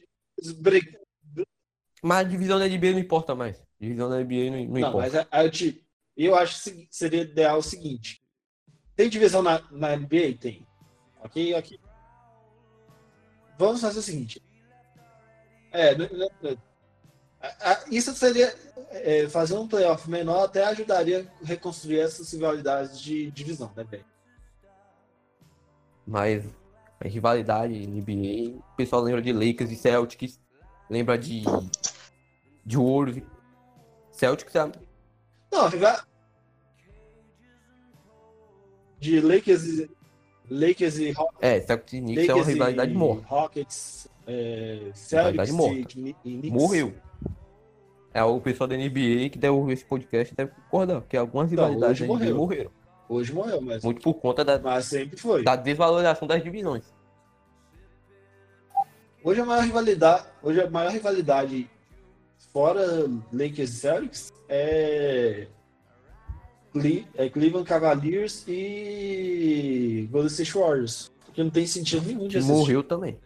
Mas 2.04 2.20
a 2.20 2.24
divisão 2.30 2.60
da 2.60 2.68
NBA 2.68 2.92
não 2.92 3.00
importa 3.00 3.34
mais. 3.36 3.62
Divisão 3.80 4.10
da 4.10 4.20
NBA 4.22 4.52
não, 4.52 4.58
não, 4.58 4.66
Não, 4.68 4.80
importa. 4.90 4.98
mas 4.98 5.16
é- 5.16 5.28
aí 5.32 5.46
eu 5.46 5.52
te- 5.52 5.84
eu 6.16 6.36
acho 6.36 6.64
que 6.72 6.88
seria 6.92 7.22
ideal 7.22 7.60
o 7.60 7.64
seguinte: 7.64 8.22
tem 8.96 9.10
divisão 9.10 9.42
na, 9.42 9.62
na 9.72 9.94
NBA? 9.96 10.38
Tem. 10.40 10.66
Ok, 11.22 11.54
ok. 11.56 11.80
Vamos 13.58 13.82
fazer 13.82 14.00
o 14.00 14.04
seguinte. 14.04 14.42
É, 15.72 15.92
a- 17.42 17.72
a- 17.72 17.86
isso 17.92 18.14
seria 18.16 18.54
é, 18.90 19.28
fazer 19.30 19.56
um 19.56 19.68
playoff 19.68 20.10
menor 20.10 20.46
até 20.46 20.64
ajudaria 20.64 21.30
a 21.42 21.46
reconstruir 21.46 22.00
essas 22.00 22.32
rivalidades 22.32 23.00
de 23.02 23.30
divisão, 23.32 23.72
né, 23.76 23.84
velho? 23.84 24.06
Mas 26.06 26.46
a 27.00 27.08
rivalidade 27.08 27.74
NBA, 27.74 28.58
o 28.58 28.76
pessoal 28.76 29.02
lembra 29.02 29.22
de 29.22 29.34
Lakers 29.34 29.72
e 29.72 29.76
Celtics, 29.76 30.40
lembra 30.90 31.18
de 31.18 31.44
de 32.66 32.78
Warriors. 32.78 33.22
Celtics 34.12 34.56
é 34.56 34.72
Não, 35.52 35.70
de 39.00 39.22
Lakers 39.22 39.64
e 39.66 39.90
Lakers 40.50 40.98
e 40.98 41.12
Rockets. 41.12 41.40
é, 41.42 41.62
Celtics 41.62 41.94
e 41.94 42.02
Knicks 42.02 42.30
é 42.30 42.34
uma 42.34 42.44
rivalidade 42.46 42.94
morta. 42.94 43.28
Rockets, 43.28 44.08
é, 44.26 44.92
Celtics 44.94 45.52
morta. 45.52 45.76
e, 45.76 46.16
e 46.26 46.38
Knicks. 46.40 46.52
Morreu. 46.52 46.94
É 48.14 48.24
o 48.24 48.42
pessoal 48.42 48.68
da 48.68 48.76
NBA 48.76 49.30
que 49.30 49.48
ouvir 49.48 49.74
esse 49.74 49.86
podcast 49.86 50.34
deve 50.34 50.52
concordar, 50.52 51.02
que 51.02 51.16
algumas 51.16 51.52
Não, 51.52 51.64
rivalidades 51.64 52.00
da 52.00 52.08
NBA 52.08 52.34
morreram. 52.34 52.72
Hoje 53.10 53.32
morreu, 53.32 53.62
mas, 53.62 53.84
Muito 53.84 54.02
por 54.02 54.16
conta 54.16 54.44
da, 54.44 54.60
mas 54.60 54.86
sempre 54.86 55.18
foi. 55.18 55.44
da 55.44 55.56
desvalorização 55.56 56.28
das 56.28 56.44
divisões. 56.44 56.84
Hoje 59.28 59.42
a 59.42 59.46
maior 59.46 59.64
rivalidade, 59.66 60.24
hoje 60.42 60.62
a 60.62 60.70
maior 60.70 60.90
rivalidade 60.90 61.70
fora 62.54 62.82
Lakers 63.34 63.72
e 63.72 63.74
Celtics 63.74 64.34
é, 64.48 65.48
Cle- 66.72 67.06
é 67.14 67.30
Cleveland 67.30 67.68
Cavaliers 67.68 68.46
e 68.48 70.08
Golden 70.10 70.28
State 70.30 70.54
Warriors. 70.58 71.12
Porque 71.26 71.44
não 71.44 71.50
tem 71.50 71.68
sentido 71.68 72.06
nenhum 72.08 72.24
de 72.30 72.30
Que 72.30 72.38
assistir. 72.38 72.54
morreu 72.58 72.82
também. 72.82 73.20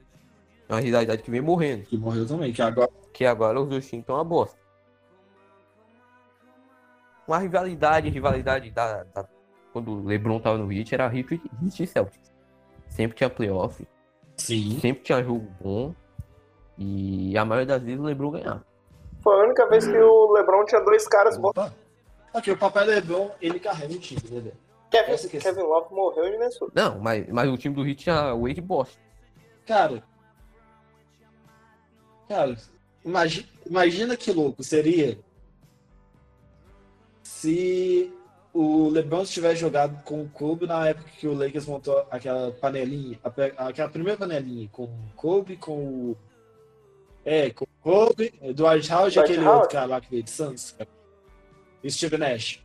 É 0.68 0.74
uma 0.74 0.80
rivalidade 0.82 1.22
que 1.22 1.30
vem 1.30 1.40
morrendo. 1.42 1.84
Que 1.86 1.96
morreu 1.96 2.26
também, 2.26 2.52
que 2.52 2.64
agora 2.64 2.90
Que 3.14 3.24
agora 3.24 3.62
os 3.62 3.70
dois 3.70 3.88
times 3.88 4.02
estão 4.02 4.16
uma 4.16 4.24
bosta. 4.24 4.60
uma 7.28 7.38
rivalidade, 7.38 8.10
rivalidade 8.10 8.72
da, 8.72 9.04
da- 9.04 9.30
quando 9.72 9.92
o 9.92 10.04
LeBron 10.04 10.40
tava 10.40 10.58
no 10.58 10.74
Heat, 10.74 10.96
era 10.96 11.06
Heat 11.16 11.34
Heat 11.64 11.84
e 11.84 11.86
Celtics. 11.88 12.32
Sempre 12.90 13.16
tinha 13.16 13.30
playoff, 13.30 13.88
Sim. 14.38 14.80
sempre 14.80 15.04
tinha 15.04 15.24
jogo 15.24 15.48
bom. 15.62 15.96
E 16.78 17.38
a 17.38 17.46
maioria 17.46 17.66
das 17.78 17.84
vezes 17.84 18.00
o 18.00 18.04
LeBron 18.04 18.32
ganhava. 18.32 18.66
Foi 19.22 19.36
a 19.40 19.44
única 19.46 19.68
vez 19.70 19.86
que 19.86 19.98
o 19.98 20.32
LeBron 20.34 20.66
tinha 20.66 20.82
dois 20.82 21.08
caras 21.08 21.38
bons. 21.38 21.54
Aqui, 22.34 22.50
o 22.52 22.58
papai 22.58 22.86
do 22.86 22.92
Lebron, 22.92 23.30
ele 23.42 23.60
carrega 23.60 23.94
o 23.94 24.00
time, 24.00 24.22
né? 24.42 24.52
Kevin, 24.90 25.12
Essa 25.12 25.28
questão. 25.30 25.54
Kevin 25.54 25.68
Love 25.68 25.94
morreu 25.94 26.26
em 26.26 26.32
Minnesota. 26.32 26.72
Não, 26.74 27.00
mas, 27.00 27.28
mas 27.30 27.50
o 27.50 27.58
time 27.58 27.76
do 27.76 27.86
Heat 27.86 28.04
tinha 28.04 28.34
Wade 28.34 28.60
e 28.60 28.62
Boston. 28.62 29.00
Cara. 29.66 30.04
Cara, 32.28 32.56
imagi- 33.06 33.50
imagina 33.66 34.16
que 34.18 34.32
louco 34.32 34.64
seria 34.64 35.20
se 37.24 38.12
o 38.54 38.90
LeBron 38.90 39.24
tivesse 39.24 39.62
jogado 39.62 40.04
com 40.04 40.22
o 40.24 40.30
Kobe 40.30 40.68
na 40.68 40.90
época 40.90 41.10
que 41.18 41.28
o 41.28 41.34
Lakers 41.34 41.66
montou 41.66 42.06
aquela 42.12 42.52
panelinha, 42.52 43.20
aquela 43.58 43.90
primeira 43.90 44.18
panelinha 44.20 44.68
com 44.72 44.84
o 44.84 45.12
Kobe, 45.16 45.56
com 45.58 45.78
o. 46.12 46.18
É, 47.24 47.50
com 47.52 47.66
o 47.66 47.68
Kobe, 47.82 48.32
Dwight 48.54 48.92
Howard 48.92 49.18
e 49.18 49.22
aquele 49.22 49.40
Howard? 49.42 49.58
outro 49.62 49.70
cara 49.72 49.86
lá 49.86 50.02
que 50.02 50.10
veio 50.10 50.24
de 50.24 50.32
Santos. 50.32 50.76
E 51.84 51.90
Steve 51.92 52.18
Nash. 52.18 52.62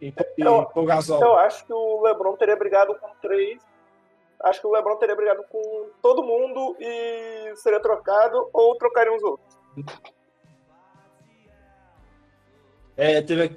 E, 0.00 0.08
e 0.08 0.42
Eu- 0.42 0.66
Paul 0.66 0.86
Gasol. 0.86 1.16
Então, 1.16 1.30
eu 1.32 1.38
acho 1.38 1.64
que 1.66 1.72
o 1.72 2.02
LeBron 2.02 2.36
teria 2.36 2.56
brigado 2.56 2.94
com 2.96 3.08
três. 3.20 3.60
Acho 4.44 4.60
que 4.60 4.66
o 4.66 4.72
LeBron 4.72 4.96
teria 4.96 5.14
brigado 5.14 5.44
com 5.50 5.88
todo 6.02 6.22
mundo 6.22 6.76
e 6.80 7.54
seria 7.56 7.80
trocado 7.80 8.48
ou 8.52 8.74
trocariam 8.76 9.16
os 9.16 9.22
outros. 9.22 9.56
É, 12.96 13.22
teve. 13.22 13.56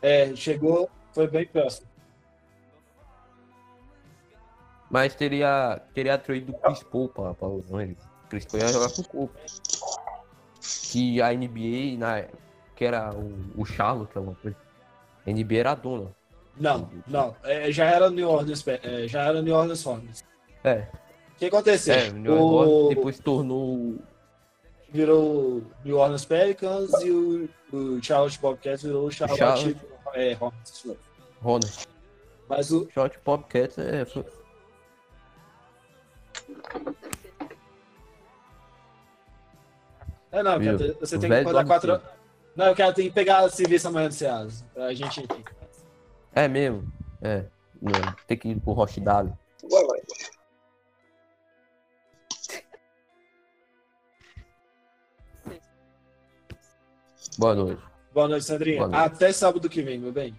É, 0.00 0.34
chegou, 0.36 0.88
foi 1.12 1.26
bem 1.26 1.46
próximo. 1.46 1.88
Mas 4.90 5.14
teria, 5.14 5.80
teria 5.92 6.14
a 6.14 6.18
trade 6.18 6.46
do 6.46 6.54
Chris 6.54 6.82
Paul 6.82 7.08
pra, 7.08 7.34
pra 7.34 7.48
Los. 7.48 7.70
O 7.70 8.28
Chris 8.30 8.46
Paul 8.46 8.62
ia 8.62 8.68
jogar 8.68 8.90
com 8.90 9.02
o 9.02 9.04
Kobe. 9.04 9.32
Que 10.90 11.20
a 11.20 11.32
NBA, 11.32 11.98
na, 11.98 12.24
que 12.74 12.84
era 12.84 13.14
o, 13.14 13.60
o 13.60 13.64
Charlotte, 13.66 14.16
alguma 14.16 14.36
coisa. 14.36 14.56
A 15.26 15.30
NBA 15.30 15.56
era 15.56 15.72
a 15.72 15.74
dona. 15.74 16.10
Não, 16.56 16.90
não. 17.06 17.36
é, 17.44 17.70
já 17.70 17.84
era 17.84 18.10
New 18.10 18.28
Orleans, 18.28 18.66
é, 18.66 19.06
já 19.06 19.24
era 19.24 19.40
New 19.42 19.54
Orleans 19.54 19.86
Hornets. 19.86 20.24
É, 20.64 20.86
O 21.34 21.38
que 21.38 21.46
aconteceu? 21.46 21.94
é, 21.94 22.08
o 22.08 22.12
New 22.14 22.32
o... 22.32 22.52
Orleans 22.54 22.88
depois 22.96 23.16
se 23.16 23.22
tornou. 23.22 23.96
Virou 24.90 25.62
New 25.84 25.98
Orleans 25.98 26.24
Pelicans 26.24 26.90
e 27.02 27.10
o, 27.10 27.48
o 27.72 28.02
Charlotte 28.02 28.38
Bobcats 28.38 28.82
virou 28.82 29.06
o 29.06 29.10
Charlotte, 29.10 29.38
Charlotte. 29.38 29.76
é, 30.14 30.36
Hornets. 30.40 30.86
Hornets. 31.42 31.88
Mas 32.48 32.70
o 32.70 32.88
Shot 32.90 33.18
Popcats 33.18 33.78
é. 33.78 34.06
é 40.32 40.42
não, 40.42 40.58
você 40.98 41.18
tem 41.18 41.30
que 41.30 41.42
botar 41.42 41.64
quatro. 41.64 42.00
Não, 42.56 42.66
eu 42.66 42.74
quero 42.74 42.92
ter 42.94 43.02
que 43.04 43.10
pegar 43.10 43.40
a 43.40 43.50
serviço 43.50 43.88
amanhã 43.88 44.08
do 44.08 44.14
Ceasa. 44.14 44.64
A 44.76 44.92
gente. 44.94 45.26
É 46.34 46.48
mesmo. 46.48 46.90
É. 47.20 47.44
Não, 47.80 47.92
Tem 48.26 48.36
que 48.36 48.48
ir 48.48 48.60
pro 48.60 48.72
Roche 48.72 49.00
Dali. 49.00 49.32
Vai, 49.70 49.84
vai. 49.84 49.97
Boa 57.38 57.54
noite. 57.54 57.82
Boa 58.12 58.28
noite, 58.28 58.44
Sandrinha. 58.44 58.78
Boa 58.78 58.88
noite. 58.88 59.04
Até 59.14 59.32
sábado 59.32 59.68
que 59.68 59.80
vem, 59.82 59.98
meu 59.98 60.12
bem. 60.12 60.34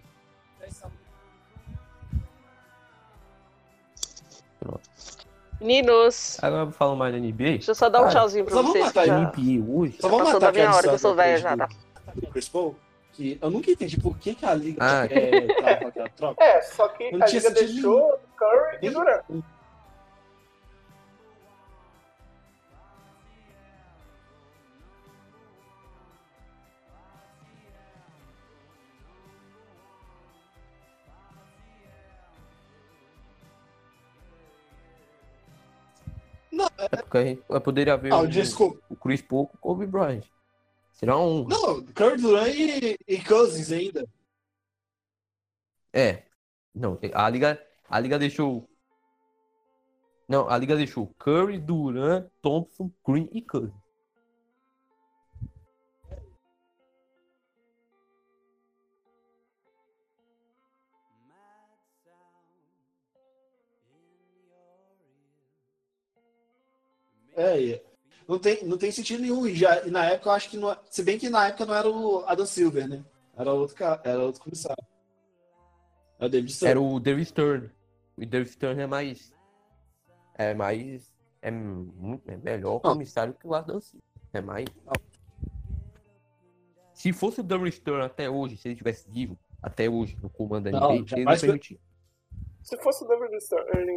Meninos, 5.60 6.38
Agora 6.42 6.70
falando 6.70 6.96
mais 6.98 7.12
da 7.12 7.18
NBA. 7.20 7.32
deixa 7.58 7.70
eu 7.72 7.74
só 7.74 7.88
dar 7.90 7.98
um 8.00 8.02
Cara, 8.04 8.14
tchauzinho 8.14 8.44
pra 8.46 8.54
só 8.54 8.62
vamos 8.62 8.72
vocês. 8.72 8.86
matar 8.86 9.06
já- 9.06 9.18
NBA 9.18 9.62
hoje. 9.70 9.96
Só 10.00 10.08
vamos 10.08 10.24
matar 10.32 10.38
da 10.38 10.52
minha 10.52 10.74
hora, 10.74 10.88
que 10.88 10.94
eu 10.94 10.98
sou 10.98 11.14
velha 11.14 11.36
já, 11.38 11.54
tá? 11.56 11.68
Chris 12.32 12.48
Paul, 12.48 12.74
que 13.12 13.38
eu 13.42 13.50
nunca 13.50 13.70
entendi 13.70 14.00
por 14.00 14.16
que, 14.16 14.34
que 14.34 14.46
a 14.46 14.54
Liga 14.54 14.78
Ah. 14.82 15.04
é, 15.04 15.80
tá 15.92 16.08
troca. 16.16 16.42
É, 16.42 16.62
só 16.62 16.88
que 16.88 17.12
Não 17.12 17.22
a 17.22 17.26
liga 17.30 17.50
deixou 17.50 18.18
Curry 18.38 18.78
e 18.82 18.90
Durant. 18.90 19.22
É 36.92 36.96
porque 36.96 37.18
a 37.18 37.24
gente 37.24 37.42
eu 37.48 37.60
poderia 37.60 37.96
ver 37.96 38.10
Não, 38.10 38.22
o, 38.22 38.28
desculpa. 38.28 38.82
o 38.88 38.96
Chris 38.96 39.22
Paul 39.22 39.46
com 39.46 39.56
o 39.56 39.60
Kobe 39.60 39.86
Bryant. 39.86 40.24
Será 40.92 41.16
um. 41.16 41.46
Não, 41.46 41.82
Curry 41.86 42.20
Durant 42.20 42.54
e, 42.54 42.96
e 43.06 43.24
Cousins 43.24 43.70
ainda. 43.72 44.06
É. 45.92 46.24
Não, 46.74 46.98
a 47.14 47.30
liga, 47.30 47.62
a 47.88 48.00
liga 48.00 48.18
deixou. 48.18 48.68
Não, 50.28 50.48
a 50.48 50.56
liga 50.56 50.76
deixou 50.76 51.08
Curry, 51.18 51.58
Durant, 51.58 52.28
Thompson, 52.42 52.90
Green 53.06 53.28
e 53.32 53.42
Cousins. 53.42 53.79
É, 67.40 67.82
não 68.28 68.38
tem, 68.38 68.64
não 68.64 68.78
tem 68.78 68.92
sentido 68.92 69.22
nenhum. 69.22 69.46
E, 69.46 69.54
já, 69.54 69.84
e 69.84 69.90
na 69.90 70.04
época 70.04 70.28
eu 70.28 70.34
acho 70.34 70.50
que 70.50 70.56
não. 70.56 70.76
Se 70.88 71.02
bem 71.02 71.18
que 71.18 71.28
na 71.28 71.48
época 71.48 71.66
não 71.66 71.74
era 71.74 71.88
o 71.88 72.24
Adam 72.26 72.46
Silver, 72.46 72.88
né? 72.88 73.04
Era 73.36 73.52
outro 73.52 73.76
era 74.04 74.20
outro 74.20 74.42
comissário. 74.42 74.84
Era 76.18 76.26
o 76.26 76.28
David 76.28 76.52
Stern. 76.52 76.70
Era 76.70 76.80
o 76.80 77.00
David 77.00 77.28
Stern. 77.28 77.70
O 78.16 78.26
David 78.26 78.50
Stern 78.50 78.82
é 78.82 78.86
mais. 78.86 79.32
É 80.34 80.54
mais. 80.54 81.10
É 81.42 81.50
muito 81.50 82.30
é 82.30 82.36
melhor 82.36 82.80
Não. 82.84 82.92
comissário 82.92 83.34
que 83.34 83.46
o 83.46 83.54
Adam 83.54 83.80
Silver. 83.80 84.04
É 84.32 84.40
mais. 84.40 84.66
Se 86.92 87.12
fosse 87.12 87.40
o 87.40 87.42
David 87.42 87.74
Stern 87.74 88.04
até 88.04 88.28
hoje, 88.28 88.58
se 88.58 88.68
ele 88.68 88.76
tivesse 88.76 89.10
vivo, 89.10 89.38
até 89.62 89.88
hoje, 89.88 90.18
no 90.22 90.28
comando 90.28 90.70
da 90.70 90.78
NBA, 90.78 90.94
ele 91.16 91.24
não 91.24 91.38
permitia. 91.38 91.78
Se 92.62 92.76
fosse 92.76 93.02
o 93.04 93.08
David 93.08 93.40
Stern. 93.40 93.90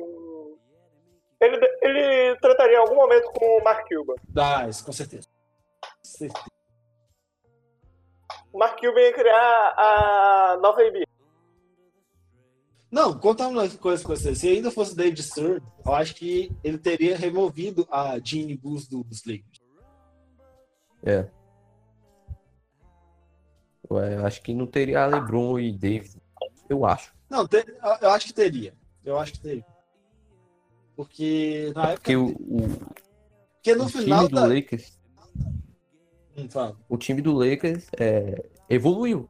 Ele. 1.44 1.58
Ele 1.82 2.36
trataria 2.40 2.76
em 2.76 2.80
algum 2.80 2.96
momento 2.96 3.32
com 3.32 3.46
o 3.60 3.64
Mark 3.64 3.88
Cuban. 3.88 4.16
Ah, 4.38 4.68
isso 4.68 4.84
com 4.86 4.92
certeza. 4.92 5.28
Certeza. 6.02 6.44
O 8.52 8.58
Mark 8.60 8.80
Cuban 8.80 9.00
ia 9.00 9.14
criar 9.14 9.74
a 9.78 10.58
nova 10.62 10.82
NBA. 10.84 11.06
Não, 12.92 13.18
contar 13.20 13.48
uma 13.48 13.68
coisa 13.70 14.04
com 14.04 14.16
você. 14.16 14.36
Se 14.36 14.48
ainda 14.48 14.70
fosse 14.70 14.94
o 14.94 14.96
David 14.96 15.24
Stern, 15.24 15.60
eu 15.84 15.94
acho 15.96 16.14
que 16.16 16.52
ele 16.64 16.78
teria 16.78 17.18
removido 17.18 17.88
a 17.90 18.20
Jeannie 18.20 18.56
Buss 18.56 18.88
dos 18.88 19.26
Lakers. 19.26 19.62
É. 21.04 21.28
Ué, 23.90 24.16
acho 24.26 24.42
que 24.42 24.54
não 24.54 24.68
teria 24.68 25.06
LeBron 25.08 25.60
e 25.60 25.72
Davis. 25.72 26.18
Eu 26.70 26.86
acho. 26.86 27.14
Não, 27.30 27.48
te- 27.48 27.66
eu- 27.68 27.98
eu 28.02 28.10
acho 28.12 28.28
que 28.28 28.34
teria. 28.34 28.74
Eu 29.04 29.18
acho 29.20 29.34
que 29.34 29.40
teria. 29.42 29.66
Porque 30.96 31.72
na 31.76 31.92
época. 31.92 31.96
Porque 31.96 32.16
o, 32.16 32.28
o, 32.28 32.70
Porque 33.56 33.76
no 33.76 33.86
o 33.86 33.90
final 33.90 34.20
time 34.28 34.30
do 34.30 34.36
da. 34.36 34.46
Lakers, 34.46 35.00
Hum, 36.36 36.48
o 36.90 36.98
time 36.98 37.22
do 37.22 37.32
Lakers 37.34 37.88
é, 38.00 38.44
evoluiu. 38.68 39.30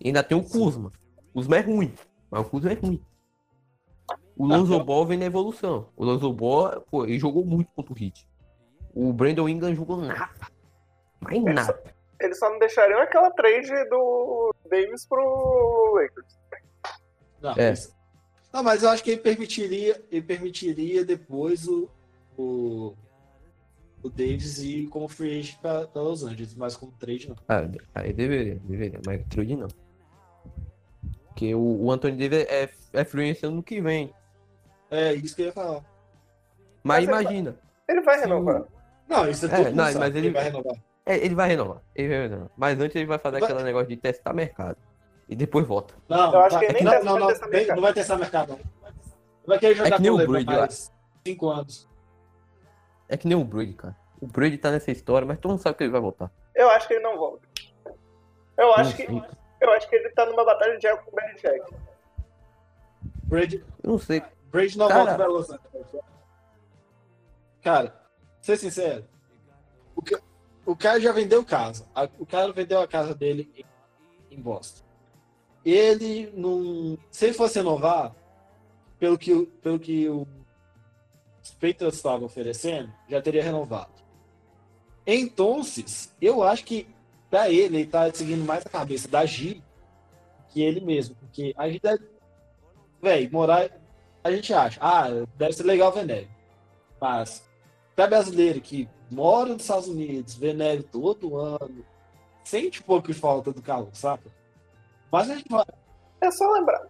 E 0.00 0.06
ainda 0.08 0.22
tem 0.22 0.38
o 0.38 0.42
Kuzma. 0.42 0.90
O 1.28 1.32
Kuzma 1.34 1.56
é 1.58 1.60
ruim, 1.60 1.94
mas 2.30 2.40
o 2.40 2.48
Kuzma 2.48 2.72
é 2.72 2.74
ruim. 2.74 3.04
O 4.36 4.44
Ah, 4.50 4.56
Lonzo 4.56 4.72
eu- 4.72 4.82
Ball 4.84 5.04
vem 5.06 5.18
na 5.18 5.26
evolução. 5.26 5.88
O 5.94 6.02
Lonzo 6.04 6.32
Ball, 6.32 6.80
pô, 6.90 7.04
ele 7.04 7.18
jogou 7.18 7.44
muito 7.44 7.70
contra 7.72 7.92
o 7.92 7.96
Heat. 8.02 8.26
O 8.94 9.12
Brandon 9.12 9.48
Ingram 9.50 9.74
jogou 9.74 9.98
nada. 9.98 10.30
Mais 11.20 11.44
nada. 11.44 11.82
Eles 12.18 12.38
só 12.38 12.48
não 12.50 12.58
deixariam 12.58 13.00
aquela 13.02 13.30
trade 13.32 13.70
do 13.90 14.54
Davis 14.70 15.06
pro 15.06 15.92
Lakers. 15.94 16.38
Não, 17.42 17.52
É. 17.58 17.72
isso- 17.72 17.94
não, 18.52 18.62
mas 18.62 18.82
eu 18.82 18.90
acho 18.90 19.02
que 19.04 19.10
ele 19.12 19.20
permitiria, 19.20 20.02
ele 20.10 20.22
permitiria 20.22 21.04
depois 21.04 21.66
o, 21.68 21.88
o, 22.36 22.94
o 24.02 24.08
Davis 24.08 24.58
ir 24.58 24.86
como 24.88 25.08
free 25.08 25.38
agent 25.40 25.58
para 25.60 25.88
Los 25.94 26.22
Angeles, 26.24 26.54
mas 26.54 26.76
como 26.76 26.92
trade 26.92 27.28
não. 27.28 27.36
Ah, 27.48 27.62
aí 27.94 28.12
deveria, 28.12 28.56
deveria, 28.64 29.00
mas 29.06 29.22
trade 29.28 29.56
não. 29.56 29.68
Porque 31.28 31.54
o, 31.54 31.84
o 31.84 31.90
Anthony 31.92 32.16
Davis 32.28 32.46
é, 32.48 32.70
é 32.92 33.04
free 33.04 33.30
agent 33.30 33.44
ano 33.44 33.62
que 33.62 33.80
vem. 33.80 34.12
É 34.90 35.14
isso 35.14 35.36
que 35.36 35.42
eu 35.42 35.46
ia 35.46 35.52
falar. 35.52 35.84
Mas 36.82 37.04
Mas 37.06 37.20
imagina. 37.22 37.56
Ele 37.88 38.00
vai 38.00 38.18
se 38.18 38.24
o- 38.24 38.28
renovar. 38.28 38.64
Não, 39.08 39.28
isso 39.28 39.46
é 39.46 39.48
É, 39.54 39.58
mundo 39.58 39.74
não, 39.74 39.84
mas 39.94 40.12
que 40.12 40.18
ele- 40.18 40.30
vai 40.30 40.44
renovar. 40.44 40.76
É, 41.06 41.16
ele 41.16 41.34
vai 41.34 41.48
renovar. 41.48 41.82
Ele 41.94 42.08
vai 42.08 42.18
renovar. 42.28 42.50
Mas 42.56 42.80
antes 42.80 42.96
ele 42.96 43.06
vai 43.06 43.18
fazer 43.18 43.40
Vai- 43.40 43.50
aquele 43.50 43.64
negócio 43.64 43.88
de 43.88 43.96
testar 43.96 44.32
mercado. 44.32 44.76
E 45.30 45.36
depois 45.36 45.64
volta. 45.66 45.94
Não, 46.08 46.32
Eu 46.34 46.40
acho 46.40 46.56
vai- 46.56 46.66
que 46.66 46.72
nem 46.72 46.82
não, 46.82 46.90
vai 46.90 47.02
não, 47.04 47.18
não, 47.18 47.26
mercado. 47.28 47.76
não 47.76 47.82
vai 47.82 47.92
testar 47.94 48.16
mercado. 48.16 48.48
Não. 48.50 48.58
Vai 49.46 49.58
querer 49.60 49.74
jogar 49.76 49.88
É 49.88 49.92
que 49.96 50.02
nem 50.02 50.10
com 50.10 50.18
o 50.22 50.26
Brady, 50.26 50.44
mais 50.46 50.92
cinco 51.26 51.48
anos. 51.48 51.88
É 53.08 53.16
que 53.16 53.28
nem 53.28 53.36
o 53.36 53.44
Brady, 53.44 53.72
cara. 53.74 53.96
O 54.20 54.26
Brady 54.26 54.58
tá 54.58 54.70
nessa 54.72 54.90
história, 54.90 55.24
mas 55.26 55.38
todo 55.38 55.52
mundo 55.52 55.62
sabe 55.62 55.78
que 55.78 55.84
ele 55.84 55.92
vai 55.92 56.00
voltar. 56.00 56.30
Eu 56.54 56.68
acho 56.70 56.86
que 56.88 56.94
ele 56.94 57.02
não 57.04 57.16
volta. 57.16 57.48
Eu 58.58 58.74
acho 58.74 58.94
que, 58.96 59.04
eu 59.60 59.70
acho 59.72 59.88
que 59.88 59.96
ele 59.96 60.10
tá 60.10 60.26
numa 60.26 60.44
batalha 60.44 60.76
de 60.78 60.86
ego 60.86 61.00
com 61.04 61.12
o 61.12 61.14
Belichick. 61.14 61.74
Brady, 63.24 63.64
Eu 63.84 63.90
não 63.92 63.98
sei. 63.98 64.22
Brady 64.50 64.76
não 64.76 64.88
Cara. 64.88 64.98
volta 65.04 65.14
pra 65.16 65.26
Los 65.28 65.48
Angeles. 65.50 66.04
Cara, 67.62 67.94
ser 68.40 68.56
sincero, 68.56 69.04
o, 69.94 70.02
o 70.72 70.76
cara 70.76 71.00
já 71.00 71.12
vendeu 71.12 71.44
casa. 71.44 71.86
A- 71.94 72.08
O 72.18 72.26
cara 72.26 72.52
vendeu 72.52 72.80
a 72.80 72.88
casa 72.88 73.14
dele 73.14 73.50
em, 73.56 74.34
em 74.36 74.40
Boston. 74.40 74.84
Ele 75.64 76.30
não. 76.34 76.98
Se 77.10 77.26
ele 77.26 77.34
fosse 77.34 77.58
renovar, 77.58 78.14
pelo 78.98 79.18
que, 79.18 79.46
pelo 79.62 79.78
que 79.78 80.08
o- 80.08 80.26
Patriots 81.60 81.96
estavam 81.96 82.24
oferecendo, 82.26 82.90
já 83.08 83.20
teria 83.20 83.42
renovado. 83.42 83.90
Então, 85.06 85.60
eu 86.20 86.42
acho 86.42 86.64
que 86.64 86.86
pra 87.28 87.50
ele, 87.50 87.78
ele 87.78 87.86
tá 87.86 88.12
seguindo 88.12 88.44
mais 88.44 88.64
a 88.64 88.70
cabeça 88.70 89.08
da 89.08 89.24
G 89.26 89.60
que 90.48 90.62
ele 90.62 90.80
mesmo. 90.80 91.14
Porque 91.16 91.54
a 91.56 91.68
gente 91.68 91.82
deve. 91.82 92.04
Morar. 93.30 93.70
A 94.22 94.30
gente 94.30 94.52
acha, 94.52 94.78
ah, 94.82 95.08
deve 95.36 95.52
ser 95.54 95.62
legal 95.64 95.90
ver. 95.92 96.28
Mas, 97.00 97.42
pra 97.96 98.06
brasileiro 98.06 98.60
que 98.60 98.86
mora 99.10 99.50
nos 99.54 99.62
Estados 99.62 99.88
Unidos, 99.88 100.34
vê 100.34 100.52
neve 100.52 100.82
todo 100.82 101.36
ano, 101.36 101.84
sente 102.44 102.80
um 102.80 102.84
pouco 102.84 103.08
de 103.08 103.14
falta 103.14 103.50
do 103.52 103.62
calor, 103.62 103.88
saca? 103.94 104.30
Mas 105.10 105.30
a 105.30 105.34
gente 105.34 105.48
vai. 105.48 105.64
É 106.20 106.30
só 106.30 106.50
lembrar. 106.52 106.86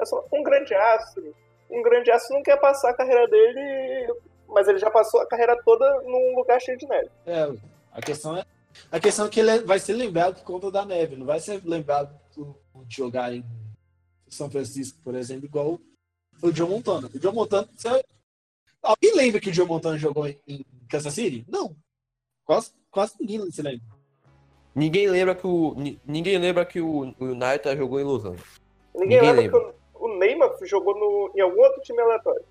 É 0.00 0.04
só 0.04 0.24
um 0.32 0.42
grande 0.42 0.74
astro. 0.74 1.34
Um 1.70 1.82
grande 1.82 2.10
astro 2.10 2.34
não 2.34 2.42
quer 2.42 2.60
passar 2.60 2.90
a 2.90 2.94
carreira 2.94 3.26
dele, 3.28 4.14
mas 4.48 4.68
ele 4.68 4.78
já 4.78 4.90
passou 4.90 5.20
a 5.20 5.26
carreira 5.26 5.56
toda 5.64 6.02
num 6.02 6.36
lugar 6.36 6.60
cheio 6.60 6.76
de 6.76 6.86
neve. 6.86 7.10
É, 7.26 7.50
a 7.92 8.00
questão 8.00 8.36
é. 8.36 8.44
A 8.90 8.98
questão 8.98 9.26
é 9.26 9.28
que 9.28 9.40
ele 9.40 9.60
vai 9.60 9.78
ser 9.78 9.92
lembrado 9.94 10.36
por 10.36 10.44
conta 10.44 10.70
da 10.70 10.84
neve, 10.84 11.16
não 11.16 11.26
vai 11.26 11.40
ser 11.40 11.62
lembrado 11.64 12.18
por, 12.34 12.56
por 12.72 12.86
jogar 12.88 13.32
em 13.32 13.44
São 14.28 14.50
Francisco, 14.50 14.98
por 15.04 15.14
exemplo, 15.14 15.44
igual 15.44 15.78
o 16.42 16.50
John 16.50 16.68
Montana. 16.68 17.08
O 17.14 17.18
John 17.18 17.32
Montana. 17.32 17.68
Você... 17.74 18.04
Alguém 18.82 19.14
lembra 19.14 19.40
que 19.40 19.50
o 19.50 19.52
John 19.52 19.66
Montana 19.66 19.98
jogou 19.98 20.26
em, 20.26 20.38
em 20.46 20.64
Kansas 20.88 21.14
City? 21.14 21.44
Não. 21.48 21.76
Quase, 22.44 22.72
quase 22.90 23.14
ninguém 23.20 23.50
se 23.50 23.62
lembra. 23.62 23.86
Ninguém 24.74 25.06
lembra 25.08 25.34
que 25.34 25.46
o. 25.46 25.74
ni- 25.76 26.00
Ninguém 26.06 26.38
lembra 26.38 26.64
que 26.64 26.80
o, 26.80 27.14
o 27.18 27.24
United 27.24 27.76
jogou 27.76 28.00
em 28.00 28.04
Los 28.04 28.24
Angeles. 28.24 28.60
Ninguém, 28.94 29.20
Ninguém 29.20 29.32
lembra, 29.36 29.60
que 29.60 29.74
o, 29.98 30.04
o 30.06 30.18
Neymar 30.18 30.56
jogou 30.62 30.94
no, 30.98 31.32
em 31.36 31.40
algum 31.40 31.60
outro 31.60 31.80
time 31.82 32.00
aleatório. 32.00 32.44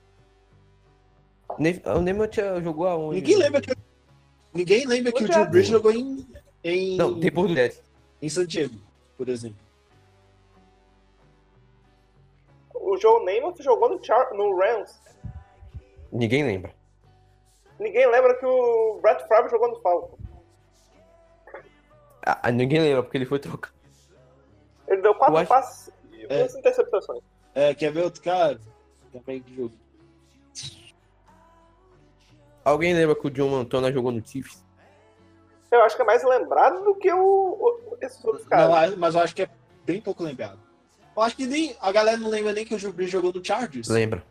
Ne- 1.60 1.82
O 1.86 2.00
Neymar 2.02 2.28
tinha- 2.30 2.62
jogou 2.62 2.88
aonde? 2.88 3.16
Ninguém 3.22 3.38
lembra 3.38 3.62
que, 3.62 3.74
ninguém 4.54 4.86
lembra 4.88 5.12
que 5.12 5.24
o 5.24 5.28
Drew 5.28 5.42
é? 5.42 5.46
Brees 5.46 5.68
jogou 5.68 5.92
em, 5.92 6.28
em, 6.64 6.96
Não, 6.98 7.14
depois 7.20 7.48
do 7.50 7.56
Jets. 7.56 7.82
em 8.22 8.30
Santiago, 8.30 8.76
por 9.18 9.28
exemplo. 9.28 9.58
O 12.76 12.98
Joe 12.98 13.24
Neymar 13.26 13.54
jogou 13.60 13.90
no, 13.90 14.04
Char 14.04 14.34
no 14.34 14.56
Rams. 14.58 15.00
Ninguém 16.12 16.44
lembra. 16.44 16.74
Ninguém 17.80 18.08
lembra 18.10 18.36
que 18.38 18.46
o 18.46 19.00
Brett 19.02 19.28
Favre 19.28 19.50
jogou 19.50 19.70
no 19.70 19.82
Falcons. 19.82 20.20
Ah, 22.26 22.40
ah, 22.44 22.52
ninguém 22.52 22.80
lembra, 22.82 23.04
porque 23.04 23.18
ele 23.18 23.26
foi 23.26 23.40
trocado. 23.40 23.74
Ele 24.88 25.02
deu 25.02 25.16
quatro 25.16 25.38
acho- 25.38 25.48
passes 25.50 25.94
e 26.12 26.26
É. 26.30 26.40
duas 26.40 26.56
interceptações. 26.56 27.22
É, 27.56 27.74
quer 27.74 27.92
ver 27.92 28.04
outro 28.04 28.22
cara? 28.22 28.60
Também 29.12 29.42
que 29.42 29.56
jogo. 29.56 29.74
Alguém 32.64 32.94
lembra 32.94 33.16
que 33.16 33.26
o 33.28 33.30
John 33.32 33.50
Montana 33.50 33.92
jogou 33.92 34.12
no 34.12 34.26
Chiefs? 34.26 34.64
Eu 35.72 35.82
acho 35.84 35.96
que 35.96 36.02
é 36.02 36.06
mais 36.06 36.24
lembrado 36.24 36.84
do 36.84 36.96
que 36.96 37.12
o, 37.12 37.18
o- 37.20 37.98
esses 38.02 38.24
outros 38.24 38.46
caras. 38.48 38.92
Não, 38.92 38.98
mas 38.98 39.16
eu 39.16 39.22
acho 39.22 39.34
que 39.36 39.44
é 39.44 39.50
bem 39.86 40.02
pouco 40.02 40.24
lembrado. 40.24 40.60
Eu 41.16 41.24
acho 41.24 41.36
que 41.36 41.46
nem, 41.48 41.76
a 41.82 41.92
galera 41.92 42.18
não 42.18 42.30
lembra 42.30 42.54
nem 42.54 42.66
que 42.66 42.76
o 42.76 42.94
Brees 42.94 43.10
jogou 43.10 43.34
no 43.34 43.44
Chargers. 43.44 43.88
Lembra. 43.88 44.24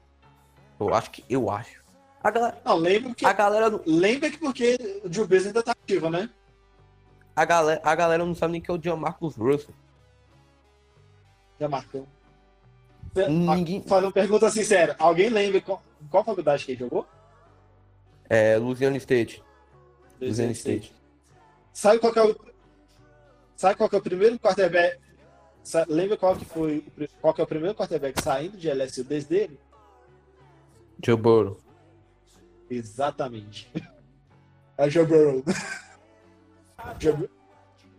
Eu 0.79 0.95
acho 0.95 1.11
que. 1.11 1.25
Eu 1.29 1.51
acho. 1.51 1.81
A 2.23 2.31
galera. 2.31 2.59
Não, 2.65 2.77
lembra 2.77 3.15
que, 3.15 3.25
A 3.27 3.33
galera, 3.33 3.81
lembra 3.87 4.31
que 4.31 4.39
porque 4.39 4.79
o 5.05 5.27
Brees 5.27 5.47
ainda 5.47 5.63
tá 5.63 5.73
ativo, 5.73 6.09
né? 6.11 6.29
A 7.41 7.45
galera, 7.47 7.81
a 7.83 7.95
galera 7.95 8.25
não 8.27 8.35
sabe 8.35 8.53
nem 8.53 8.61
que 8.61 8.71
é 8.71 8.75
o 8.75 8.79
John 8.79 8.97
Marcus 8.97 9.35
Russell. 9.37 9.75
Já 11.59 11.69
marcou. 11.69 12.07
Ninguém- 13.29 13.83
Fazer 13.83 14.07
uma 14.07 14.13
pergunta 14.13 14.51
sincera. 14.51 14.95
Alguém 14.99 15.31
lembra 15.31 15.61
qual, 15.61 15.83
qual 16.11 16.23
faculdade 16.25 16.65
que 16.65 16.73
ele 16.73 16.79
jogou? 16.81 17.07
É, 18.29 18.57
Louisiana 18.59 18.97
State. 18.99 19.43
Louisiana 20.21 20.53
State. 20.53 20.95
Sabe 21.73 21.99
qual 21.99 22.13
que 22.13 22.19
é 22.19 22.25
o. 22.25 22.37
Sabe 23.57 23.77
qual 23.77 23.89
que 23.89 23.97
é 23.97 23.99
o 23.99 24.03
primeiro 24.03 24.39
quarterback? 24.39 25.01
Sa- 25.65 25.87
Lembra 25.89 26.17
qual 26.17 26.37
que 26.37 26.45
foi 26.45 26.85
qual 27.21 27.33
que 27.35 27.41
é 27.41 27.45
o 27.45 27.47
primeiro 27.47 27.75
quarterback 27.75 28.21
saindo 28.23 28.57
de 28.57 28.69
LSU 28.71 29.03
desde 29.05 29.35
ele? 29.37 29.61
Joe 31.05 31.17
Burrow. 31.17 31.59
Exatamente. 32.69 33.71
É 34.79 34.87
o 34.87 34.91
Joe 34.91 35.05
Burrow. 35.05 35.45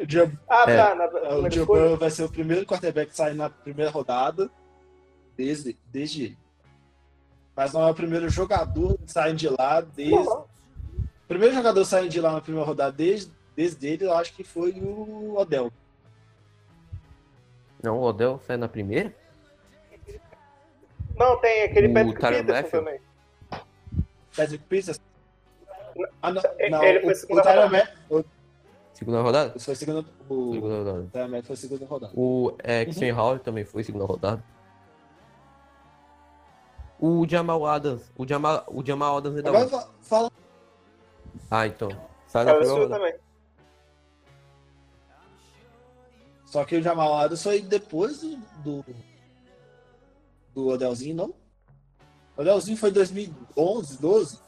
Joe, 0.08 0.32
Ah, 0.50 0.66
É. 0.68 0.78
tá. 0.78 0.96
Na, 0.96 1.04
é, 1.06 1.42
na 1.42 1.50
o. 1.50 1.66
Burrow 1.66 1.98
vai 1.98 2.10
ser 2.10 2.24
o 2.24 2.30
primeiro 2.32 2.66
quarterback 2.66 3.16
sair 3.16 3.36
na 3.36 3.50
primeira 3.50 3.92
rodada 3.92 4.50
desde, 5.38 5.78
desde 5.88 6.26
ele. 6.26 6.38
Mas 7.56 7.74
não 7.74 7.88
é 7.88 7.92
o 7.92 7.96
primeiro 7.96 8.30
jogador 8.30 8.98
saindo 9.06 9.38
de 9.38 9.50
lá 9.50 9.82
desde. 9.82 10.16
Porra. 10.16 10.40
O 10.42 11.28
primeiro 11.28 11.54
jogador 11.56 11.86
saindo 11.86 12.10
de 12.10 12.20
lá 12.20 12.32
na 12.34 12.42
primeira 12.42 12.66
rodada 12.68 12.92
desde, 12.92 13.32
desde 13.56 13.88
ele, 13.88 14.06
eu 14.06 14.14
acho 14.14 14.34
que 14.34 14.44
foi 14.44 14.72
o 14.74 15.36
Odell. 15.38 15.72
Não, 17.84 17.98
o 18.00 18.02
Odell 18.04 18.40
sai 18.46 18.58
na 18.58 18.68
primeira? 18.68 19.14
Não, 21.16 21.38
tem 21.40 21.64
aquele 21.64 21.88
O 21.88 21.94
Patrick 21.94 22.20
Peterson 22.22 22.52
Matthew? 22.54 22.72
também. 22.72 23.00
Patrick 24.36 24.64
Peterson? 24.66 25.02
Ah, 26.22 26.32
não, 26.32 26.42
não, 26.70 26.84
ele 26.84 27.00
o, 27.00 27.02
foi 27.04 27.12
o 27.12 27.16
segunda 27.16 27.42
Tyrann 27.44 27.64
rodada. 27.68 27.94
Ma- 28.10 28.18
o- 28.18 28.26
Segunda 29.02 29.22
rodada? 29.24 29.60
foi 29.60 29.74
segunda, 29.76 30.06
o, 30.30 30.54
Segunda 30.54 30.78
rodada. 30.78 31.44
foi 31.44 31.56
segunda 31.56 31.86
rodada. 31.88 32.14
O 32.16 32.54
é, 32.60 32.86
Xen 32.92 33.12
Howard 33.12 33.44
também 33.44 33.66
foi 33.66 33.84
segunda 33.84 34.06
rodada. 34.06 34.44
O 37.00 37.28
Jamal 37.28 37.66
Adams. 37.66 38.04
O 38.16 38.28
Jamal, 38.28 38.64
o 38.68 38.86
Jamal 38.86 39.18
Adams 39.18 39.40
é 39.40 39.42
da 39.42 39.50
Agora 39.50 39.66
onde? 39.66 39.86
fala, 40.04 40.32
Ah, 41.50 41.66
então. 41.66 41.90
Sai 42.28 42.44
Ela 42.48 42.60
primeira 42.60 42.84
rodada. 42.84 43.00
também. 43.04 43.20
só 46.46 46.64
que 46.64 46.76
o 46.76 46.82
Jamal 46.84 47.16
Adams 47.16 47.42
foi 47.42 47.60
depois 47.60 48.22
do, 48.22 48.38
do, 48.64 48.86
do 50.54 50.68
Odellzinho, 50.68 51.16
não? 51.16 51.34
O 52.38 52.42
Odellzinho 52.42 52.78
foi 52.78 52.92
em 52.92 52.94
2011, 52.94 53.98
12? 54.00 54.40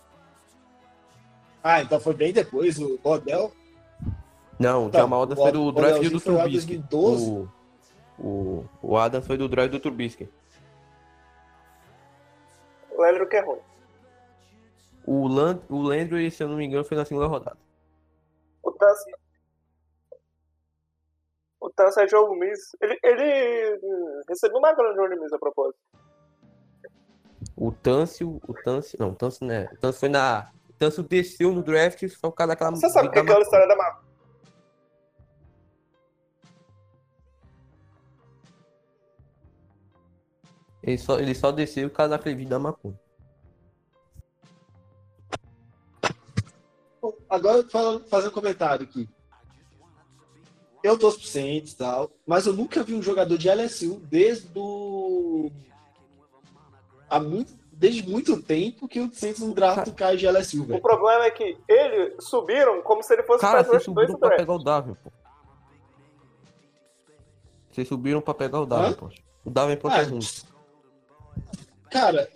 Ah, 1.63 1.81
então 1.81 1.99
foi 1.99 2.13
bem 2.13 2.31
depois. 2.31 2.77
O 2.77 2.99
Odell 3.03 3.51
Não, 4.63 4.85
o 4.85 4.87
Então, 4.87 5.01
Jamal 5.01 5.23
Adams 5.23 5.39
o 5.39 5.43
foi 5.43 5.51
do 5.51 5.63
o 5.63 5.71
draft 5.73 6.09
do 6.09 6.21
Trubisky. 6.21 6.77
2012. 6.77 7.31
O, 7.31 7.49
o, 8.17 8.69
o 8.81 8.97
Adams 8.97 9.27
foi 9.27 9.37
do 9.37 9.49
draft 9.49 9.71
do 9.71 9.79
Trubisky. 9.79 10.29
O 12.91 13.01
Leandro 13.01 13.27
que 13.27 13.35
é 13.35 13.41
ruim. 13.41 13.59
O, 15.05 15.27
Land, 15.27 15.61
o 15.69 15.81
Landry, 15.81 16.31
se 16.31 16.41
eu 16.41 16.47
não 16.47 16.55
me 16.55 16.65
engano, 16.65 16.85
foi 16.85 16.95
na 16.95 17.03
segunda 17.03 17.27
rodada. 17.27 17.57
O 18.63 18.71
Tans. 18.71 18.99
O 21.59 21.69
Tans 21.69 21.97
é 21.97 22.07
Joe 22.07 22.39
Miss. 22.39 22.73
Ele, 22.79 22.97
ele 23.03 23.79
recebeu 24.29 24.59
uma 24.59 24.73
grana 24.73 24.91
de 24.91 24.95
Joe 24.95 25.19
Miss 25.19 25.33
a 25.33 25.39
propósito. 25.39 25.79
O 27.57 27.71
Tâncio, 27.73 28.39
o 28.47 28.53
Tâncio, 28.53 28.97
não, 28.97 29.09
o 29.09 29.15
Tâncio 29.15 29.45
não 29.45 29.53
é. 29.53 29.69
O 29.73 29.77
Tâncio 29.77 29.99
foi 29.99 30.09
na. 30.09 30.49
O 30.69 30.73
Tâncio 30.73 31.03
desceu 31.03 31.51
no 31.51 31.61
draft 31.61 32.07
só 32.07 32.29
por 32.29 32.35
causa 32.35 32.53
daquela. 32.53 32.71
Você 32.71 32.89
sabe 32.89 33.09
o 33.09 33.11
que 33.11 33.19
é 33.19 33.21
aquela 33.21 33.41
história 33.41 33.67
da 33.67 33.75
maconha? 33.75 34.12
Ele 40.83 40.97
só, 40.97 41.17
ele 41.17 41.33
só 41.33 41.51
desceu 41.51 41.89
por 41.89 41.95
causa 41.95 42.09
daquele 42.17 42.35
vídeo 42.35 42.49
da 42.49 42.59
maconha. 42.59 42.99
Agora 47.29 47.63
fazer 48.07 48.27
um 48.27 48.31
comentário 48.31 48.83
aqui. 48.85 49.09
Eu 50.83 50.97
torço 50.99 51.19
pro 51.19 51.27
Saints 51.27 51.71
e 51.73 51.77
tal, 51.77 52.11
mas 52.27 52.45
eu 52.45 52.53
nunca 52.53 52.83
vi 52.83 52.93
um 52.93 53.01
jogador 53.01 53.37
de 53.37 53.49
LSU 53.49 54.01
desde 54.09 54.47
o. 54.57 55.49
Há 57.09 57.19
muito, 57.19 57.53
desde 57.71 58.07
muito 58.07 58.41
tempo 58.41 58.87
que 58.87 58.99
o 58.99 59.11
Saints 59.13 59.39
não 59.39 59.51
drafta 59.51 59.89
o 59.89 59.93
Kai 59.93 60.17
GLSU, 60.17 60.63
O 60.63 60.65
velho. 60.65 60.81
problema 60.81 61.25
é 61.25 61.31
que 61.31 61.57
eles 61.67 62.15
subiram 62.25 62.81
como 62.81 63.01
se 63.01 63.13
ele 63.13 63.23
fosse 63.23 63.41
Cara, 63.41 63.59
fazer 63.59 63.69
vocês 63.69 63.83
subiram 63.83 64.17
pra 64.19 64.27
draft. 64.29 64.41
pegar 64.41 64.53
o 64.53 64.63
Daven, 64.63 64.95
pô. 64.95 65.11
Vocês 67.71 67.87
subiram 67.87 68.21
pra 68.21 68.33
pegar 68.33 68.59
o 68.59 68.63
Hã? 68.63 68.67
pô. 68.93 69.09
O 69.45 69.49
ser 69.89 69.99
Ah, 70.01 70.03
ruim. 70.09 70.19
Cara, 71.93 72.27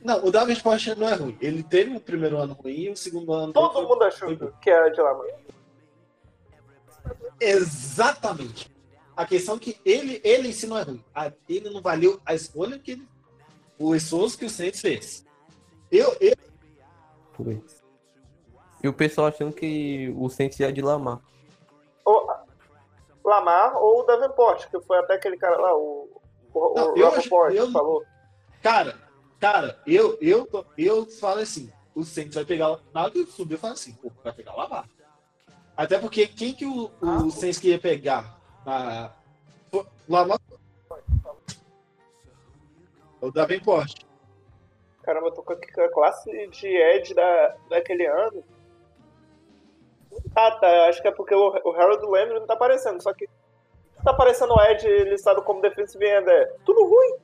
não, 0.00 0.24
o 0.24 0.30
Davenport 0.32 0.84
não 0.96 1.08
é 1.08 1.14
ruim. 1.14 1.38
Ele 1.40 1.62
teve 1.62 1.96
o 1.96 2.00
primeiro 2.00 2.36
ano 2.36 2.52
ruim 2.54 2.72
e 2.82 2.90
o 2.90 2.96
segundo 2.96 3.32
ano. 3.32 3.52
Todo 3.52 3.72
foi- 3.72 3.86
mundo 3.86 4.02
achou 4.02 4.36
foi- 4.36 4.52
que 4.60 4.68
era 4.68 4.88
de 4.90 5.00
lá, 5.00 5.14
mano. 5.14 5.30
Exatamente. 7.40 8.70
A 9.16 9.24
questão 9.24 9.56
é 9.56 9.58
que 9.58 9.80
ele, 9.84 10.20
ele 10.24 10.48
em 10.48 10.52
si 10.52 10.66
não 10.66 10.78
é 10.78 10.82
ruim. 10.82 11.04
Ele 11.48 11.70
não 11.70 11.80
valeu 11.80 12.20
a 12.24 12.34
escolha 12.34 12.78
que 12.78 12.92
ele, 12.92 13.08
o 13.78 13.94
esforço 13.94 14.38
que 14.38 14.44
o 14.44 14.50
Saints 14.50 14.80
fez. 14.80 15.24
Eu, 15.90 16.16
eu, 16.20 16.34
Foi. 17.32 17.62
E 18.82 18.88
o 18.88 18.92
pessoal 18.92 19.28
achando 19.28 19.52
que 19.52 20.12
o 20.16 20.28
Saints 20.28 20.58
ia 20.60 20.72
de 20.72 20.80
Lamar. 20.82 21.20
Ou 22.04 22.28
Lamar 23.24 23.76
ou 23.76 24.00
o 24.00 24.02
Davenport, 24.04 24.68
que 24.70 24.80
foi 24.80 24.98
até 24.98 25.14
aquele 25.14 25.36
cara 25.36 25.56
lá, 25.56 25.76
o, 25.76 26.08
o, 26.54 26.74
Não, 26.74 26.94
o 26.94 26.96
eu 26.98 27.08
acho- 27.08 27.34
eu- 27.52 27.70
falou. 27.72 28.04
Cara, 28.62 28.96
cara, 29.40 29.80
eu, 29.86 30.18
eu, 30.20 30.46
tô- 30.46 30.64
eu 30.76 31.06
falo 31.06 31.40
assim, 31.40 31.72
o 31.94 32.04
Saints 32.04 32.34
vai 32.34 32.44
pegar, 32.44 32.78
na 32.92 33.02
hora 33.02 33.10
que 33.10 33.24
subiu, 33.26 33.56
eu 33.56 33.60
falo 33.60 33.72
assim, 33.74 33.92
pô, 33.94 34.10
vai 34.22 34.32
pegar 34.32 34.54
o 34.54 34.58
Lamar. 34.58 34.88
Até 35.76 35.98
porque 35.98 36.26
quem 36.26 36.52
que 36.54 36.66
o, 36.66 36.90
o 37.00 37.30
Saints 37.30 37.58
queria 37.58 37.78
pegar? 37.78 38.36
A, 38.66 39.12
o 39.72 39.84
Lamar. 40.08 40.38
O 43.20 43.30
Davenport. 43.30 44.04
Caramba, 45.02 45.28
eu 45.28 45.32
tô 45.32 45.42
com 45.42 45.52
a 45.52 45.84
a 45.84 45.88
classe 45.90 46.48
de 46.48 46.66
Ed 46.68 47.14
da, 47.14 47.56
daquele 47.70 48.06
ano. 48.06 48.44
Ah, 50.36 50.50
tá. 50.52 50.88
Acho 50.88 51.00
que 51.00 51.08
é 51.08 51.10
porque 51.10 51.34
o, 51.34 51.48
o 51.64 51.70
Harold 51.72 52.04
Landry 52.04 52.38
não 52.38 52.46
tá 52.46 52.54
aparecendo. 52.54 53.02
Só 53.02 53.12
que 53.12 53.26
tá 54.04 54.10
aparecendo 54.10 54.52
o 54.54 54.60
Ed 54.60 54.86
listado 55.04 55.42
como 55.42 55.62
defensive 55.62 56.04
end. 56.04 56.28
É 56.28 56.46
tudo 56.64 56.84
ruim. 56.84 57.16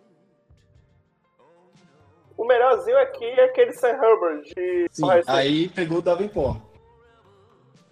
O 2.37 2.45
melhorzinho 2.45 2.99
aqui 2.99 3.25
é 3.25 3.45
aquele 3.45 3.73
Sam 3.73 3.91
Herbert 3.91 4.43
de 4.43 4.87
Sim, 4.91 5.05
aí 5.27 5.69
pegou 5.69 5.99
o 5.99 6.03
Davenport. 6.03 6.61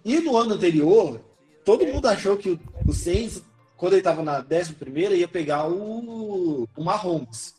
E 0.03 0.19
no 0.19 0.35
ano 0.37 0.55
anterior, 0.55 1.19
todo 1.63 1.87
mundo 1.87 2.07
achou 2.07 2.35
que 2.35 2.49
o, 2.49 2.59
o 2.85 2.93
Saints, 2.93 3.41
quando 3.77 3.93
ele 3.93 4.01
estava 4.01 4.21
na 4.21 4.39
11 4.39 4.73
primeira, 4.73 5.15
ia 5.15 5.27
pegar 5.27 5.67
o, 5.67 6.67
o 6.75 6.83
Mahomes. 6.83 7.55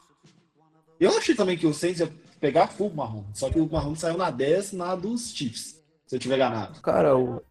Eu 1.00 1.16
achei 1.16 1.34
também 1.34 1.56
que 1.56 1.66
o 1.66 1.72
Saints 1.72 2.00
ia 2.00 2.12
pegar 2.38 2.68
full 2.68 2.92
Mahomes, 2.92 3.38
só 3.38 3.48
que 3.48 3.58
o 3.58 3.66
Mahomes 3.66 4.00
saiu 4.00 4.18
na 4.18 4.30
10 4.30 4.72
na 4.72 4.94
dos 4.94 5.34
Chiefs, 5.34 5.82
se 6.06 6.16
eu 6.16 6.20
tiver 6.20 6.36
ganado. 6.36 6.80
Cara, 6.82 7.16
o. 7.16 7.42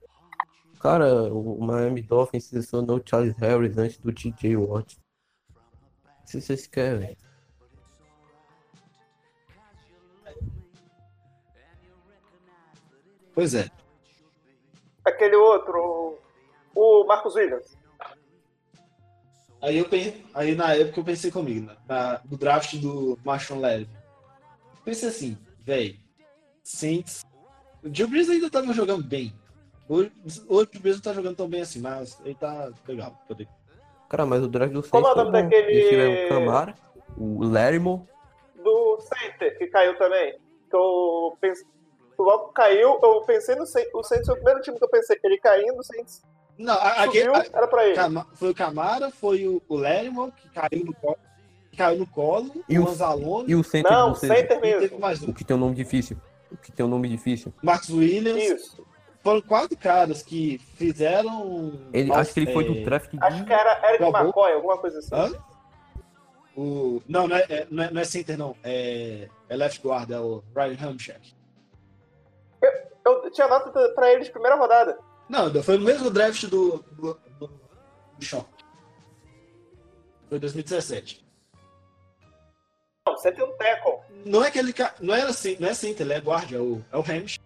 Cara, 0.80 1.34
o 1.34 1.66
Miami 1.66 2.02
Dolphins 2.02 2.46
selecionou 2.46 2.98
o 2.98 3.04
Charles 3.04 3.36
Harris 3.38 3.78
antes 3.78 3.98
do 3.98 4.12
TJ 4.12 4.58
Watt. 4.58 4.98
Não 5.56 6.28
sei 6.28 6.42
se 6.42 6.48
vocês 6.48 6.68
querem. 6.68 7.18
Pois 13.34 13.54
é. 13.54 13.70
Aquele 15.06 15.36
outro, 15.36 16.18
o 16.76 17.04
Marcos 17.06 17.36
Williams. 17.36 17.78
Aí 19.62 19.78
eu 19.78 19.86
pensei, 19.88 20.26
aí 20.34 20.56
na 20.56 20.74
época 20.76 21.00
eu 21.00 21.04
pensei 21.04 21.32
comigo, 21.32 21.66
na, 21.66 21.78
na- 21.88 22.22
no 22.30 22.38
draft 22.38 22.76
do 22.78 23.18
Marshawn 23.24 23.60
Levy. 23.60 23.88
Pensei 24.84 25.10
assim, 25.10 25.38
velho, 25.60 25.96
Saints. 26.64 27.26
O 27.84 27.94
Joe 27.94 28.08
Brees 28.08 28.30
ainda 28.30 28.50
tava 28.50 28.74
jogando 28.74 29.04
bem. 29.04 29.34
Hoje, 29.88 30.12
hoje 30.48 30.70
o 30.76 30.80
Brees 30.80 30.96
não 30.98 31.04
tá 31.04 31.14
jogando 31.14 31.36
tão 31.38 31.48
bem 31.50 31.62
assim, 31.62 31.80
mas 31.80 32.20
ele 32.24 32.36
tá 32.36 32.72
legal. 32.88 33.18
Poder. 33.28 33.48
Cara, 34.10 34.26
mas 34.26 34.44
o 34.44 34.48
draft 34.48 34.72
do 34.74 34.82
Saints 34.82 34.92
Como 34.92 35.08
é 35.08 35.12
o 35.12 35.16
nome 35.16 35.32
daquele- 35.32 36.26
o 36.26 36.30
Camara, 36.30 36.76
o 37.18 37.46
do 38.64 39.00
Center, 39.02 39.58
que 39.58 39.68
caiu 39.68 39.98
também. 39.98 40.38
Que 40.70 40.76
eu 40.76 41.38
pensei, 42.16 42.26
logo 42.26 42.48
caiu, 42.54 43.00
eu 43.02 43.22
pensei 43.22 43.56
no 43.56 43.66
Saints, 43.66 43.92
o 43.94 44.04
Saints 44.04 44.26
foi 44.26 44.34
o 44.34 44.38
primeiro 44.38 44.62
time 44.62 44.78
que 44.78 44.84
eu 44.84 44.90
pensei, 44.90 45.20
ele 45.24 45.38
caindo, 45.38 45.78
o 45.80 45.84
Saints 45.84 46.22
Não, 46.58 46.74
a- 46.74 47.04
aquele, 47.04 47.26
subiu, 47.26 47.36
a- 47.36 47.58
era 47.58 47.68
pra 47.68 47.86
ele. 47.88 47.98
Foi 48.36 48.50
o 48.52 48.56
Camara, 48.56 49.10
foi 49.12 49.48
o, 49.48 49.62
o 49.68 49.76
Lerimo, 49.76 50.32
que 50.32 50.50
caiu 50.50 50.86
no 50.86 50.94
colo, 50.94 51.18
que 51.72 51.78
caiu 51.78 52.00
no 52.00 52.08
colo 52.08 52.52
E 52.70 52.78
o 52.80 52.86
o- 52.86 52.90
Anzalone, 52.90 53.52
E 53.52 53.56
o 53.56 53.64
center 53.64 53.92
Não, 53.92 54.14
Saints. 54.16 54.38
center 54.38 54.60
teve 54.62 54.80
mesmo. 54.80 55.00
mais 55.00 55.22
um. 55.24 55.30
O 55.30 55.34
que 55.34 55.44
tem 55.44 55.56
um 55.56 55.60
nome 55.60 55.76
difícil. 55.76 56.18
O 56.52 56.58
que 56.58 56.72
tem 56.72 56.86
um 56.86 56.90
nome 56.90 57.10
difícil. 57.10 57.52
Marcos 57.64 57.90
Williams. 57.90 58.44
Isso. 58.44 58.86
Foram 59.24 59.42
quatro 59.42 59.76
caras 59.78 60.22
que 60.22 60.60
fizeram. 60.76 61.80
Ele, 61.94 62.10
Nossa, 62.10 62.22
acho 62.22 62.34
que 62.34 62.42
ele 62.42 62.54
foi 62.54 62.66
é, 62.66 62.68
do 62.68 62.84
draft 62.84 63.10
de. 63.10 63.18
Acho 63.24 63.46
que 63.46 63.54
era 63.54 63.90
Eric. 63.90 64.04
McCoy, 64.04 64.52
alguma 64.54 64.78
coisa 64.78 65.00
assim. 65.00 65.10
Hã? 65.16 65.32
O, 66.56 67.02
não, 67.08 67.28
não 67.28 67.36
é, 67.38 67.46
é- 67.50 67.68
não, 67.72 67.84
é, 67.84 67.92
não 67.92 68.02
é 68.02 68.04
center, 68.04 68.38
não. 68.38 68.56
É, 68.64 69.28
é 69.50 69.56
left 69.56 69.82
guard, 69.82 70.12
é 70.12 70.20
o 70.20 70.44
Ryan 70.56 70.78
Hamchek. 70.80 71.34
Eu 73.06 73.30
tinha 73.32 73.48
nota 73.48 73.90
pra 73.90 74.12
ele 74.12 74.24
de 74.24 74.32
primeira 74.32 74.56
rodada. 74.56 74.98
Não, 75.30 75.64
foi 75.64 75.78
no 75.78 75.86
mesmo 75.86 76.10
draft 76.10 76.46
do, 76.46 76.78
do, 76.92 77.14
do, 77.40 77.48
do 77.48 78.26
Shaw. 78.26 78.46
Foi 80.30 80.40
2017. 80.40 81.26
Não, 83.06 83.16
você 83.18 83.32
tem 83.32 83.44
um 83.44 83.56
tackle. 83.58 84.00
Não 84.26 84.44
é 84.44 84.48
aquele 84.48 84.72
cara. 84.74 84.94
Não, 85.00 85.14
era, 85.14 85.34
cen- 85.34 85.58
não 85.60 85.68
é 85.70 85.74
center, 85.74 86.06
ele 86.06 86.14
é 86.14 86.22
guarda, 86.22 86.56
é 86.56 86.60
o, 86.60 86.82
é 86.92 86.98
o 86.98 87.02
Hamchek. 87.02 87.44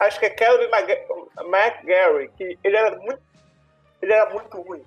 Acho 0.00 0.18
que 0.20 0.26
é 0.26 0.30
Kelvin 0.30 0.68
Mag- 0.68 1.06
McGarry, 1.40 2.28
que 2.36 2.58
ele 2.62 2.76
era 2.76 2.96
muito. 2.98 3.22
Ele 4.02 4.12
era 4.12 4.30
muito 4.30 4.60
ruim. 4.60 4.84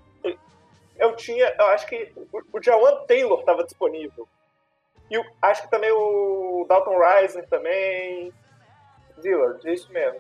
Eu 0.98 1.16
tinha. 1.16 1.54
Eu 1.60 1.66
acho 1.68 1.88
que 1.88 2.12
o, 2.32 2.42
o 2.58 2.62
Jawan 2.64 3.06
Taylor 3.06 3.40
estava 3.40 3.64
disponível. 3.64 4.28
E 5.10 5.18
acho 5.42 5.64
que 5.64 5.72
também 5.72 5.92
o 5.92 6.66
Dalton 6.68 6.98
Rising 7.00 7.44
também. 7.44 8.34
Dillard, 9.22 9.68
é 9.68 9.74
isso 9.74 9.92
mesmo. 9.92 10.20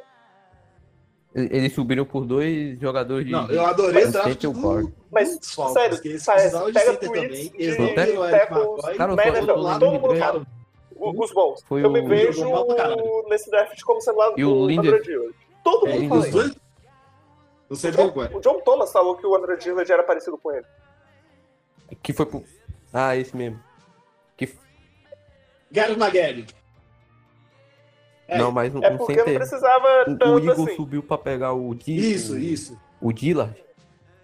Eles 1.35 1.73
subiram 1.73 2.05
por 2.05 2.25
dois 2.25 2.79
jogadores 2.79 3.25
de. 3.25 3.31
Não, 3.31 3.47
eu 3.51 3.63
adorei 3.65 4.05
o 4.05 4.11
draft 4.11 4.43
o 4.43 4.51
do, 4.53 4.59
guard. 4.59 4.91
Mas, 5.11 5.37
Falcons, 5.53 5.73
sério, 5.73 6.01
que 6.01 6.07
eles 6.07 6.25
precisavam 6.25 6.67
de 6.67 6.73
pega 6.73 6.91
center 6.93 7.09
tweets 7.09 7.29
também. 7.29 7.49
de 7.51 7.63
Eles 7.63 7.77
o 7.77 7.81
não, 9.07 9.15
foi- 9.17 9.79
todo 9.79 9.91
mundo 10.01 10.15
fala. 10.15 10.47
O- 10.95 11.23
Os 11.23 11.31
bons. 11.31 11.63
Foi 11.67 11.85
eu 11.85 11.91
me 11.91 11.99
o- 12.01 12.07
vejo 12.07 12.65
pra 12.65 12.75
caralho. 12.75 13.25
nesse 13.29 13.51
draft 13.51 13.79
como 13.83 14.01
sendo 14.01 14.17
lá 14.17 14.33
E 14.35 14.43
o 14.43 14.49
do 14.49 14.67
Linder- 14.67 14.93
André 14.95 15.03
Dillard. 15.03 15.35
Todo 15.63 15.87
É, 15.87 15.89
mundo 15.91 15.99
Linder- 16.01 16.09
fala 16.09 16.21
Os 16.21 16.27
isso. 16.27 16.37
dois? 16.37 16.55
Não 17.69 17.77
sei 17.77 17.89
O 17.89 17.91
de 17.91 17.97
qual 17.97 18.09
John, 18.09 18.23
é. 18.23 18.37
o 18.37 18.39
John 18.39 18.59
Thomas 18.61 18.91
falou 18.91 19.15
que 19.15 19.27
o 19.27 19.35
André 19.35 19.57
Dillard 19.57 19.91
era 19.91 20.01
parecido 20.03 20.37
com 20.39 20.51
ele. 20.51 20.65
Que 22.01 22.13
foi 22.13 22.25
pro. 22.25 22.43
Ah, 22.91 23.15
esse 23.15 23.35
mesmo. 23.37 23.61
Que... 24.35 24.49
Gary 25.71 25.93
McGarry. 25.93 26.47
É, 28.27 28.37
Não, 28.37 28.51
mas 28.51 28.73
um, 28.75 28.83
É 28.83 28.89
um 28.91 28.97
porque 28.97 29.15
não 29.15 29.25
center. 29.25 29.39
precisava 29.39 29.87
O, 30.07 30.11
o 30.11 30.17
tanto 30.17 30.39
Eagle 30.49 30.65
assim. 30.65 30.75
subiu 30.75 31.01
pra 31.03 31.17
pegar 31.17 31.53
o 31.53 31.73
Di- 31.73 31.95
Isso, 32.13 32.33
o, 32.33 32.37
isso. 32.37 32.79
o 33.01 33.13
Dillard 33.13 33.63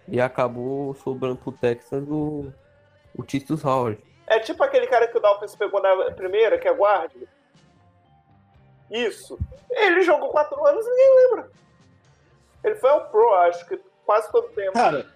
e 0.06 0.20
acabou 0.20 0.94
sobrando 0.96 1.36
pro 1.36 1.50
Texas 1.52 2.04
o, 2.08 2.52
o 3.16 3.22
Titus 3.22 3.64
Howard. 3.64 3.98
É 4.26 4.38
tipo 4.40 4.62
aquele 4.62 4.86
cara 4.86 5.08
que 5.08 5.16
o 5.16 5.20
Dolphins 5.20 5.54
pegou 5.56 5.80
na 5.80 6.10
primeira, 6.12 6.58
que 6.58 6.68
é 6.68 6.74
guarda. 6.74 7.14
Isso. 8.90 9.38
Ele 9.70 10.02
jogou 10.02 10.28
quatro 10.28 10.62
anos 10.66 10.84
e 10.86 10.90
ninguém 10.90 11.16
lembra. 11.30 11.50
Ele 12.62 12.74
foi 12.76 12.90
ao 12.90 13.08
Pro, 13.08 13.32
acho 13.36 13.66
que 13.66 13.78
quase 14.04 14.30
todo 14.30 14.48
tempo. 14.48 14.72
Cara, 14.74 15.06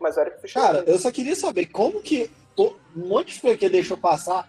Mas 0.00 0.16
o 0.16 0.20
Eric 0.20 0.40
Fischer. 0.40 0.62
cara, 0.62 0.78
eu 0.86 0.98
só 0.98 1.10
queria 1.12 1.36
saber 1.36 1.66
como 1.66 2.00
que 2.00 2.30
o- 2.56 2.74
um 2.96 3.06
monte 3.08 3.34
de 3.34 3.40
coisa 3.40 3.58
que 3.58 3.68
deixou 3.68 3.96
passar 3.98 4.48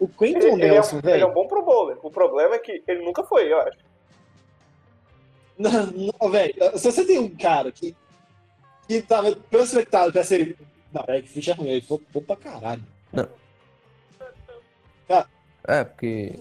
o 0.00 0.08
Quentin 0.08 0.38
ele, 0.38 0.52
ele 0.52 0.64
é 0.64 0.70
Nelson, 0.70 0.96
um, 0.96 0.98
ele 1.00 1.10
é 1.10 1.16
um 1.16 1.20
velho. 1.20 1.32
bom 1.34 1.46
pro 1.46 1.62
bowler. 1.62 1.98
O 2.02 2.10
problema 2.10 2.54
é 2.54 2.58
que 2.58 2.82
ele 2.88 3.04
nunca 3.04 3.22
foi, 3.22 3.52
eu 3.52 3.60
acho. 3.60 3.78
Não, 5.60 5.86
não, 5.88 6.30
velho. 6.30 6.54
Se 6.78 6.90
você 6.90 7.04
tem 7.04 7.18
um 7.18 7.28
cara 7.36 7.70
que, 7.70 7.94
que 8.88 9.02
tava 9.02 9.36
prospectado 9.36 10.10
pra 10.10 10.24
ser. 10.24 10.56
Não, 10.90 11.04
é 11.06 11.20
que 11.20 11.28
ficha 11.28 11.54
ruim, 11.54 11.68
ele 11.68 11.82
foi 11.82 12.00
bom 12.10 12.22
pra 12.22 12.34
caralho. 12.34 12.82
É, 15.68 15.84
porque. 15.84 16.40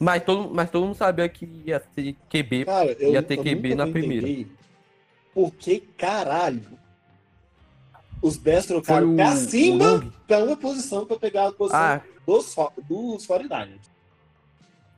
Mas 0.00 0.24
todo, 0.24 0.50
mas 0.52 0.70
todo 0.70 0.86
mundo 0.86 0.96
sabia 0.96 1.28
que 1.28 1.46
ia 1.64 1.78
ter 1.78 2.16
QB. 2.28 2.64
Cara, 2.64 2.92
eu, 2.98 3.12
Ia 3.12 3.22
ter 3.22 3.38
eu 3.38 3.44
QB 3.44 3.74
na 3.74 3.86
primeira. 3.86 4.48
Por 5.32 5.52
que 5.54 5.80
caralho 5.96 6.80
os 8.22 8.36
Bears 8.36 8.66
Foi 8.66 8.76
trocaram 8.76 9.12
o, 9.12 9.16
pra 9.16 9.36
cima 9.36 10.12
pra 10.26 10.38
uma 10.44 10.56
posição 10.56 11.06
pra 11.06 11.16
pegar 11.18 11.48
a 11.48 11.52
posição 11.52 11.80
Ah, 11.80 12.00
dos, 12.30 12.54
dos 12.88 13.26
49ers? 13.26 13.90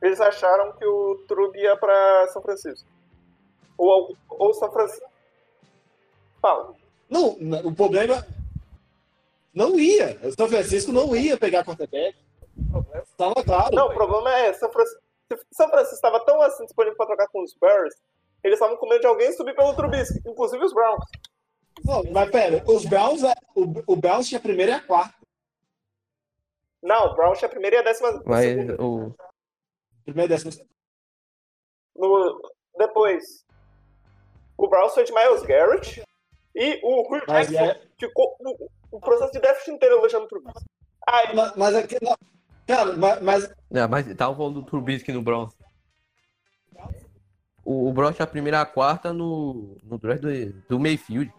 Eles 0.02 0.20
acharam 0.20 0.72
que 0.72 0.84
o 0.84 1.24
Trub 1.28 1.56
ia 1.56 1.76
pra 1.76 2.28
São 2.28 2.42
Francisco. 2.42 2.88
Ou, 3.78 4.16
ou 4.28 4.52
São 4.54 4.70
Francisco. 4.70 5.08
Fala. 6.40 6.74
Não, 7.08 7.28
o 7.64 7.74
problema. 7.74 8.26
Não 9.54 9.78
ia. 9.78 10.18
O 10.22 10.32
São 10.32 10.48
Francisco 10.48 10.92
não 10.92 11.14
ia 11.14 11.36
pegar 11.38 11.64
quarterback. 11.64 12.16
Tava 13.16 13.42
claro. 13.44 13.74
Não, 13.74 13.86
o 13.88 13.94
problema 13.94 14.32
é 14.38 14.52
São 14.52 14.70
Francisco. 14.70 15.00
São 15.50 15.68
Francisco 15.70 15.94
estava 15.94 16.20
tão 16.20 16.42
assim 16.42 16.64
disponível 16.64 16.96
para 16.96 17.06
trocar 17.06 17.28
com 17.28 17.42
os 17.42 17.54
Bears, 17.54 17.94
eles 18.44 18.56
estavam 18.56 18.76
com 18.76 18.86
medo 18.86 19.00
de 19.00 19.06
alguém 19.06 19.32
subir 19.32 19.54
pelo 19.54 19.74
Trubisky, 19.74 20.20
inclusive 20.26 20.62
os 20.62 20.74
Browns. 20.74 21.04
Não, 21.82 22.02
mas 22.12 22.30
pera, 22.30 22.62
os 22.66 22.84
Browns, 22.84 23.22
é- 23.22 23.32
o, 23.54 23.92
o 23.92 23.96
Browns 23.96 24.28
tinha 24.28 24.38
a 24.38 24.42
primeira 24.42 24.72
e 24.72 24.74
a 24.74 24.80
quarta. 24.80 25.14
Não, 26.82 27.06
o 27.06 27.14
Browns 27.14 27.38
tinha 27.38 27.46
a 27.46 27.50
primeira 27.50 27.76
e 27.76 27.78
a 27.78 27.82
décima 27.82 28.22
Mas 28.26 28.44
segunda. 28.44 28.82
o. 28.82 29.14
Primeira 30.04 30.32
e 30.32 30.36
décima. 30.36 30.64
No, 31.94 32.40
depois, 32.78 33.44
o 34.56 34.68
Browns 34.68 34.94
foi 34.94 35.04
de 35.04 35.12
Miles 35.12 35.42
Garrett 35.42 36.02
e 36.54 36.80
o 36.82 37.08
Rui 37.08 37.22
Mas 37.28 37.48
Jackson 37.48 37.64
é- 37.70 37.82
ficou 37.98 38.36
o, 38.40 38.68
o 38.96 39.00
processo 39.00 39.32
de 39.32 39.40
draft 39.40 39.66
inteiro 39.68 39.96
elogiando 39.96 40.24
o 40.24 40.28
Trubisky. 40.28 40.64
Aí, 41.06 41.34
Mas, 41.36 41.54
mas 41.56 41.74
é 41.74 41.86
que- 41.86 41.98
não, 42.02 42.16
cara, 42.66 42.92
mas, 42.96 43.22
mas 43.22 43.54
Não, 43.70 43.88
mas 43.88 44.16
tava 44.16 44.34
falando 44.36 44.60
do 44.60 44.66
Trubisky 44.66 45.12
no 45.12 45.22
Browns. 45.22 45.54
O, 47.64 47.88
o 47.88 47.92
Browns 47.92 48.16
tinha 48.16 48.24
a 48.24 48.28
primeira 48.30 48.58
e 48.58 48.60
a 48.60 48.66
quarta 48.66 49.12
no, 49.12 49.78
no 49.84 49.98
draft 49.98 50.20
do, 50.22 50.52
do 50.68 50.80
Mayfield. 50.80 51.32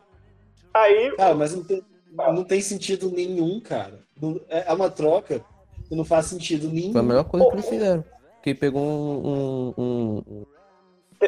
aí 0.73 1.13
Cara, 1.17 1.35
mas 1.35 1.53
não 1.53 1.63
tem, 1.65 1.85
não 2.11 2.43
tem 2.45 2.61
sentido 2.61 3.11
nenhum, 3.11 3.59
cara. 3.59 4.02
É 4.49 4.71
é 4.71 4.73
uma 4.73 4.89
troca 4.89 5.43
que 5.87 5.95
não 5.95 6.05
faz 6.05 6.27
sentido 6.27 6.69
nenhum. 6.69 6.91
Foi 6.91 7.01
a 7.01 7.03
melhor 7.03 7.23
coisa 7.25 7.45
que 7.47 7.53
eles 7.53 7.69
fizeram. 7.69 8.05
Porque 8.35 8.53
pegou 8.55 8.81
um, 8.81 9.27
um, 9.27 9.73
um, 9.77 10.23
um, 10.27 10.45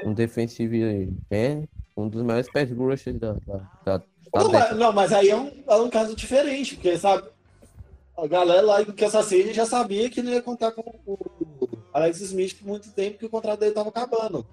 um 0.09 0.13
defensive 0.13 1.09
end, 1.31 1.69
um 1.95 2.09
dos 2.09 2.21
maiores 2.23 2.51
pass 2.51 2.69
rushers 2.71 3.17
da, 3.17 3.33
da, 3.33 3.57
da, 3.85 3.97
da 3.97 4.03
Não, 4.33 4.51
mas, 4.51 4.77
não, 4.77 4.93
mas 4.93 5.13
aí 5.13 5.29
é 5.29 5.35
um, 5.35 5.63
é 5.67 5.75
um 5.75 5.89
caso 5.89 6.15
diferente, 6.15 6.75
porque, 6.75 6.97
sabe, 6.97 7.29
a 8.17 8.27
galera 8.27 8.61
lá 8.61 8.81
em 8.81 8.85
Kansas 8.85 9.25
City 9.25 9.53
já 9.53 9.65
sabia 9.65 10.09
que 10.09 10.21
não 10.21 10.31
ia 10.31 10.41
contar 10.41 10.71
com 10.71 10.81
o 11.05 11.17
Alex 11.93 12.19
Smith 12.21 12.57
por 12.57 12.67
muito 12.67 12.91
tempo, 12.91 13.17
que 13.17 13.25
o 13.25 13.29
contrato 13.29 13.59
dele 13.59 13.73
tava 13.73 13.89
acabando. 13.89 14.45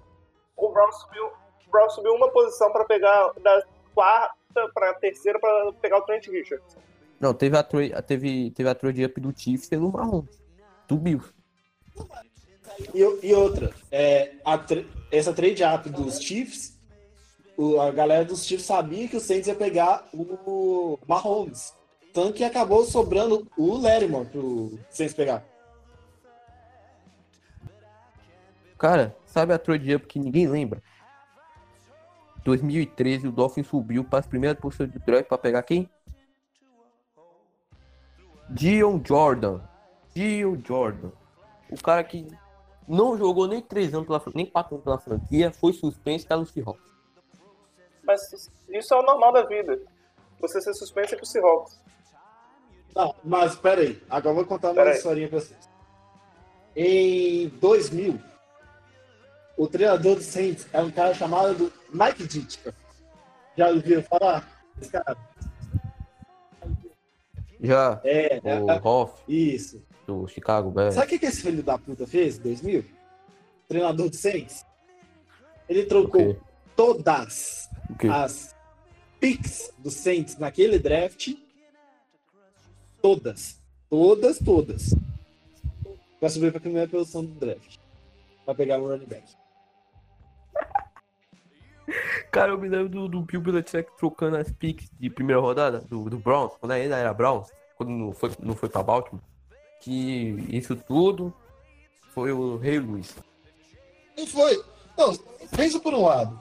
o 0.55 0.69
Browns 0.69 0.95
subiu, 1.01 1.25
o 1.25 1.71
Browns 1.71 1.93
subiu 1.93 2.13
uma 2.13 2.29
posição 2.29 2.71
para 2.71 2.85
pegar 2.85 3.31
da 3.41 3.63
quarta 3.93 4.33
para 4.73 4.91
a 4.91 4.93
terceira 4.93 5.39
para 5.39 5.73
pegar 5.81 5.97
o 5.97 6.01
Trent 6.01 6.27
Richards. 6.27 6.77
Não, 7.23 7.33
teve 7.33 7.55
a, 7.55 7.63
trade, 7.63 7.93
teve, 8.05 8.51
teve 8.51 8.67
a 8.67 8.75
trade 8.75 9.05
up 9.05 9.21
do 9.21 9.33
Chiefs 9.33 9.69
pelo 9.69 9.89
Mahomes. 9.89 10.37
Do 10.89 10.97
Bills. 10.97 11.33
E, 12.93 12.99
e 13.29 13.33
outra, 13.33 13.73
é, 13.89 14.33
tra- 14.67 14.83
essa 15.09 15.31
trade 15.31 15.63
up 15.63 15.89
dos 15.89 16.19
Chiefs, 16.21 16.77
o- 17.55 17.79
a 17.79 17.91
galera 17.91 18.25
dos 18.25 18.45
Chiefs 18.45 18.65
sabia 18.65 19.07
que 19.07 19.15
o 19.15 19.21
Saints 19.21 19.47
ia 19.47 19.55
pegar 19.55 20.05
o 20.13 20.99
Mahomes. 21.07 21.73
Tanto 22.13 22.33
que 22.33 22.43
acabou 22.43 22.83
sobrando 22.83 23.49
o 23.57 23.77
Lattimore 23.77 24.27
pro 24.27 24.77
Saints 24.89 25.13
pegar. 25.13 25.45
Cara, 28.77 29.15
sabe 29.25 29.53
a 29.53 29.57
trade 29.57 29.95
up 29.95 30.07
que 30.07 30.19
ninguém 30.19 30.45
lembra? 30.45 30.83
2013, 32.43 33.29
o 33.29 33.31
Dolphins 33.31 33.67
subiu 33.67 34.03
para 34.03 34.19
as 34.19 34.27
primeiras 34.27 34.59
posições 34.59 34.91
do 34.91 34.99
draft 34.99 35.29
para 35.29 35.37
pegar 35.37 35.63
quem? 35.63 35.89
Dion 38.53 39.01
Jordan. 39.03 39.61
Dion 40.13 40.61
Jordan. 40.63 41.11
O 41.69 41.81
cara 41.81 42.03
que 42.03 42.27
não 42.87 43.17
jogou 43.17 43.47
nem 43.47 43.61
três 43.61 43.93
anos 43.93 44.05
pela 44.05 44.21
nem 44.35 44.45
quatro 44.45 44.75
anos 44.75 44.83
pela 44.83 44.99
franquia, 44.99 45.51
foi 45.51 45.73
suspenso 45.73 46.27
pelo 46.27 46.45
Seahawks. 46.45 46.91
Mas 48.03 48.21
isso 48.69 48.93
é 48.93 48.97
o 48.97 49.03
normal 49.03 49.33
da 49.33 49.45
vida. 49.45 49.79
Você 50.39 50.61
ser 50.61 50.73
suspenso 50.73 51.15
é 51.15 51.17
pro 51.17 51.25
Seahawks. 51.25 51.81
Não, 52.95 53.15
mas 53.23 53.55
peraí, 53.55 54.01
agora 54.09 54.31
eu 54.31 54.35
vou 54.35 54.45
contar 54.45 54.71
uma 54.71 54.83
aí. 54.83 54.91
historinha 54.91 55.27
pra 55.27 55.39
vocês. 55.39 55.69
Em 56.75 57.47
2000, 57.59 58.19
o 59.57 59.67
treinador 59.67 60.15
do 60.15 60.21
Saints 60.21 60.67
é 60.71 60.81
um 60.81 60.91
cara 60.91 61.13
chamado 61.13 61.71
Mike 61.91 62.27
Ditka. 62.27 62.73
Já 63.57 63.69
ouviram 63.69 64.03
falar? 64.03 64.47
Esse 64.79 64.91
cara? 64.91 65.17
Já 67.63 68.01
É, 68.03 68.41
o 68.43 68.69
é, 68.69 68.81
Hoff 68.83 69.21
isso. 69.27 69.81
do 70.05 70.27
Chicago 70.27 70.69
Bears. 70.69 70.95
Sabe 70.95 71.07
o 71.07 71.09
que, 71.09 71.19
que 71.19 71.25
esse 71.25 71.41
filho 71.41 71.63
da 71.63 71.77
puta 71.77 72.05
fez 72.05 72.37
em 72.37 72.41
2000? 72.41 72.85
Treinador 73.67 74.09
do 74.09 74.15
Saints? 74.15 74.65
Ele 75.69 75.85
trocou 75.85 76.31
O 76.31 76.41
todas 76.75 77.69
O 77.89 78.11
as 78.11 78.53
picks 79.19 79.71
do 79.79 79.89
Saints 79.89 80.37
naquele 80.37 80.77
draft. 80.77 81.29
Todas. 83.01 83.61
Todas, 83.89 84.39
todas. 84.39 84.93
Pra 86.19 86.29
subir 86.29 86.51
pra 86.51 86.59
primeira 86.59 86.87
posição 86.87 87.23
do 87.23 87.33
draft. 87.39 87.77
Pra 88.45 88.53
pegar 88.55 88.79
um 88.79 88.87
running 88.87 89.05
back. 89.05 89.23
Cara, 92.31 92.51
eu 92.51 92.57
me 92.57 92.67
lembro 92.67 92.89
do, 92.89 93.07
do 93.07 93.21
Bill 93.21 93.41
Belichick 93.41 93.89
trocando 93.97 94.37
as 94.37 94.51
picks 94.51 94.89
de 94.99 95.09
primeira 95.09 95.41
rodada 95.41 95.79
do, 95.81 96.09
do 96.09 96.17
Browns, 96.17 96.53
quando 96.59 96.71
ainda 96.71 96.97
era 96.97 97.13
Browns, 97.13 97.49
quando 97.75 97.89
não 97.91 98.11
foi, 98.13 98.31
não 98.39 98.55
foi 98.55 98.69
pra 98.69 98.81
Baltimore. 98.83 99.21
Que 99.81 100.45
isso 100.49 100.75
tudo 100.75 101.33
foi 102.13 102.31
o 102.31 102.57
Rei 102.57 102.79
Luiz. 102.79 103.15
E 104.17 104.25
foi. 104.25 104.63
Não, 104.97 105.13
pensa 105.55 105.79
por 105.79 105.93
um 105.93 106.03
lado. 106.03 106.39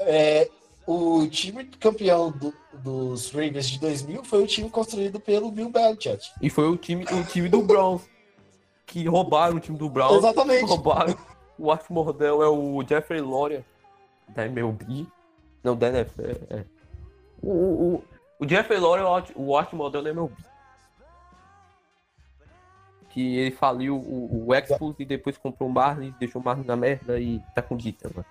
É, 0.00 0.50
o 0.86 1.26
time 1.28 1.64
campeão 1.64 2.30
do- 2.32 2.52
dos 2.82 3.30
Ravens 3.30 3.68
de 3.68 3.78
2000 3.78 4.24
foi 4.24 4.42
o 4.42 4.46
time 4.46 4.68
construído 4.68 5.20
pelo 5.20 5.50
Bill 5.52 5.70
Belichick. 5.70 6.24
E 6.42 6.50
foi 6.50 6.68
o 6.68 6.76
time, 6.76 7.04
o 7.04 7.24
time 7.24 7.48
do 7.48 7.62
Browns. 7.62 8.02
Que 8.86 9.06
roubaram 9.06 9.56
o 9.56 9.60
time 9.60 9.76
do 9.78 9.88
Browns. 9.88 10.16
Exatamente. 10.16 10.64
Roubaram. 10.64 11.14
O 11.58 11.70
Art 11.70 11.84
Mordel 11.90 12.42
é 12.42 12.48
o 12.48 12.82
Jeffrey 12.88 13.20
Loria 13.20 13.64
da 14.30 14.46
MLB. 14.46 15.06
Não, 15.62 15.76
da 15.76 15.88
NFL. 15.88 16.22
É. 16.50 16.64
O, 17.42 17.50
o, 17.50 17.94
o, 17.94 18.04
o 18.40 18.48
Jeffrey 18.48 18.78
Loria 18.78 19.04
é 19.04 19.08
o 19.08 19.14
Art, 19.14 19.30
o 19.34 19.56
Art 19.56 19.72
Mordel 19.72 20.02
da 20.02 20.10
MLB. 20.10 20.34
Que 23.10 23.38
ele 23.38 23.50
faliu 23.50 23.96
o, 23.96 24.46
o 24.46 24.54
Expos 24.54 24.94
e 24.98 25.04
depois 25.04 25.36
comprou 25.38 25.68
o 25.68 25.72
Marlins, 25.72 26.14
deixou 26.18 26.40
o 26.40 26.44
Marlins 26.44 26.66
na 26.66 26.76
merda 26.76 27.18
e 27.18 27.40
tá 27.54 27.62
com 27.62 27.76
dita, 27.76 28.08
mano. 28.14 28.26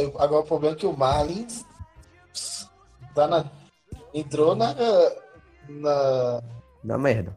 Eu- 0.00 0.20
agora 0.20 0.42
o 0.42 0.46
problema 0.46 0.76
é 0.76 0.78
que 0.78 0.86
o 0.86 0.96
Marlins 0.96 1.64
tá 3.14 3.26
na, 3.26 3.44
entrou 4.14 4.54
na, 4.54 4.74
na. 5.68 6.42
Na 6.84 6.98
merda. 6.98 7.36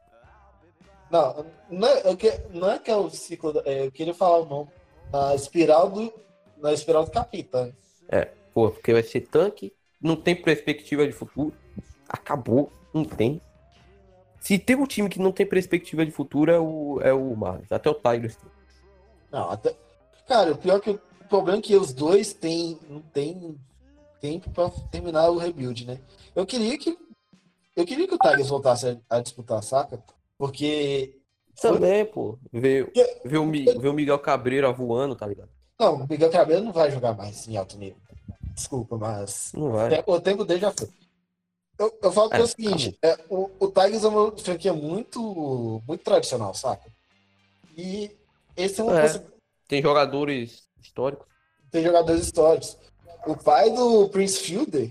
Não, 1.09 1.45
não 1.70 1.88
é, 1.88 2.16
que- 2.16 2.41
não 2.51 2.70
é 2.70 2.80
que 2.80 2.91
é 2.91 2.95
o 2.95 3.09
ciclo. 3.09 3.61
é, 3.66 3.88
eu 3.88 3.91
queria 3.91 4.13
falar 4.13 4.39
o 4.39 4.45
nome. 4.45 4.70
Na 5.16 5.34
espiral 5.34 5.89
do. 5.89 6.13
Na 6.57 6.74
espiral 6.74 7.05
do 7.05 7.11
capitã. 7.11 7.72
É, 8.09 8.26
pô, 8.53 8.70
porque 8.70 8.91
vai 8.91 9.01
ser 9.01 9.22
tanque, 9.22 9.74
não 10.01 10.16
tem 10.18 10.36
perspectiva 10.36 11.07
de 11.07 11.13
futuro. 11.13 11.53
Acabou, 12.09 12.70
não 12.93 13.05
tem. 13.05 13.41
Se 14.41 14.59
tem 14.59 14.76
um 14.76 14.86
time 14.86 15.09
que 15.09 15.20
não 15.20 15.32
tem 15.32 15.45
perspectiva 15.45 16.05
de 16.05 16.11
futuro 16.11 16.51
é 16.51 16.59
o, 16.59 16.99
é 17.01 17.13
o 17.13 17.36
Marlins, 17.36 17.72
até 17.72 17.89
o 17.89 17.95
Tigers. 17.95 18.36
tem. 18.36 18.51
Não, 19.32 19.49
até. 19.49 19.74
Cara, 20.28 20.51
o 20.51 20.57
pior 20.57 20.80
que 20.82 20.89
o 20.91 20.99
problema 21.30 21.59
é 21.59 21.61
que 21.61 21.76
os 21.76 21.93
dois 21.93 22.34
têm, 22.34 22.78
não 22.89 23.01
tem 23.01 23.57
tempo 24.20 24.49
pra 24.49 24.70
terminar 24.91 25.30
o 25.30 25.38
rebuild, 25.38 25.86
né? 25.88 25.99
Eu 26.36 26.45
queria 26.45 26.78
que. 26.78 26.97
Eu 27.76 27.86
queria 27.86 28.07
que 28.07 28.16
o 28.16 28.20
Tigers 28.20 28.49
voltasse 28.49 28.88
a, 29.09 29.18
a 29.18 29.22
disputar, 29.22 29.63
saca? 29.63 30.03
Porque. 30.38 31.22
Também, 31.62 32.06
pô, 32.06 32.38
ver, 32.51 32.91
ver, 33.24 33.38
o, 33.38 33.51
ver 33.51 33.88
o 33.88 33.93
Miguel 33.93 34.20
Cabreira 34.20 34.72
voando, 34.72 35.16
tá 35.16 35.26
ligado? 35.26 35.49
Não, 35.80 35.95
o 35.95 36.08
Miguel 36.08 36.30
Cabelo 36.32 36.66
não 36.66 36.72
vai 36.74 36.91
jogar 36.91 37.14
mais 37.16 37.47
em 37.47 37.58
alto 37.58 37.78
nível. 37.78 37.97
Desculpa, 38.53 38.97
mas. 38.97 39.51
Não 39.53 39.72
vai. 39.72 40.03
O 40.06 40.20
tempo 40.22 40.45
dele 40.45 40.62
já 40.62 40.72
foi. 40.72 40.89
Eu, 41.78 41.97
eu 42.01 42.12
falo 42.12 42.30
que 42.30 42.38
é, 42.38 42.39
É, 42.39 42.43
o 42.43 42.47
seguinte, 42.47 42.97
é, 43.01 43.18
o, 43.30 43.49
o 43.60 43.68
Tigers 43.68 44.03
é 44.03 44.08
uma 44.08 44.38
franquia 44.38 44.74
muito, 44.74 45.82
muito 45.86 46.03
tradicional, 46.03 46.53
saca? 46.53 46.89
E 47.78 48.12
esse 48.56 48.80
é 48.80 48.84
uma 48.84 48.97
É. 48.97 49.01
coisa. 49.01 49.26
Tem 49.68 49.82
jogadores 49.82 50.64
históricos. 50.82 51.28
Tem 51.72 51.84
jogadores 51.84 52.22
históricos. 52.22 52.78
O 53.28 53.36
pai 53.36 53.72
do 53.72 54.08
Prince 54.10 54.39
Fielder 54.39 54.89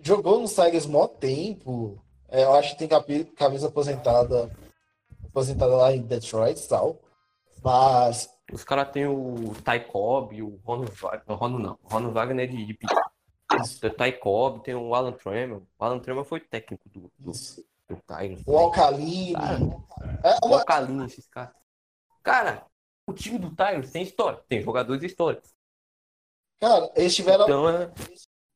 jogou 0.00 0.40
nos 0.40 0.54
Tigers 0.54 0.86
mó 0.86 1.06
tempo. 1.06 2.02
É, 2.28 2.44
eu 2.44 2.54
acho 2.54 2.74
que 2.76 2.86
tem 2.86 3.26
camisa 3.36 3.68
aposentada, 3.68 4.50
aposentada 5.32 5.74
lá 5.74 5.92
em 5.92 6.02
Detroit 6.02 6.62
e 6.62 6.68
tal. 6.68 7.00
Mas 7.64 8.28
Os 8.52 8.62
caras 8.64 8.90
têm 8.90 9.06
o 9.06 9.54
Ty 9.64 9.80
Cobb, 9.90 10.42
o 10.42 10.60
Ron 10.64 10.84
Wagner. 10.84 11.38
Ron 11.38 11.48
não, 11.48 11.78
Ron 11.84 12.12
Wagner 12.12 12.44
é 12.44 12.52
de, 12.52 12.66
de. 12.66 12.76
Tem 12.76 13.90
o 13.90 13.94
Ty 13.94 14.12
Cobb, 14.20 14.62
tem 14.62 14.74
o 14.74 14.94
Alan 14.94 15.12
Trammell. 15.12 15.66
O 15.78 15.84
Alan 15.84 15.98
Trammell 15.98 16.24
foi 16.24 16.40
técnico 16.40 16.88
do, 16.88 17.10
do, 17.18 17.32
do 17.32 18.02
Tigers. 18.06 18.42
o 18.46 18.58
Alcaline. 18.58 19.32
Cara, 19.32 19.58
É 20.22 20.38
o 20.42 20.48
uma, 20.48 20.58
Alcalino, 20.58 21.04
esses 21.04 21.26
caras. 21.28 21.54
Cara, 22.22 22.66
o 23.06 23.12
time 23.12 23.38
do 23.38 23.50
Tigers 23.50 23.90
tem 23.90 24.02
história. 24.02 24.42
Tem 24.48 24.60
jogadores 24.60 25.02
históricos. 25.02 25.50
cara, 26.60 26.90
eles 26.94 27.14
tiveram. 27.14 27.44
Então 27.44 27.68
é. 27.68 27.90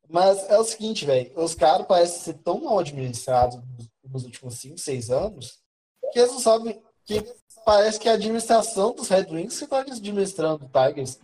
Mas 0.09 0.49
é 0.49 0.59
o 0.59 0.64
seguinte, 0.64 1.05
velho. 1.05 1.33
Os 1.37 1.55
caras 1.55 1.87
parecem 1.87 2.20
ser 2.20 2.35
tão 2.35 2.62
mal 2.62 2.79
administrados 2.79 3.61
nos 4.05 4.24
últimos 4.24 4.55
5, 4.55 4.79
6 4.79 5.11
anos 5.11 5.66
que 6.12 6.18
eles 6.18 6.32
não 6.32 6.40
sabem. 6.40 6.80
Que 7.04 7.24
parece 7.64 7.98
que 8.00 8.09
a 8.09 8.12
administração 8.12 8.92
dos 8.94 9.09
Red 9.09 9.26
Wings 9.30 9.59
que 9.59 9.64
está 9.64 9.78
administrando 9.80 10.64
o 10.64 10.68
Tigers. 10.68 11.20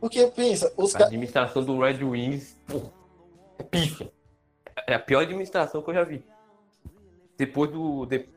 Porque, 0.00 0.26
pensa, 0.28 0.72
os 0.76 0.94
A 0.96 1.04
administração 1.04 1.62
do 1.62 1.78
Red 1.78 2.02
Wings, 2.02 2.56
pô, 2.66 2.80
é 3.58 3.62
pífia. 3.62 4.10
É 4.86 4.94
a 4.94 4.98
pior 4.98 5.22
administração 5.22 5.82
que 5.82 5.90
eu 5.90 5.94
já 5.94 6.04
vi. 6.04 6.24
Depois 7.36 7.70
do. 7.70 8.06
de- 8.06 8.28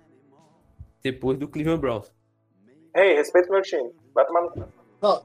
depois 1.02 1.38
do 1.38 1.48
Cleveland 1.48 1.82
Browns. 1.82 2.12
Ei, 2.96 3.16
respeita 3.16 3.50
o 3.50 3.52
meu 3.54 3.62
time. 3.62 3.92
Vai 4.14 4.26
tomar 4.26 4.42
no. 4.42 4.68
Não, 5.02 5.22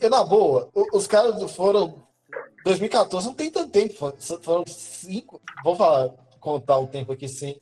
e, 0.00 0.08
na 0.08 0.24
boa, 0.24 0.68
os 0.92 1.06
caras 1.06 1.52
foram. 1.52 2.02
2014 2.64 3.26
não 3.26 3.34
tem 3.34 3.50
tanto 3.50 3.70
tempo, 3.70 3.94
foram- 4.42 4.64
cinco. 4.66 5.40
Vou 5.64 5.76
falar, 5.76 6.10
contar 6.40 6.78
o 6.78 6.86
tempo 6.88 7.12
aqui 7.12 7.28
sem, 7.28 7.60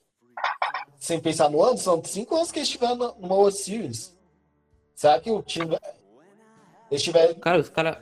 sem 1.11 1.19
pensar 1.21 1.51
no 1.51 1.61
ano, 1.61 1.77
são 1.77 2.01
cinco 2.05 2.37
anos 2.37 2.53
que 2.53 2.61
eles 2.61 2.69
estiveram 2.69 2.95
na- 2.95 3.13
numa 3.19 3.35
World 3.35 3.59
Series. 3.59 4.17
Será 4.95 5.21
que 5.21 5.29
o 5.29 5.43
time. 5.43 5.77
Eles 6.89 7.03
tiveram. 7.03 7.35
Cara, 7.35 7.59
os 7.61 7.69
caras. 7.69 7.99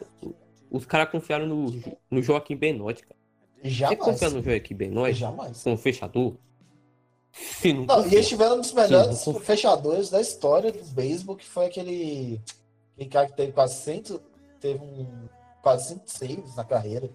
Os 0.70 0.84
caras 0.84 1.10
confiaram 1.10 1.46
no, 1.46 1.72
no 2.10 2.20
Joaquim 2.20 2.54
Benoit, 2.54 3.00
cara. 3.00 3.18
Você 3.62 3.70
Jamais. 3.70 3.98
confia 3.98 4.28
no 4.28 4.42
Joaquim 4.42 4.74
Benoit 4.74 5.14
Jamais. 5.18 5.62
como 5.62 5.78
fechador? 5.78 6.36
Você 7.32 7.72
não, 7.72 7.86
Não, 7.86 8.06
e 8.06 8.14
eles 8.14 8.28
tiveram 8.28 8.56
um 8.56 8.60
dos 8.60 8.72
melhores 8.74 9.18
Sim, 9.18 9.40
fechadores 9.40 10.10
da 10.10 10.20
história 10.20 10.70
do 10.70 10.84
beisebol, 10.92 11.36
que 11.36 11.46
foi 11.46 11.64
aquele, 11.66 12.42
aquele 12.94 13.08
cara 13.08 13.26
que 13.28 13.36
teve 13.36 13.52
quase 13.52 13.76
100, 13.76 14.02
teve 14.60 14.78
um, 14.84 15.28
quase 15.62 15.88
100 15.88 16.02
saves 16.04 16.56
na 16.56 16.64
carreira. 16.64 17.08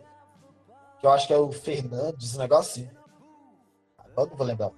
Que 0.99 1.05
eu 1.05 1.11
acho 1.11 1.27
que 1.27 1.33
é 1.33 1.37
o 1.37 1.51
Fernandes, 1.51 2.35
um 2.35 2.39
negócio 2.39 2.83
assim. 2.83 2.89
Agora 3.99 4.29
não 4.31 4.37
vou 4.37 4.47
lembrar. 4.47 4.71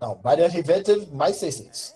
Não, 0.00 0.18
Mariano 0.22 0.52
Rivera 0.52 0.82
teve 0.82 1.06
mais 1.14 1.34
de 1.34 1.38
600. 1.40 1.94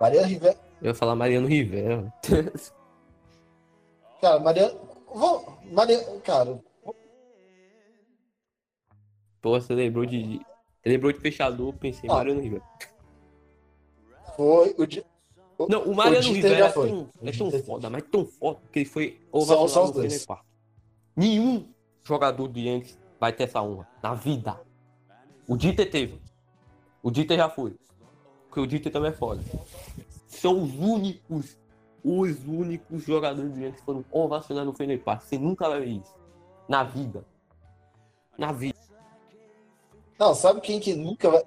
Mariano 0.00 0.26
Rivera. 0.28 0.58
Eu 0.82 0.88
ia 0.88 0.94
falar 0.94 1.14
Mariano 1.14 1.46
Rivera. 1.46 2.12
Cara, 4.20 4.38
Mariano. 4.40 4.80
Vou, 5.14 5.58
Mariano, 5.70 6.20
cara, 6.22 6.58
Pô, 9.40 9.60
você 9.60 9.74
lembrou 9.74 10.04
de. 10.06 10.40
Lembrou 10.84 11.12
de 11.12 11.20
fechador, 11.20 11.72
pensei 11.74 12.08
Ah. 12.10 12.14
Mariano 12.14 12.40
Rivera. 12.40 12.64
foi 14.34 14.74
o. 14.76 14.86
di- 14.86 15.04
o- 15.58 15.66
Não, 15.68 15.84
o 15.84 15.94
Mariano 15.94 16.22
Dieter 16.22 16.42
Rivera 16.50 16.66
é 16.66 16.70
foi. 16.72 16.88
tão, 16.88 17.10
O 17.20 17.28
é 17.28 17.32
tão 17.32 17.50
foda, 17.62 17.90
mas 17.90 18.02
tão 18.10 18.26
foda, 18.26 18.60
que 18.72 18.80
ele 18.80 18.86
foi 18.88 19.20
Só- 19.30 19.38
ovacionado 19.38 19.68
só 19.68 19.82
os 19.84 19.88
no 19.90 19.94
dois. 19.94 20.26
Nenhum 21.16 21.72
jogador 22.02 22.48
de 22.48 22.60
Yankees 22.68 22.98
vai 23.20 23.32
ter 23.32 23.44
essa 23.44 23.62
honra 23.62 23.86
na 24.02 24.14
vida. 24.14 24.60
O 25.46 25.56
Dieter 25.56 25.88
teve. 25.90 26.20
O 27.04 27.10
Dieter 27.10 27.36
já 27.36 27.50
foi. 27.50 27.76
Porque 28.48 28.60
o 28.60 28.66
Dieter 28.66 28.90
também 28.90 29.10
é 29.10 29.14
foda. 29.14 29.42
São 30.26 30.62
os 30.62 30.74
únicos, 30.74 31.58
os 32.02 32.44
únicos 32.46 33.04
jogadores 33.04 33.52
do 33.52 33.72
que 33.72 33.82
foram 33.82 34.02
ovacionados 34.10 34.74
no 34.78 34.98
Park. 34.98 35.22
Você 35.22 35.38
nunca 35.38 35.68
vai 35.68 35.80
ver 35.80 35.86
isso. 35.88 36.14
Na 36.66 36.82
vida. 36.82 37.26
Na 38.38 38.52
vida. 38.52 38.78
Não, 40.18 40.34
sabe 40.34 40.62
quem 40.62 40.80
que 40.80 40.94
nunca 40.94 41.30
vai. 41.30 41.42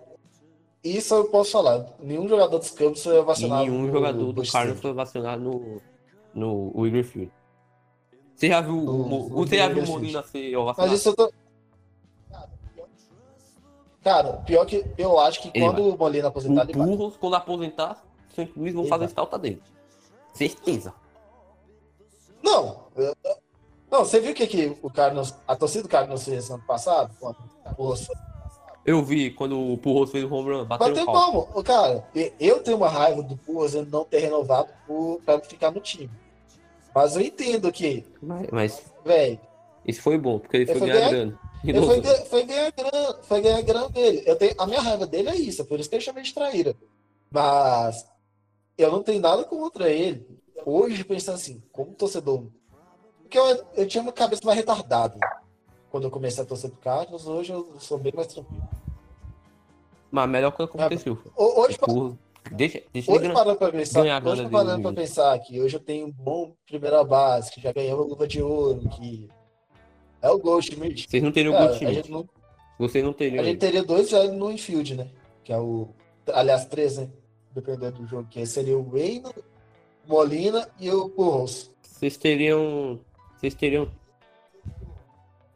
Isso 0.84 1.16
eu 1.16 1.26
posso 1.30 1.52
falar. 1.52 1.86
Nenhum 2.00 2.28
jogador 2.28 2.60
dos 2.60 2.70
Cubs 2.70 3.04
foi 3.04 3.22
vacinado. 3.24 3.64
nenhum 3.66 3.82
no 3.88 3.92
jogador 3.92 4.26
do 4.28 4.34
Busch 4.34 4.52
Cardinals 4.52 4.78
Stadium. 4.78 4.82
foi 4.82 4.94
vacinado 4.94 5.42
no, 5.44 5.82
no 6.36 6.80
Wrigley 6.80 7.04
Field. 7.04 7.32
Você 8.36 8.48
já 8.50 8.62
viu, 8.62 8.78
o 8.78 8.86
No- 8.86 8.98
Mo- 9.10 9.30
no 9.30 9.36
você 9.38 9.58
já 9.58 9.68
viu 9.70 9.84
o 9.84 9.88
Molina 9.88 10.22
ser 10.22 10.52
Mas 10.52 10.56
ovacionado? 10.62 10.96
isso 10.96 11.10
eu 11.10 11.16
tô. 11.16 11.34
Cara, 14.08 14.34
pior 14.46 14.66
que 14.66 14.86
eu 14.98 15.20
acho 15.20 15.42
que 15.42 15.52
Ele 15.54 15.66
quando 15.66 15.84
o 15.94 15.98
Molina 15.98 16.30
aposentar, 16.30 16.62
O 16.66 16.70
ele 16.70 16.78
vai. 16.78 16.88
Burros, 16.88 17.18
quando 17.18 17.36
aposentar, 17.36 18.02
o 18.30 18.32
St. 18.32 18.54
Louis 18.56 18.74
vão 18.74 18.84
Ele 18.84 18.90
fazer 18.90 19.00
vai. 19.00 19.08
estalta 19.08 19.38
dele. 19.38 19.62
Certeza. 20.34 20.94
Não! 22.42 22.84
eu- 22.96 23.14
Não, 23.92 24.06
você 24.06 24.22
viu 24.22 24.32
o 24.32 24.34
que, 24.34 24.48
que 24.48 24.78
o 24.82 24.90
Cardinals, 24.90 25.34
a 25.46 25.56
torcida 25.58 25.84
do 25.84 25.90
Cardinals 25.90 26.24
fez 26.24 26.50
ano 26.50 26.64
passado? 26.66 27.14
Eu 28.86 29.04
vi 29.04 29.32
quando 29.32 29.60
o 29.74 29.78
Purros 29.78 30.10
fez 30.12 30.24
o 30.24 30.34
home 30.34 30.54
run, 30.54 30.66
bateu 30.66 30.88
Bateu 30.88 31.06
pau. 31.06 31.14
palmo. 31.48 31.64
Cara, 31.64 32.08
eu 32.40 32.64
tenho 32.64 32.78
uma 32.78 32.88
raiva 32.88 33.22
do 33.22 33.36
Burros 33.36 33.76
ele 33.76 33.90
não 33.92 34.06
ter 34.06 34.20
renovado 34.20 34.70
por, 34.88 35.20
pra 35.26 35.38
ficar 35.42 35.72
no 35.72 35.82
time. 35.82 36.10
Mas 36.96 37.14
eu 37.18 37.22
entendo 37.22 37.70
que, 37.74 38.06
Mas, 38.22 38.48
mas 38.52 38.84
velho, 39.04 39.38
isso 39.86 40.02
foi 40.02 40.18
bom, 40.18 40.40
porque 40.40 40.56
ele 40.58 40.64
Ele 40.72 40.80
foi 40.80 40.90
foi. 40.90 40.98
De 41.02 41.38
Ele 41.64 41.82
foi, 41.82 42.02
foi 42.26 42.46
ganhar 42.46 42.72
grana, 42.72 43.24
foi 43.24 43.42
ganhar 43.42 43.62
grana 43.62 43.90
dele. 43.90 44.24
Eu 44.26 44.36
tenho, 44.36 44.54
a 44.58 44.66
minha 44.68 44.82
raiva 44.82 45.06
dele 45.06 45.30
é 45.30 45.36
isso, 45.36 45.62
é 45.62 45.66
por 45.66 45.80
isso 45.80 45.90
que 45.90 45.96
eu 45.96 46.02
chamei 46.02 46.24
de 46.24 46.34
traíra. 46.34 46.76
Mas 47.32 48.06
eu 48.78 48.92
não 48.92 49.04
tenho 49.04 49.22
nada 49.22 49.44
contra 49.44 49.90
ele. 49.90 50.26
Hoje, 50.66 51.04
pensando 51.04 51.36
assim, 51.36 51.62
como 51.72 51.94
torcedor. 51.94 52.46
Porque 53.22 53.38
eu, 53.38 53.66
eu 53.76 53.88
tinha 53.88 54.02
uma 54.02 54.14
cabeça 54.14 54.42
mais 54.46 54.58
retardada 54.58 55.20
quando 55.90 56.06
eu 56.06 56.12
comecei 56.12 56.44
a 56.44 56.48
torcer 56.48 56.70
pro 56.70 56.80
Carlos. 56.80 57.28
Hoje 57.28 57.52
eu 57.52 57.76
sou 57.80 57.98
bem 57.98 58.14
mais 58.16 58.28
tranquilo. 58.28 58.64
Mas 60.10 60.24
a 60.24 60.28
melhor 60.28 60.52
coisa 60.52 60.72
que 60.72 60.78
aconteceu. 60.80 61.16
foi 61.18 61.32
Ho- 61.36 61.62
Hoje, 61.62 61.78
o 61.82 61.86
Purros. 61.86 62.16
Deixa, 62.50 62.82
deixa 62.94 63.12
hoje 63.12 63.34
parando 63.34 63.58
pra 63.58 63.70
pensar, 63.72 64.26
hoje 64.26 64.48
parando 64.50 64.82
pra 64.82 64.94
pensar 64.94 65.38
que 65.40 65.60
hoje 65.60 65.76
eu 65.76 65.82
tenho 65.82 66.08
um 66.08 66.12
bom 66.12 66.54
primeira 66.66 67.04
base, 67.04 67.52
que 67.52 67.60
já 67.60 67.74
ganhou 67.74 68.02
a 68.02 68.06
luva 68.06 68.26
de 68.26 68.42
ouro, 68.42 68.88
que 68.90 69.28
é 70.28 70.32
o 70.32 70.40
Goldschmidt. 70.40 71.08
Vocês 71.10 71.24
não 71.24 71.32
teriam 71.32 71.54
Cara, 71.54 71.74
a 71.74 71.78
time. 71.78 71.94
gente 71.94 72.12
não 72.12 72.28
Vocês 72.78 73.04
não 73.04 73.14
teriam. 73.14 73.42
A 73.42 73.46
gente 73.46 73.60
teria 73.60 73.84
dois 73.84 74.12
no 74.12 74.52
infield, 74.52 74.96
né? 74.96 75.08
Que 75.44 75.54
é 75.54 75.58
o. 75.58 75.90
Aliás, 76.34 76.66
três, 76.66 76.98
né? 76.98 77.10
Dependendo 77.54 78.00
do 78.00 78.08
jogo, 78.08 78.28
que 78.30 78.46
seria 78.46 78.78
o 78.78 78.88
Reino, 78.90 79.34
Molina 80.08 80.70
e 80.80 80.92
o 80.92 81.08
Burros. 81.10 81.72
Vocês 81.82 82.18
teriam. 82.18 83.00
Vocês 83.36 83.54
teriam. 83.56 83.90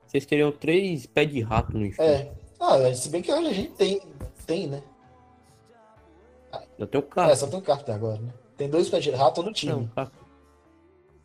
Vocês 0.07 0.25
teriam 0.25 0.51
três 0.51 1.05
pés 1.05 1.31
de 1.31 1.41
rato 1.41 1.77
no 1.77 1.85
inferno. 1.85 2.13
É. 2.13 2.41
Ah, 2.59 2.93
se 2.93 3.09
bem 3.09 3.21
que 3.21 3.31
hoje 3.31 3.47
a 3.47 3.53
gente 3.53 3.71
tem, 3.71 4.01
tem 4.45 4.67
né? 4.67 4.83
Eu 6.77 6.87
tenho 6.87 7.03
carro. 7.03 7.31
É, 7.31 7.35
só 7.35 7.47
tem 7.47 7.59
o 7.59 7.61
Carter 7.61 7.95
agora, 7.95 8.19
né? 8.19 8.33
Tem 8.57 8.69
dois 8.69 8.89
pés 8.89 9.03
de 9.03 9.11
rato 9.11 9.41
no 9.41 9.53
time. 9.53 9.71
Não, 9.71 9.87
carro. 9.87 10.11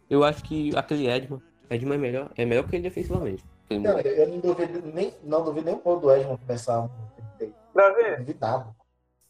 Eu 0.08 0.22
acho 0.22 0.42
que 0.44 0.74
aquele 0.76 1.08
Edman. 1.08 1.40
Edman 1.70 1.96
é 1.96 1.98
melhor. 1.98 2.30
É 2.36 2.44
melhor 2.44 2.68
que 2.68 2.76
ele 2.76 2.82
defensivamente. 2.84 3.44
Cara, 3.82 4.06
eu 4.06 4.28
não 4.28 4.38
duvido 4.40 4.82
nem, 4.92 5.14
não 5.22 5.44
duvido 5.44 5.66
nem 5.66 5.74
um 5.74 5.78
pouco 5.78 6.02
do 6.02 6.14
Edmond 6.14 6.40
começar 6.46 6.80
um. 6.82 6.88
Não 7.40 7.48
Davi, 7.74 8.36
nada. 8.40 8.74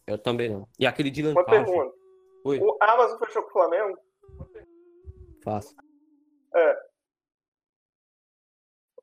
Eu 0.05 0.17
também 0.17 0.49
não. 0.49 0.67
E 0.79 0.85
aquele 0.85 1.09
Dylan 1.11 1.31
uma 1.31 1.43
Carter. 1.43 1.65
pergunta. 1.65 1.95
Oi, 2.45 2.59
O 2.59 2.77
Amazon 2.81 3.19
fechou 3.19 3.41
com 3.43 3.49
o 3.49 3.51
Flamengo? 3.51 3.97
faço. 5.43 5.75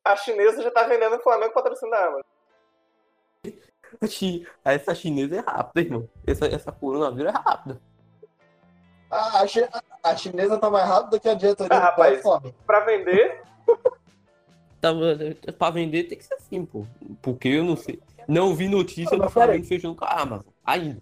A 0.05 0.17
chinesa 0.17 0.63
já 0.63 0.71
tá 0.71 0.85
vendendo 0.87 1.17
o 1.17 1.21
Flamengo 1.21 1.55
patrocínio 1.55 1.91
da 1.91 2.07
Amazon. 2.07 2.23
Essa 4.65 4.95
chinesa 4.95 5.37
é 5.37 5.41
rápida, 5.41 5.81
irmão. 5.81 6.09
Essa, 6.27 6.47
essa 6.47 6.73
coronavírus 6.73 7.33
é 7.33 7.37
rápida. 7.37 7.81
A, 9.15 9.43
a, 9.43 10.11
a 10.11 10.17
chinesa 10.17 10.59
tá 10.59 10.69
mais 10.71 10.89
rápida 10.89 11.21
que 11.21 11.29
a 11.29 11.35
diretoria 11.35 11.77
Ah, 11.77 11.81
rapaz. 11.81 12.23
Pra 12.67 12.81
vender, 12.81 13.43
Tava, 14.81 15.17
pra 15.59 15.71
vender 15.71 16.05
tem 16.05 16.19
que 16.19 16.25
ser 16.25 16.35
assim, 16.35 16.65
pô. 16.65 16.85
Porque 17.23 17.49
eu 17.49 17.65
não 17.65 17.77
sei. 17.77 18.01
Não 18.29 18.55
vi 18.55 18.69
notícia 18.69 19.17
do. 19.17 19.31
Flamengo 19.31 19.65
fechando 19.65 19.95
com 19.95 20.05
a 20.05 20.21
Amazon. 20.21 20.47
Ainda. 20.65 21.01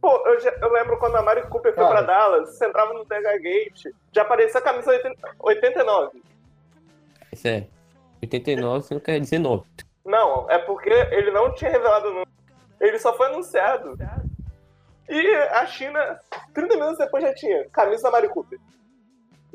pô, 0.00 0.10
eu, 0.26 0.40
já- 0.40 0.54
eu 0.60 0.70
lembro 0.72 0.98
quando 0.98 1.16
a 1.16 1.22
Mari 1.22 1.42
Cooper 1.48 1.74
foi 1.74 1.82
Cara. 1.84 1.96
pra 1.96 2.02
Dallas, 2.02 2.50
você 2.50 2.66
entrava 2.66 2.92
no 2.92 3.04
TH 3.04 3.38
Gate, 3.38 3.84
já 4.12 4.22
aparecia 4.22 4.60
a 4.60 4.62
camisa 4.62 4.90
80 4.90 5.16
89. 5.38 6.22
Isso 7.32 7.48
é. 7.48 7.66
89, 8.22 8.82
você 8.84 8.94
não 8.94 9.00
quer 9.00 9.20
19. 9.20 9.64
Não, 10.04 10.50
é 10.50 10.58
porque 10.58 10.90
ele 10.90 11.30
não 11.30 11.54
tinha 11.54 11.70
revelado 11.70 12.06
o 12.06 12.10
número. 12.10 12.28
Ele 12.80 12.98
só 12.98 13.14
foi 13.16 13.26
anunciado. 13.28 13.96
E 15.08 15.34
a 15.34 15.66
China, 15.66 16.20
30 16.54 16.74
minutos 16.76 16.98
depois 16.98 17.22
já 17.22 17.34
tinha. 17.34 17.68
Camisa 17.70 18.02
da 18.04 18.10
Mari 18.10 18.28
Cooper. 18.28 18.58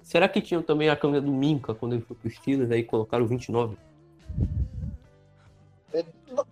Será 0.01 0.27
que 0.27 0.41
tinham 0.41 0.61
também 0.61 0.89
a 0.89 0.95
câmera 0.95 1.21
do 1.21 1.31
Minca 1.31 1.73
quando 1.73 1.93
ele 1.93 2.01
foi 2.01 2.15
pro 2.17 2.29
Steelers 2.29 2.71
aí 2.71 2.83
colocaram 2.83 3.25
29? 3.25 3.77
É, 5.93 6.03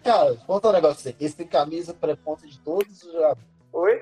Cara, 0.04 0.36
conta 0.46 0.70
um 0.70 0.72
negócio 0.72 1.02
você. 1.02 1.16
Esse 1.20 1.36
tem 1.36 1.48
camisa 1.48 1.94
pré-ponta 1.94 2.46
de 2.48 2.60
todos 2.60 3.04
os 3.04 3.12
jogadores. 3.12 3.44
Oi? 3.74 3.94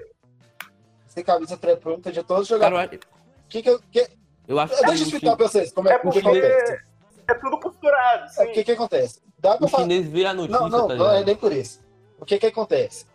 Esse 1.06 1.16
tem 1.16 1.24
camisa 1.24 1.58
pré-ponta 1.58 2.12
de 2.12 2.22
todos 2.24 2.44
os 2.52 2.58
Cara, 2.60 2.70
jogadores. 2.72 2.92
eu 3.02 3.10
acho- 3.10 3.20
Que 3.48 3.62
que 3.64 3.70
eu, 3.70 3.80
que, 3.92 4.08
eu 4.48 4.60
acho 4.60 4.74
Deixa 4.74 4.86
eu 4.86 4.96
que 4.96 5.02
o 5.02 5.04
explicar 5.06 5.36
pra 5.38 5.48
vocês 5.48 5.72
como 5.72 5.88
é, 5.90 5.94
É 5.94 5.96
o 5.96 6.00
que 6.00 6.04
porque 6.04 6.20
acontece. 6.20 6.84
é 7.28 7.34
tudo 7.36 7.60
costurado, 7.60 8.24
É, 8.26 8.28
sim. 8.28 8.44
O 8.44 8.52
que 8.54 8.64
que 8.66 8.72
acontece? 8.74 9.22
Dá 9.40 9.56
pra 9.58 9.66
o 9.66 9.70
falar. 9.70 9.84
chinês 9.84 10.08
vê 10.08 10.26
a 10.26 10.34
notícia, 10.34 10.60
Não, 10.60 10.70
não, 10.70 10.88
tá 10.88 10.96
não 10.96 11.12
é 11.12 11.24
nem 11.24 11.36
por 11.36 11.52
isso. 11.54 11.80
O 12.20 12.26
que 12.26 12.38
que 12.38 12.46
acontece? 12.48 13.06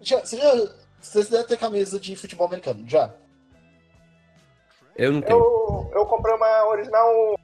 Já, 0.00 0.20
você 0.20 0.36
já, 0.36 0.52
vocês 1.00 1.28
devem 1.28 1.46
ter 1.46 1.56
camisa 1.58 1.98
de 1.98 2.14
futebol 2.16 2.46
americano, 2.46 2.88
já? 2.88 3.12
Eu 4.96 5.12
não 5.12 5.22
tenho. 5.22 5.38
Eu, 5.38 5.90
eu 5.94 6.06
comprei 6.06 6.34
uma 6.34 6.68
original 6.68 7.38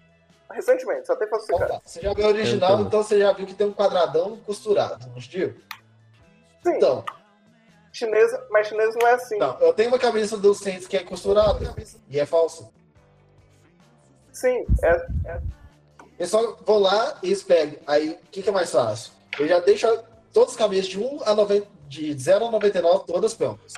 Recentemente, 0.55 1.07
só 1.07 1.17
tem 1.17 1.27
Então 1.27 1.39
falsificado. 1.41 1.73
tá. 1.73 1.81
Você 1.85 2.01
já 2.01 2.13
viu 2.15 2.25
a 2.25 2.29
original, 2.29 2.73
Então. 2.75 2.87
então 2.87 3.03
você 3.03 3.19
já 3.19 3.33
viu 3.33 3.47
que 3.47 3.55
tem 3.55 3.67
um 3.67 3.73
quadradão 3.73 4.37
costurado, 4.39 5.05
não 5.09 5.21
viu? 5.21 5.57
Sim, 6.63 6.77
Então, 6.77 7.05
chinesa, 7.93 8.47
mas 8.51 8.69
chinesa 8.69 8.97
não 9.01 9.09
é 9.09 9.15
assim. 9.15 9.37
não, 9.39 9.59
eu 9.59 9.73
tenho 9.73 9.89
uma 9.89 9.99
camisa 9.99 10.37
do 10.37 10.55
Saints 10.55 10.87
que 10.87 10.97
é 10.97 11.03
costurada 11.03 11.75
e 12.09 12.21
é 12.21 12.25
falsa. 12.27 12.71
Sim, 14.33 14.65
é, 14.83 15.41
Eu 16.19 16.27
só 16.27 16.57
vou 16.65 16.79
lá 16.79 17.19
e 17.23 17.35
pegam. 17.37 17.81
Aí, 17.87 18.11
o 18.11 18.31
que, 18.31 18.43
que 18.43 18.49
é 18.49 18.53
mais 18.53 18.71
fácil? 18.71 19.13
Eu 19.39 19.49
já 19.49 19.59
deixo 19.59 19.87
todas 20.35 20.51
as 20.51 20.57
camisas 20.57 20.87
de 20.87 21.01
1 21.01 21.21
a 21.25 21.35
90, 21.35 21.67
de 21.89 22.13
0 22.19 22.47
a 22.47 22.51
99, 22.51 23.05
todas 23.07 23.33
prontas. 23.33 23.73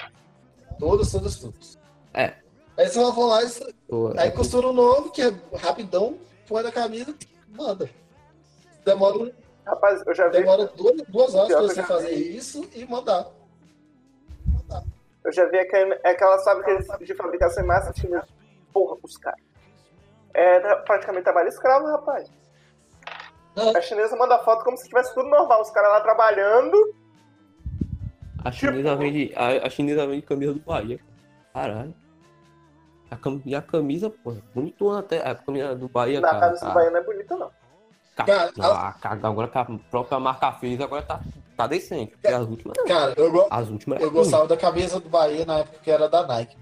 Todas, 0.78 1.12
todas, 1.12 1.36
todas. 1.38 1.78
É. 2.12 2.34
Aí 2.76 2.88
você 2.88 2.98
vai 2.98 3.24
lá 3.24 3.42
e 3.44 3.74
Pô, 3.88 4.08
aí 4.18 4.28
é- 4.28 4.30
costura 4.30 4.66
um 4.68 4.72
novo, 4.72 5.10
que 5.12 5.22
é 5.22 5.32
rapidão, 5.54 6.18
põe 6.48 6.62
na 6.62 6.72
camisa, 6.72 7.14
manda. 7.48 7.88
Demora, 8.84 9.18
um- 9.18 9.32
rapaz, 9.64 10.02
eu 10.06 10.14
já 10.14 10.26
vi, 10.26 10.32
demora 10.32 10.66
duas, 10.76 10.96
duas 11.08 11.34
horas 11.34 11.48
pra 11.52 11.62
você 11.62 11.82
fazer 11.84 12.14
vi. 12.14 12.36
isso 12.36 12.68
e 12.74 12.84
mandar. 12.84 13.28
eu 15.24 15.32
já 15.32 15.44
vi 15.46 15.58
aquela, 15.58 15.94
aquela 16.04 16.38
fábrica 16.40 16.98
de 17.04 17.14
fabricação 17.14 17.62
em 17.64 17.66
massa 17.66 17.92
chinesa. 17.98 18.28
Porra, 18.72 18.96
os 19.02 19.16
caras. 19.16 19.40
É 20.34 20.60
tra- 20.60 20.76
praticamente 20.76 21.24
trabalho 21.24 21.48
escravo, 21.48 21.86
rapaz. 21.86 22.28
A 23.56 23.80
chinesa 23.80 24.14
manda 24.16 24.38
foto 24.40 24.64
como 24.64 24.76
se 24.76 24.86
tivesse 24.88 25.14
tudo 25.14 25.28
normal. 25.28 25.62
Os 25.62 25.70
caras 25.70 25.90
lá 25.92 26.00
trabalhando. 26.00 26.94
A 28.44 28.52
chinesa 28.52 28.94
vende. 28.96 29.32
A, 29.34 29.66
a 29.66 29.70
chinesa 29.70 30.06
vende 30.06 30.22
camisa 30.22 30.52
do 30.52 30.60
Bahia. 30.60 31.00
Caralho. 31.54 31.94
A 33.10 33.16
cam- 33.16 33.40
e 33.46 33.54
a 33.54 33.62
camisa, 33.62 34.10
pô, 34.10 34.34
bonitona 34.54 34.98
até. 34.98 35.26
A 35.26 35.34
camisa 35.34 35.74
do 35.74 35.88
Bahia, 35.88 36.20
Na 36.20 36.28
cara. 36.28 36.40
camisa 36.40 36.60
tá- 36.60 36.68
do 36.68 36.74
Bahia 36.74 36.90
não 36.90 36.98
é 36.98 37.04
bonita, 37.04 37.36
não. 37.36 37.50
Ca- 38.16 38.24
Cara, 38.24 38.52
não, 38.56 38.72
a- 38.72 38.94
agora 39.02 39.48
que 39.48 39.58
a 39.58 39.64
própria 39.90 40.18
marca 40.18 40.50
fez, 40.52 40.80
agora 40.80 41.02
tá, 41.02 41.20
tá 41.56 41.66
decente. 41.66 42.12
Porque 42.12 42.28
as 42.34 42.46
últimas. 42.46 42.76
Cara, 42.86 43.14
eu, 43.16 43.30
go- 43.30 43.46
As 43.50 43.68
últimas 43.68 44.00
eu 44.00 44.06
é 44.06 44.10
ruim. 44.10 44.18
gostava 44.18 44.46
da 44.48 44.56
camisa 44.56 44.98
do 45.00 45.08
Bahia 45.08 45.44
na 45.46 45.58
época 45.60 45.78
que 45.82 45.90
era 45.90 46.08
da 46.08 46.26
Nike. 46.26 46.56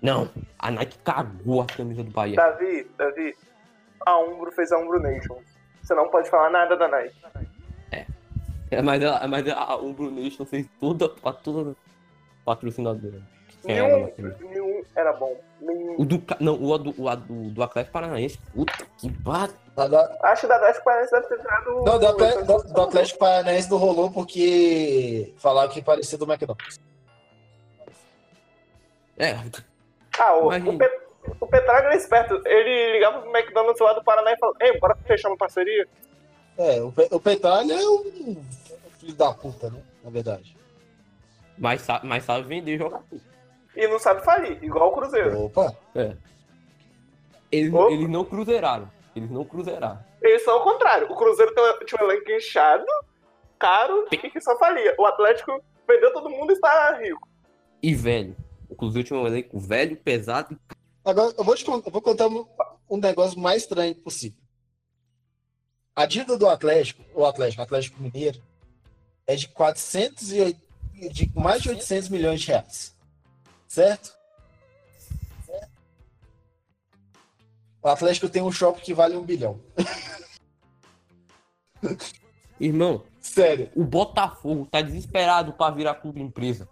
Não, 0.00 0.28
a 0.58 0.70
Nike 0.70 0.98
cagou 0.98 1.62
a 1.62 1.66
camisa 1.66 2.02
do 2.02 2.10
Bahia. 2.10 2.36
Davi, 2.36 2.90
Davi, 2.98 3.36
a 4.06 4.18
Umbro 4.18 4.50
fez 4.52 4.70
a 4.72 4.78
Umbro 4.78 5.00
Nation. 5.00 5.38
Você 5.82 5.94
não 5.94 6.08
pode 6.08 6.28
falar 6.30 6.50
nada 6.50 6.76
da 6.76 6.88
Nike. 6.88 7.14
É, 8.70 8.80
mas 8.80 9.04
a, 9.04 9.28
mas 9.28 9.46
a 9.48 9.76
Umbro 9.76 10.10
Nation 10.10 10.44
fez 10.46 10.66
toda, 10.80 11.08
pra 11.08 11.32
toda 11.32 11.76
patrocinadora. 12.44 13.20
ela 13.66 14.10
camisa. 14.10 14.36
Nenhum, 14.40 14.50
nenhum 14.50 14.84
era 14.96 15.12
bom. 15.12 15.36
Nenhum. 15.60 15.94
O 15.98 16.04
do. 16.06 16.22
Não, 16.40 16.54
o 16.54 16.78
do, 16.78 16.90
o 17.02 17.16
do, 17.16 17.50
do 17.50 17.62
Atlético 17.62 17.92
Paranaense. 17.92 18.38
Puta 18.54 18.72
que 18.96 19.10
pariu. 19.22 19.54
Da- 19.74 20.18
Acho 20.22 20.42
que 20.42 20.46
da 20.48 20.56
Atlético 20.56 20.84
Paranaense 20.84 21.12
deve 21.12 21.26
ter 21.28 21.38
tirado. 21.38 21.70
Não, 21.84 21.98
do, 21.98 22.06
Atle- 22.06 22.44
do- 22.44 22.72
do 22.72 22.80
Atlético 22.82 23.18
Paranaense 23.18 23.70
não 23.70 23.76
rolou 23.78 24.10
porque 24.10 25.32
falaram 25.36 25.70
que 25.70 25.82
parecia 25.82 26.16
do 26.18 26.24
McDonald's. 26.30 26.80
É, 29.18 29.34
Ah, 30.18 30.34
o, 30.36 30.46
Imagina. 30.52 30.84
o, 30.84 31.01
o 31.40 31.46
Petraga 31.46 31.88
é 31.92 31.96
esperto. 31.96 32.40
Ele 32.46 32.92
ligava 32.92 33.20
pro 33.22 33.30
McDonald's 33.36 33.80
lá 33.80 33.92
do 33.92 34.04
Paraná 34.04 34.32
e 34.32 34.36
falava: 34.38 34.58
Ei, 34.60 34.78
bora 34.78 34.96
fechar 35.06 35.28
uma 35.28 35.36
parceria? 35.36 35.86
É, 36.58 36.80
o, 36.82 36.92
Pe- 36.92 37.08
o 37.10 37.20
Petralha 37.20 37.72
é 37.74 37.86
um 37.88 38.42
filho 38.98 39.14
da 39.14 39.32
puta, 39.32 39.70
né? 39.70 39.82
Na 40.04 40.10
verdade. 40.10 40.56
mas, 41.58 41.80
sabe, 41.82 42.06
mas 42.06 42.24
sabe 42.24 42.46
vender 42.46 42.78
jogador. 42.78 43.04
E 43.74 43.86
não 43.88 43.98
sabe 43.98 44.22
falir, 44.24 44.62
igual 44.62 44.90
o 44.90 44.92
Cruzeiro. 44.94 45.44
Opa, 45.44 45.74
É. 45.94 46.14
Eles, 47.50 47.72
Opa. 47.72 47.92
eles 47.92 48.08
não 48.08 48.24
cruzeiraram. 48.24 48.90
Eles 49.16 49.30
não 49.30 49.44
cruzeiraram. 49.44 49.98
Eles 50.22 50.42
são 50.44 50.58
o 50.58 50.62
contrário. 50.62 51.10
O 51.10 51.16
Cruzeiro 51.16 51.52
tinha 51.86 52.02
um 52.02 52.10
elenco 52.10 52.30
inchado, 52.30 52.84
caro 53.58 54.06
e 54.10 54.16
que 54.16 54.40
só 54.40 54.56
falia. 54.58 54.94
O 54.98 55.04
Atlético 55.06 55.62
vendeu 55.86 56.12
todo 56.12 56.30
mundo 56.30 56.50
e 56.50 56.54
está 56.54 56.96
rico. 56.98 57.28
E 57.82 57.94
velho. 57.94 58.36
O 58.68 58.74
Cruzeiro 58.74 59.06
tinha 59.06 59.18
um 59.18 59.26
elenco 59.26 59.58
velho, 59.58 59.96
pesado. 59.96 60.54
e- 60.54 60.81
agora 61.04 61.34
eu 61.36 61.44
vou, 61.44 61.54
te, 61.56 61.66
eu 61.66 61.82
vou 61.90 62.02
contar 62.02 62.28
um, 62.28 62.46
um 62.88 62.96
negócio 62.96 63.38
mais 63.38 63.62
estranho 63.62 63.94
possível. 63.94 64.38
A 65.94 66.06
dívida 66.06 66.36
do 66.38 66.48
Atlético, 66.48 67.02
o 67.14 67.24
Atlético, 67.24 67.60
o 67.60 67.64
Atlético 67.64 68.02
Mineiro, 68.02 68.42
é 69.26 69.36
de 69.36 69.48
400 69.48 70.32
e 70.32 70.40
oit- 70.40 70.60
de 71.12 71.30
mais 71.34 71.62
de 71.62 71.68
800 71.70 72.08
milhões 72.08 72.40
de 72.40 72.46
reais. 72.48 72.96
Certo? 73.68 74.14
O 77.82 77.88
Atlético 77.88 78.28
tem 78.28 78.42
um 78.42 78.52
shopping 78.52 78.80
que 78.80 78.94
vale 78.94 79.16
um 79.16 79.24
bilhão. 79.24 79.60
Irmão, 82.60 83.04
Sério. 83.20 83.70
o 83.74 83.84
Botafogo 83.84 84.66
tá 84.70 84.80
desesperado 84.80 85.52
pra 85.52 85.70
virar 85.70 85.96
clube 85.96 86.20
empresa. 86.20 86.68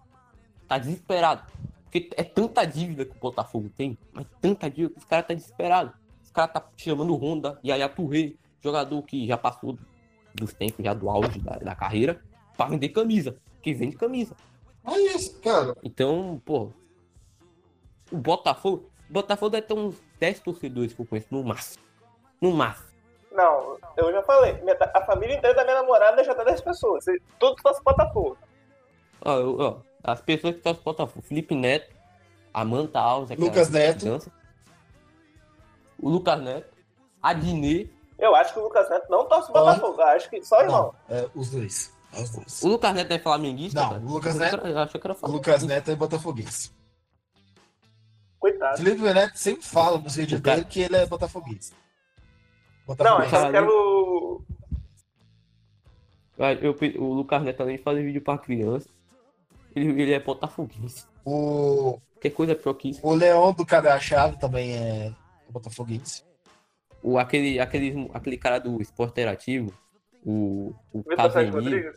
Tá 0.69 0.79
desesperado. 0.79 1.51
Porque 1.91 2.09
é 2.17 2.23
tanta 2.23 2.65
dívida 2.65 3.05
que 3.05 3.17
o 3.17 3.19
Botafogo 3.19 3.69
tem, 3.77 3.99
mas 4.13 4.25
tanta 4.41 4.71
dívida 4.71 4.95
que 4.95 4.99
os 5.01 5.05
caras 5.05 5.27
tá 5.27 5.35
desesperado. 5.35 5.93
Os 6.23 6.31
caras 6.31 6.53
tá 6.53 6.65
chamando 6.77 7.17
Honda 7.17 7.59
e 7.65 7.73
aí 7.73 7.83
a 7.83 7.89
Touré, 7.89 8.35
jogador 8.63 9.03
que 9.03 9.27
já 9.27 9.37
passou 9.37 9.77
dos 10.33 10.53
tempos 10.53 10.85
já 10.85 10.95
do 10.95 11.11
auge 11.11 11.41
da, 11.41 11.57
da 11.57 11.75
carreira, 11.75 12.23
pra 12.57 12.67
vender 12.67 12.91
camisa. 12.91 13.37
Que 13.61 13.75
vende 13.75 13.97
camisa. 13.97 14.37
É 14.87 14.97
isso, 14.99 15.41
cara. 15.41 15.77
Então, 15.83 16.41
pô. 16.45 16.71
O 18.13 18.17
Botafogo. 18.17 18.89
O 19.09 19.13
Botafogo 19.13 19.51
deve 19.51 19.67
ter 19.67 19.75
uns 19.75 19.97
10 20.21 20.41
torcedores 20.41 20.93
que 20.93 21.01
eu 21.03 21.07
conheço, 21.07 21.27
no 21.33 21.43
máximo. 21.43 21.83
No 22.41 22.53
máximo. 22.53 22.89
Não, 23.33 23.77
eu 23.97 24.13
já 24.13 24.23
falei. 24.23 24.53
meta- 24.63 24.91
A 24.95 25.05
família 25.05 25.37
inteira 25.37 25.55
da 25.57 25.65
minha 25.65 25.77
namorada 25.81 26.23
já 26.23 26.35
tá 26.35 26.45
10 26.45 26.61
pessoas. 26.61 27.05
Tudo 27.39 27.57
torce 27.63 27.83
Botafogo. 27.83 28.39
Ó, 29.25 29.39
eu- 29.39 29.59
ó, 29.59 29.77
as 30.03 30.21
pessoas 30.21 30.55
que 30.57 30.63
torcem 30.63 30.83
pro 30.83 30.93
Botafogo. 30.93 31.23
Felipe 31.27 31.55
Neto, 31.55 31.95
Amanda 32.53 32.99
Alves, 33.01 33.39
Lucas 33.39 33.71
Neto. 33.71 34.05
dança. 34.05 34.33
O 35.99 36.09
Lucas 36.09 36.41
Neto. 36.41 36.73
Adnet. 37.23 37.93
Eu 38.19 38.35
acho 38.35 38.53
que 38.53 38.59
o 38.59 38.63
Lucas 38.65 38.89
Neto 38.91 39.07
não 39.11 39.27
torce 39.29 39.53
Botafogo. 39.53 40.01
Eu 40.01 40.07
acho 40.09 40.29
que 40.31 40.43
só 40.45 40.61
irmão. 40.63 40.95
Não, 41.09 41.17
é 41.17 41.29
os 41.35 41.51
dois. 41.51 41.93
Os 42.13 42.31
dois. 42.31 42.63
O 42.63 42.69
Lucas 42.69 42.95
Neto 42.95 43.13
é 43.13 43.19
flamenguista? 43.19 43.81
Não, 43.81 43.99
o 44.05 44.13
Lucas 44.15 44.41
era- 44.41 44.69
Eu 44.69 44.79
achei 44.79 45.01
que 45.01 45.07
era 45.07 45.17
O. 45.21 45.27
Lucas 45.31 45.63
Neto 45.63 45.91
é 45.91 45.95
botafoguense. 45.97 46.71
Coitado. 48.39 48.79
Felipe 48.79 49.03
Neto 49.03 49.37
sempre 49.37 49.63
fala 49.67 49.99
nos 49.99 50.17
vídeos 50.17 50.41
dele 50.41 50.65
que 50.65 50.81
ele 50.81 50.97
é 50.97 51.07
botafoguense. 51.07 51.73
Não, 52.89 52.97
Botafoguense. 52.97 53.35
eu 53.37 53.51
quero. 53.53 54.45
Eu 56.39 57.03
o 57.03 57.13
Lucas 57.13 57.43
Neto, 57.43 57.63
além 57.63 57.77
de 57.77 57.83
fazer 57.83 58.03
vídeo 58.03 58.23
pra 58.23 58.39
criança, 58.39 58.89
ele, 59.75 60.03
ele 60.03 60.13
é 60.13 60.21
botafoguense. 60.21 61.07
O, 61.25 61.99
Que 62.21 62.31
coisa 62.31 62.55
pior 62.55 62.75
que 62.75 62.91
isso. 62.91 63.01
o 63.03 63.15
Leão 63.15 63.53
do 63.53 63.67
Chave 64.01 64.39
também 64.39 64.77
é 64.77 65.13
botafoguense. 65.49 66.25
O, 67.03 67.19
aquele, 67.19 67.59
aquele, 67.59 68.11
aquele 68.13 68.37
cara 68.37 68.59
do 68.59 68.81
esporte 68.81 69.13
interativo, 69.13 69.73
o, 70.25 70.75
o 70.93 70.99
Vitor 70.99 71.31
Sérgio 71.33 71.53
Casemiro. 71.55 71.93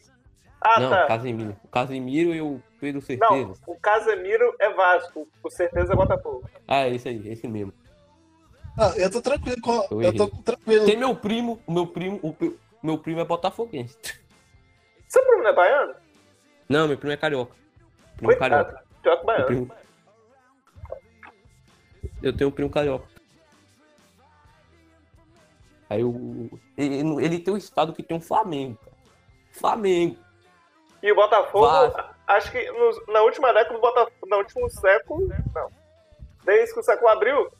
Ah, 0.61 0.79
não, 0.79 0.89
tá. 0.89 1.07
Casemiro. 1.07 1.57
O 1.63 1.67
Casemiro 1.67 2.33
e 2.33 2.41
o 2.41 2.61
Pedro 2.79 3.01
Não, 3.01 3.05
Certeza. 3.05 3.53
o 3.67 3.75
Casemiro 3.79 4.55
é 4.59 4.69
Vasco. 4.73 5.27
Com 5.41 5.49
certeza 5.49 5.91
é 5.91 5.95
Botafogo. 5.95 6.49
Ah, 6.65 6.87
é 6.87 6.95
esse 6.95 7.09
aí, 7.09 7.27
esse 7.29 7.47
mesmo. 7.47 7.73
Ah, 8.79 8.93
eu 8.95 9.11
tô 9.11 9.21
tranquilo 9.21 9.61
com. 9.61 9.85
Eu 9.91 10.01
Eu 10.01 10.15
tô 10.15 10.27
tranquilo. 10.27 10.85
Tem 10.85 10.97
meu 10.97 11.13
primo, 11.15 11.59
o 11.67 11.71
meu 11.71 11.85
primo, 11.85 12.19
o 12.23 12.35
meu 12.81 12.97
primo 12.97 13.19
é 13.19 13.25
botafoguense. 13.25 13.97
Seu 15.07 15.21
primo 15.23 15.43
não 15.43 15.49
é 15.49 15.53
baiano? 15.53 15.95
Não, 16.69 16.87
meu 16.87 16.97
primo 16.97 17.13
é 17.13 17.17
carioca. 17.17 17.53
Primo 18.27 18.39
carioca. 18.39 18.71
Coitado. 18.71 18.87
Pior 19.01 19.17
que 19.19 19.25
Meu 19.25 19.25
baiano. 19.25 19.45
primo... 19.45 19.71
Eu 22.21 22.35
tenho 22.35 22.49
um 22.49 22.53
primo 22.53 22.69
carioca. 22.69 23.05
Aí 25.89 26.03
o. 26.03 26.49
Ele, 26.77 27.23
ele 27.23 27.39
tem 27.39 27.53
um 27.53 27.57
estado 27.57 27.93
que 27.93 28.01
tem 28.01 28.15
um 28.17 28.21
Flamengo, 28.21 28.77
cara. 28.83 28.97
Flamengo. 29.51 30.17
E 31.01 31.11
o 31.11 31.15
Botafogo, 31.15 31.65
Vasco. 31.65 32.15
acho 32.27 32.51
que 32.51 32.71
nos- 32.71 33.07
na 33.07 33.21
última 33.21 33.53
década, 33.53 33.77
o 33.77 33.81
Botafogo, 33.81 34.15
no 34.25 34.37
último 34.37 34.69
século, 34.69 35.27
não. 35.53 35.69
Desde 36.45 36.73
que 36.73 36.79
o 36.79 36.83
século 36.83 37.09
abriu, 37.09 37.51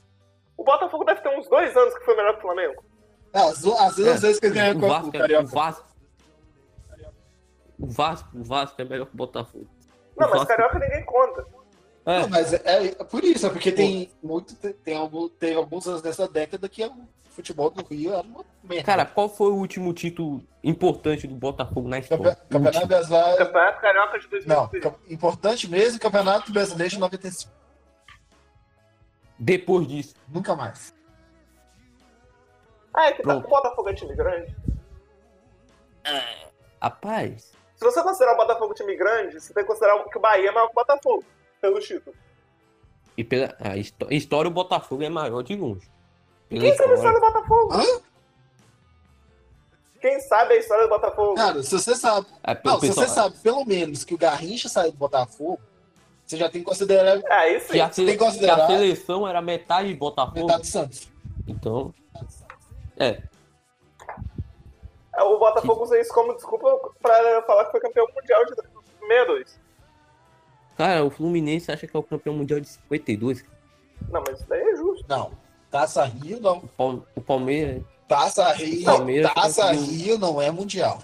o 0.58 0.64
Botafogo 0.64 1.04
deve 1.04 1.22
ter 1.22 1.38
uns 1.38 1.48
dois 1.50 1.76
anos 1.76 1.94
que 1.98 2.06
foi 2.06 2.16
melhor 2.16 2.34
que 2.34 2.40
o 2.40 2.42
Flamengo. 2.42 2.84
Ah, 3.34 3.46
As, 3.48 3.66
as 3.66 3.96
duas 3.96 4.22
vezes 4.22 4.40
que 4.40 4.46
ele 4.48 4.56
ganhou 4.56 4.78
O 4.78 4.80
com 4.80 4.88
o 4.88 4.94
é- 4.94 5.02
o 5.02 5.12
Carioca. 5.12 5.48
Vasco. 5.48 5.88
O 7.80 7.88
Vasco, 7.88 8.30
o 8.38 8.44
Vasco 8.44 8.82
é 8.82 8.86
melhor 8.86 9.06
que 9.08 9.14
o 9.14 9.18
Botafogo. 9.18 9.68
Não, 10.18 10.30
mas 10.30 10.44
Carioca 10.46 10.80
ninguém 10.80 11.04
conta. 11.06 11.46
É, 12.06 12.20
Não, 12.22 12.30
mas 12.30 12.54
é, 12.54 12.62
é 12.88 13.04
por 13.04 13.24
isso, 13.24 13.48
é 13.48 13.50
porque 13.50 13.72
tem 13.72 14.12
muito. 14.22 14.56
Tem 14.56 14.96
algum, 14.98 15.30
teve 15.30 15.56
alguns 15.56 15.88
anos 15.88 16.02
nessa 16.04 16.28
década 16.28 16.68
que 16.68 16.84
o 16.86 16.94
futebol 17.30 17.70
do 17.70 17.84
Rio 17.86 18.14
era 18.14 18.22
uma 18.24 18.44
merda. 18.64 18.84
cara, 18.84 19.06
qual 19.06 19.30
foi 19.30 19.48
o 19.52 19.56
último 19.56 19.94
título 19.94 20.44
importante 20.64 21.26
do 21.26 21.34
Botafogo 21.36 21.88
na 21.88 22.02
Campe- 22.02 22.14
história? 22.14 22.34
O 22.46 22.50
Campeonato. 22.50 22.88
Brasileiro. 22.88 23.38
Campeonato 23.38 23.82
Carioca 23.82 24.20
de 24.20 24.26
Não, 24.46 24.68
2006. 24.68 24.84
cam- 24.84 24.96
importante 25.10 25.70
mesmo, 25.70 26.00
Campeonato 26.00 26.52
Brasileiro 26.52 26.92
de 26.94 27.00
95. 27.00 27.52
Depois 29.40 29.88
disso. 29.88 30.16
Nunca 30.28 30.56
mais. 30.56 30.94
Ah, 32.94 33.08
é 33.08 33.12
que 33.14 33.24
tá, 33.24 33.30
Pronto. 33.30 33.46
o 33.48 33.50
Botafogo 33.50 33.90
é 33.90 33.94
time 33.94 34.14
grande. 34.16 34.56
Rapaz, 36.82 37.54
Se 37.76 37.84
você 37.84 38.02
considerar 38.04 38.34
o 38.34 38.38
Botafogo 38.38 38.74
time 38.74 38.96
grande, 38.96 39.40
você 39.40 39.54
tem 39.54 39.64
que 39.64 39.68
considerar 39.68 40.02
que 40.06 40.18
o 40.18 40.22
Bahia 40.22 40.50
é 40.50 40.52
maior 40.52 40.68
que 40.68 40.72
o 40.74 40.76
Botafogo, 40.76 41.24
pelo 41.62 41.80
título. 41.80 42.16
e 43.18 43.24
pela 43.24 43.56
a 43.60 43.78
histó- 43.78 44.08
história, 44.10 44.48
o 44.50 44.54
Botafogo 44.54 45.04
é 45.04 45.10
maior 45.10 45.42
de 45.44 45.56
longe. 45.56 45.88
Pela 46.50 46.62
Quem 46.62 46.76
sabe 46.76 46.92
a 46.92 46.96
história 46.96 47.20
do 47.20 47.26
Botafogo? 47.26 47.74
Hã? 47.74 48.02
Quem 50.02 50.20
sabe 50.20 50.54
a 50.54 50.58
história 50.58 50.84
do 50.86 50.90
Botafogo? 50.90 51.36
Cara, 51.36 51.64
se 51.64 51.72
você 51.72 51.96
sabe. 51.96 52.28
É, 52.44 52.60
Não, 52.66 52.80
se 52.80 52.88
você 52.90 53.08
sabe 53.08 53.38
pelo 53.40 53.64
menos 53.66 54.04
que 54.04 54.14
o 54.14 54.18
Garrincha 54.18 54.68
saiu 54.68 54.92
do 54.92 54.98
Botafogo, 54.98 55.60
você 56.26 56.36
já 56.38 56.50
tem 56.50 56.62
que 56.62 56.68
considerar 56.68 57.22
É, 57.26 57.56
isso 57.58 57.68
que 57.72 57.80
a, 57.80 57.90
tem 57.90 58.06
que 58.08 58.18
considerar- 58.18 58.56
que 58.56 58.62
a 58.62 58.68
seleção 58.68 59.28
era 59.28 59.42
metade 59.42 59.88
de 59.90 59.96
Botafogo. 59.96 60.42
metade 60.42 60.62
do 60.64 60.68
Santos. 60.68 61.08
Então, 61.48 61.94
é, 62.98 63.22
O 65.18 65.38
Botafogo 65.38 65.84
usa 65.84 66.00
isso 66.00 66.14
como 66.14 66.34
desculpa 66.34 66.92
pra 67.02 67.42
falar 67.44 67.66
que 67.66 67.72
foi 67.72 67.80
campeão 67.80 68.08
mundial 68.16 68.46
de 68.46 68.56
62. 68.56 69.60
cara, 70.78 71.06
o 71.06 71.10
Fluminense 71.12 71.72
acha 71.72 71.86
que 71.86 71.96
é 71.96 72.00
o 72.00 72.04
campeão 72.04 72.34
mundial 72.36 72.60
de 72.60 72.68
52. 72.68 73.44
Não, 74.10 74.24
mas 74.28 74.40
isso 74.40 74.50
daí 74.50 74.62
é 74.62 74.76
justo. 74.76 75.06
Não. 75.08 75.32
Taça 75.70 76.04
Rio 76.04 76.40
não. 76.40 76.58
O, 76.58 76.68
Pal- 76.68 77.06
o 77.16 77.22
Palmeiras, 77.22 77.84
Taça 78.08 78.52
Rio, 78.54 78.86
Palmeiras 78.86 79.34
Taça 79.34 79.72
Rio 79.72 80.18
não 80.20 80.42
é 80.42 80.52
mundial. 80.52 81.00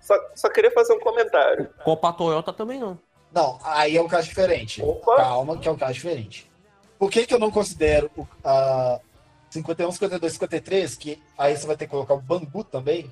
Só, 0.00 0.14
só 0.34 0.48
queria 0.48 0.70
fazer 0.70 0.92
um 0.92 1.00
comentário. 1.00 1.68
Copa 1.84 2.12
Toyota 2.12 2.52
também 2.52 2.78
não. 2.78 2.98
Não, 3.32 3.58
aí 3.64 3.96
é 3.96 4.02
um 4.02 4.08
caso 4.08 4.28
diferente. 4.28 4.82
Opa! 4.82 5.16
Calma, 5.16 5.58
que 5.58 5.68
é 5.68 5.70
um 5.70 5.76
caso 5.76 5.94
diferente. 5.94 6.50
Por 6.98 7.10
que, 7.10 7.26
que 7.26 7.34
eu 7.34 7.38
não 7.38 7.50
considero 7.50 8.10
o 8.16 8.26
a 8.44 9.00
51, 9.50 9.90
52, 9.92 10.32
53, 10.32 10.96
que 10.96 11.22
aí 11.38 11.56
você 11.56 11.66
vai 11.66 11.76
ter 11.76 11.86
que 11.86 11.90
colocar 11.90 12.14
o 12.14 12.20
Bangu 12.20 12.64
também? 12.64 13.10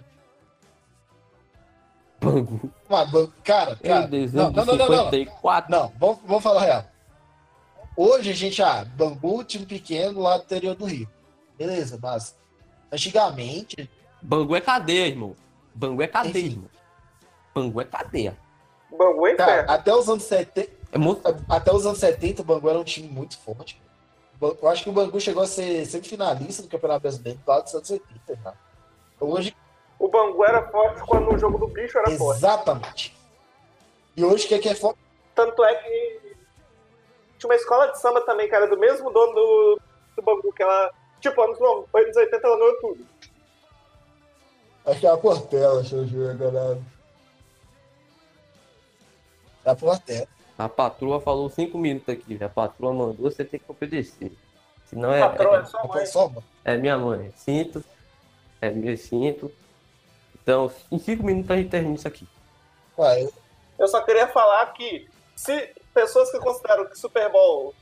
Bangu. 2.21 2.71
Ah, 2.89 3.05
Ban- 3.05 3.31
cara, 3.43 3.77
cara. 3.77 4.09
Não, 4.09 4.51
não, 4.51 4.65
não, 4.65 4.77
não, 4.77 4.89
não. 4.89 5.11
54. 5.11 5.71
Não, 5.71 5.93
vamos, 5.99 6.19
vamos 6.27 6.43
falar 6.43 6.61
real. 6.63 6.85
Hoje 7.97 8.31
a 8.31 8.35
gente, 8.35 8.63
ah, 8.63 8.85
Bangu, 8.85 9.45
time 9.45 9.67
pequeno 9.67 10.21
lá 10.21 10.37
do 10.39 10.45
interior 10.45 10.75
do 10.75 10.85
Rio. 10.85 11.09
Beleza, 11.59 11.99
mas 12.03 12.35
antigamente, 12.91 13.89
Bangu 14.21 14.57
é 14.57 14.61
cadeia, 14.61 15.07
irmão. 15.07 15.37
Bangu 15.75 16.03
é 16.03 16.07
cadeia, 16.09 16.47
Enfim. 16.47 16.53
irmão. 16.53 16.71
Bangu 17.55 17.81
é 17.81 17.85
cadeia. 17.85 18.37
Bangu 18.91 19.27
é 19.27 19.35
cara, 19.35 19.63
até 19.73 19.95
os 19.95 20.09
anos 20.09 20.23
70, 20.25 20.71
É 20.93 20.99
muito... 20.99 21.21
até 21.49 21.73
os 21.73 21.85
anos 21.87 21.99
70 21.99 22.43
o 22.43 22.45
Bangu 22.45 22.69
era 22.71 22.79
um 22.79 22.85
time 22.85 23.09
muito 23.09 23.37
forte. 23.39 23.81
Eu 24.41 24.69
acho 24.69 24.85
que 24.85 24.91
o 24.91 24.93
Bangu 24.93 25.21
chegou 25.21 25.43
a 25.43 25.47
ser 25.47 25.87
semifinalista 25.87 26.63
do 26.63 26.69
Campeonato 26.69 27.01
Brasileiro 27.03 27.41
lá 27.47 27.61
dos 27.61 27.75
anos 27.75 27.89
70. 27.89 28.37
Tá? 28.43 28.55
Hoje, 29.21 29.57
O 29.99 30.09
Bangu 30.09 30.45
era 30.45 30.69
forte 30.71 31.01
quando 31.07 31.33
o 31.35 31.39
jogo 31.39 31.57
do 31.59 31.69
bicho 31.69 31.97
era 31.99 32.11
forte. 32.11 32.39
exatamente. 32.39 33.17
E 34.17 34.25
hoje, 34.25 34.45
o 34.45 34.49
que 34.49 34.55
é 34.55 34.59
que 34.59 34.69
é 34.69 34.75
forte? 34.75 34.99
Tanto 35.35 35.65
é 35.65 35.75
que 35.77 36.37
tinha 37.39 37.49
uma 37.51 37.55
escola 37.57 37.89
de 37.89 37.99
samba 38.01 38.21
também, 38.23 38.49
cara, 38.49 38.67
do 38.67 38.77
mesmo 38.79 39.11
dono 39.11 39.33
do, 39.35 39.81
do 40.17 40.23
Bangu, 40.23 40.53
que 40.53 40.63
ela, 40.63 40.91
tipo, 41.21 41.41
anos, 41.43 41.59
no- 41.59 41.89
anos 41.95 42.17
80 42.17 42.47
ela 42.47 42.57
ganhou 42.59 42.81
tudo. 42.81 43.07
Acho 44.87 45.01
que 45.01 45.07
é 45.07 45.11
a 45.11 45.17
Portela, 45.17 45.81
deixa 45.81 45.97
eu 45.97 46.05
ver 46.07 46.31
agora. 46.33 46.79
É 49.65 49.71
a 49.71 49.75
Portela. 49.75 50.29
A 50.59 50.69
patroa 50.69 51.21
falou 51.21 51.51
cinco 51.51 51.79
minutos 51.79 52.09
aqui. 52.09 52.43
A 52.43 52.49
patroa 52.49 52.93
mandou, 52.93 53.31
você 53.31 53.45
tem 53.45 53.59
que 53.59 53.71
obedecer. 53.71 54.33
Senão 54.87 55.13
é, 55.13 55.21
Patroa, 55.21 55.59
é 55.59 55.61
é, 55.61 55.65
sua 56.07 56.25
A 56.25 56.29
mãe. 56.29 56.45
É 56.65 56.77
minha 56.77 56.97
mãe. 56.97 57.33
Cinto. 57.37 57.85
É 58.61 58.71
meu 58.71 58.97
cinto. 58.97 59.53
Então, 60.41 60.71
em 60.93 60.99
cinco 60.99 61.25
minutos 61.25 61.51
a 61.51 61.57
gente 61.57 61.71
termina 61.71 61.95
isso 61.95 62.07
aqui. 62.07 62.29
Ué, 62.99 63.29
Eu 63.79 63.89
só 63.89 64.01
queria 64.03 64.29
falar 64.29 64.67
que 64.75 65.09
se 65.35 65.75
pessoas 65.93 66.31
que 66.31 66.39
consideram 66.39 66.87
que 66.87 66.99
Super 66.99 67.31
Bowl. 67.31 67.75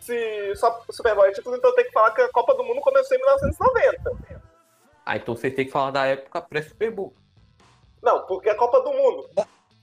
Se 0.00 0.54
só 0.56 0.82
Super 0.90 1.14
Bowl 1.14 1.26
é 1.26 1.32
título, 1.32 1.56
então 1.56 1.74
tem 1.74 1.84
que 1.84 1.92
falar 1.92 2.10
que 2.10 2.22
a 2.22 2.28
Copa 2.30 2.54
do 2.54 2.64
Mundo 2.64 2.80
começou 2.80 3.16
em 3.16 3.20
1990. 3.20 4.40
Ah, 5.06 5.16
então 5.16 5.36
você 5.36 5.50
tem 5.50 5.66
que 5.66 5.70
falar 5.70 5.90
da 5.90 6.06
época 6.06 6.40
pré-Super 6.40 6.90
Bowl. 6.90 7.14
Não, 8.02 8.26
porque 8.26 8.50
a 8.50 8.54
Copa 8.54 8.80
do 8.80 8.92
Mundo. 8.92 9.30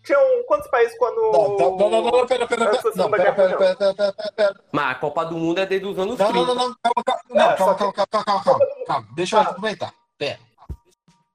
Tinham 0.04 0.44
quantos 0.48 0.68
países 0.70 0.98
quando. 0.98 1.16
Não, 1.32 1.58
não, 1.58 1.78
não, 1.78 1.90
não, 1.90 2.12
não, 2.12 2.28
pera, 2.28 2.48
pera, 2.48 2.70
pera, 2.72 2.92
não, 2.96 3.10
pera, 3.12 3.34
pera, 3.34 3.58
pera, 3.58 3.76
pera, 3.76 4.14
pera, 4.14 4.32
pera. 4.36 4.64
Mas 4.72 4.92
a 4.92 4.96
Copa 4.96 5.26
do 5.26 5.38
Mundo 5.38 5.60
é 5.60 5.66
desde 5.66 5.88
os 5.88 5.98
anos 6.00 6.18
Não, 6.18 6.32
30. 6.32 6.46
não, 6.48 6.56
não, 6.56 6.68
não, 6.70 6.76
calma, 6.82 7.04
calma, 7.06 7.22
não, 7.30 7.42
É, 7.52 7.56
calma, 7.56 7.76
calma, 7.76 7.94
calma, 7.94 8.08
calma, 8.26 8.44
calma, 8.44 8.66
calma, 8.88 9.08
deixa 9.14 9.36
eu 9.36 9.42
aproveitar. 9.42 9.94
Pera. 10.18 10.40
O 10.70 10.76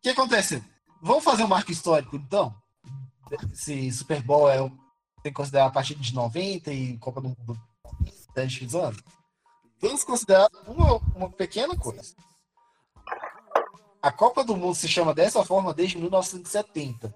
que 0.03 0.09
acontece? 0.11 0.63
Vamos 1.01 1.23
fazer 1.25 1.45
um 1.45 1.49
marco 1.49 1.71
histórico, 1.71 2.17
então? 2.17 2.53
Se 3.53 3.91
Super 3.93 4.21
Bowl 4.23 4.49
é, 4.51 4.61
o- 4.61 4.69
tem 5.23 5.33
que 5.33 5.33
considerar 5.33 5.67
a 5.67 5.71
partir 5.71 5.95
de 5.95 6.15
90 6.15 6.73
e 6.73 6.97
Copa 6.99 7.21
do 7.21 7.29
Mundo 7.29 7.57
10 8.35 8.59
15 8.59 8.79
anos? 8.79 8.99
Vamos 9.81 10.03
considerar 10.05 10.49
uma, 10.67 10.97
uma 11.15 11.31
pequena 11.31 11.77
coisa. 11.77 12.15
A 14.03 14.11
Copa 14.13 14.45
do 14.45 14.57
Mundo 14.57 14.75
se 14.75 14.89
chama 14.89 15.13
dessa 15.15 15.45
forma 15.45 15.75
desde 15.75 15.99
1970. 15.99 17.15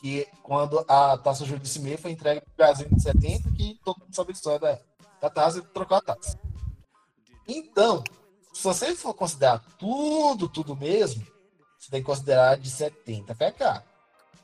Que 0.00 0.26
quando 0.42 0.84
a 0.88 1.16
taça 1.18 1.44
Júlio 1.44 1.60
de 1.62 1.68
Cimei 1.68 1.96
foi 1.96 2.12
entregue 2.12 2.40
para 2.40 2.52
o 2.52 2.56
Brasil 2.56 2.88
em 2.90 2.98
70, 2.98 3.50
que 3.52 3.78
todo 3.84 3.98
mundo 4.00 4.14
sabe 4.14 4.30
a 4.30 4.32
história 4.32 4.58
da, 4.60 4.78
da 5.20 5.30
taça 5.30 5.58
e 5.58 5.62
trocou 5.62 5.96
a 5.96 6.00
taça. 6.00 6.38
Então, 7.46 8.04
se 8.52 8.62
você 8.62 8.94
for 8.94 9.14
considerar 9.14 9.62
tudo, 9.78 10.48
tudo 10.48 10.76
mesmo, 10.76 11.26
você 11.78 11.90
tem 11.90 12.00
que 12.00 12.06
considerar 12.06 12.56
de 12.56 12.70
70 12.70 13.34
para 13.34 13.50
cá. 13.52 13.82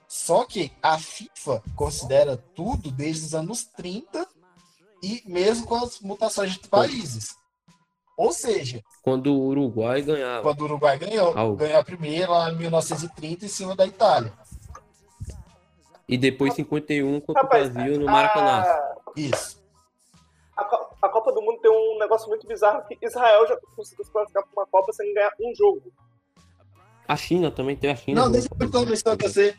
Só 0.08 0.44
que 0.44 0.72
a 0.82 0.98
FIFA 0.98 1.62
considera 1.74 2.36
tudo 2.36 2.90
desde 2.90 3.26
os 3.26 3.34
anos 3.34 3.64
30 3.64 4.26
e 5.02 5.22
mesmo 5.26 5.66
com 5.66 5.74
as 5.76 6.00
mutações 6.00 6.52
de 6.52 6.68
países. 6.68 7.34
Ou 8.16 8.32
seja, 8.32 8.80
Quando 9.02 9.34
o 9.34 9.46
Uruguai 9.48 10.00
ganhava. 10.02 10.42
quando 10.42 10.60
o 10.60 10.64
Uruguai 10.64 10.96
ganhou, 10.98 11.36
Au. 11.36 11.56
ganhou 11.56 11.80
a 11.80 11.84
primeira 11.84 12.30
lá 12.30 12.52
em 12.52 12.56
1930 12.56 13.44
em 13.44 13.48
cima 13.48 13.74
da 13.74 13.84
Itália. 13.86 14.32
E 16.08 16.18
depois 16.18 16.52
51 16.54 17.20
contra 17.20 17.42
Rapaz, 17.42 17.68
o 17.68 17.72
Brasil 17.72 17.98
no 17.98 18.06
Maracanã. 18.06 18.60
a, 18.62 18.94
Isso. 19.16 19.62
a, 20.56 20.64
Co- 20.64 20.90
a 21.00 21.08
Copa 21.08 21.32
do 21.32 21.40
Mundo 21.40 21.60
tem 21.60 21.70
um 21.70 21.98
negócio 21.98 22.28
muito 22.28 22.46
bizarro 22.46 22.84
que 22.86 22.98
Israel 23.02 23.46
já 23.46 23.56
conseguiu 23.74 24.04
se 24.04 24.10
classificar 24.12 24.42
para 24.44 24.52
uma 24.62 24.66
Copa 24.66 24.92
sem 24.92 25.12
ganhar 25.14 25.32
um 25.40 25.54
jogo. 25.54 25.82
A 27.08 27.16
China 27.16 27.50
também 27.50 27.76
tem 27.76 27.90
a 27.90 27.96
China. 27.96 28.22
Não, 28.22 28.30
deixa 28.32 28.48
eu 28.48 28.92
história 28.94 29.18
pra 29.18 29.28
você. 29.28 29.56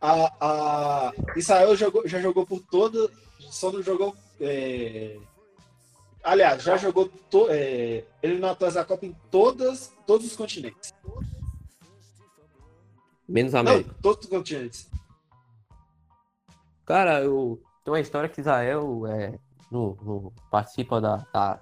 A, 0.00 0.32
a 0.40 1.12
Israel 1.36 1.76
jogou, 1.76 2.06
já 2.08 2.20
jogou 2.20 2.44
por 2.46 2.60
toda. 2.60 3.10
Só 3.38 3.70
não 3.70 3.82
jogou. 3.82 4.14
é, 4.40 5.18
Aliás, 6.24 6.62
já 6.62 6.76
jogou 6.76 7.08
to, 7.30 7.48
é, 7.50 8.04
eliminatórias 8.22 8.74
da 8.74 8.84
Copa 8.84 9.04
em 9.06 9.14
todas, 9.30 9.92
todos 10.06 10.26
os 10.26 10.36
continentes. 10.36 10.92
Menos 13.28 13.54
a 13.54 13.62
Não, 13.62 13.72
América. 13.72 13.94
todos 14.02 14.24
os 14.24 14.30
continentes. 14.30 14.88
Cara, 16.86 17.20
eu. 17.22 17.60
Tem 17.84 17.92
uma 17.92 18.00
história 18.00 18.28
que 18.28 18.40
Israel 18.40 19.06
é, 19.08 19.32
no, 19.70 19.96
no- 20.02 20.32
participa 20.50 21.00
da, 21.00 21.16
da, 21.32 21.58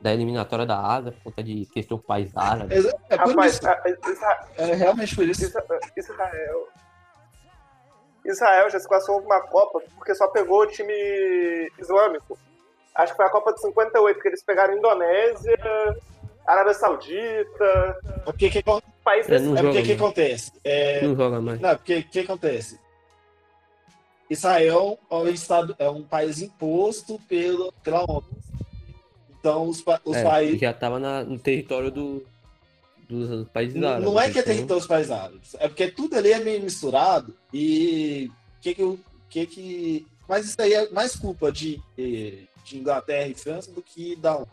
da 0.00 0.12
eliminatória 0.12 0.66
da 0.66 0.78
Ásia 0.78 1.12
por 1.12 1.24
conta 1.24 1.42
de 1.42 1.64
questão 1.66 1.96
o 1.96 2.02
país 2.02 2.36
árabe. 2.36 2.74
É, 2.74 2.78
é 3.14 3.16
por 3.18 3.28
Rapaz, 3.30 3.54
isso. 3.54 3.66
a- 3.66 3.72
a- 3.72 4.10
Isra- 4.10 4.48
É 4.58 4.74
realmente 4.74 5.16
por 5.16 5.24
isso. 5.26 5.42
Isra- 5.44 5.64
Israel. 5.96 6.68
Israel 8.24 8.70
já 8.70 8.80
se 8.80 8.88
classificou 8.88 9.20
para 9.22 9.36
uma 9.36 9.46
Copa 9.48 9.80
porque 9.96 10.14
só 10.14 10.28
pegou 10.28 10.62
o 10.62 10.66
time 10.66 10.92
islâmico. 11.78 12.38
Acho 12.94 13.12
que 13.12 13.16
foi 13.16 13.26
a 13.26 13.30
Copa 13.30 13.52
de 13.52 13.60
58, 13.60 14.20
que 14.20 14.28
eles 14.28 14.42
pegaram 14.42 14.76
Indonésia, 14.76 15.56
Arábia 16.46 16.74
Saudita, 16.74 17.98
É 18.04 18.18
porque 18.24 18.50
que, 18.50 18.58
é 18.58 18.62
países 19.02 19.30
É, 19.30 19.62
porque 19.62 19.82
que 19.82 19.92
acontece? 19.92 20.52
É, 20.62 21.02
Não 21.06 21.16
joga 21.16 21.40
mais. 21.40 21.60
Não, 21.60 21.74
porque 21.76 21.98
o 21.98 22.04
que 22.08 22.20
acontece? 22.20 22.78
Israel 24.30 24.98
é 25.10 25.14
um, 25.14 25.28
estado, 25.28 25.76
é 25.78 25.88
um 25.88 26.02
país 26.02 26.40
imposto 26.40 27.20
pelo, 27.28 27.72
pela 27.82 28.02
ONU. 28.10 28.24
Então, 29.38 29.68
os, 29.68 29.82
os 30.04 30.16
É, 30.16 30.22
países. 30.22 30.60
já 30.60 30.72
tava 30.72 30.98
na- 30.98 31.22
no 31.24 31.38
território 31.38 31.90
do, 31.90 32.24
dos 33.08 33.46
países 33.48 33.74
Não, 33.74 33.88
árabes. 33.88 34.04
não 34.06 34.18
é 34.20 34.30
que 34.30 34.38
é 34.38 34.40
então- 34.40 34.54
território 34.54 34.80
dos 34.80 34.86
países 34.88 35.10
árabes, 35.12 35.54
é 35.58 35.68
porque 35.68 35.90
tudo 35.90 36.16
ali 36.16 36.32
é 36.32 36.38
meio 36.38 36.62
misturado 36.62 37.36
e 37.52 38.30
que 38.62 38.74
que, 38.74 38.98
que 39.28 39.46
que. 39.46 40.06
Mas 40.26 40.46
isso 40.46 40.60
aí 40.62 40.72
é 40.72 40.88
mais 40.90 41.14
culpa 41.14 41.52
de, 41.52 41.78
eh, 41.98 42.44
de 42.64 42.78
Inglaterra 42.78 43.28
e 43.28 43.34
França 43.34 43.70
do 43.70 43.82
que 43.82 44.16
da 44.16 44.36
ONU. 44.36 44.48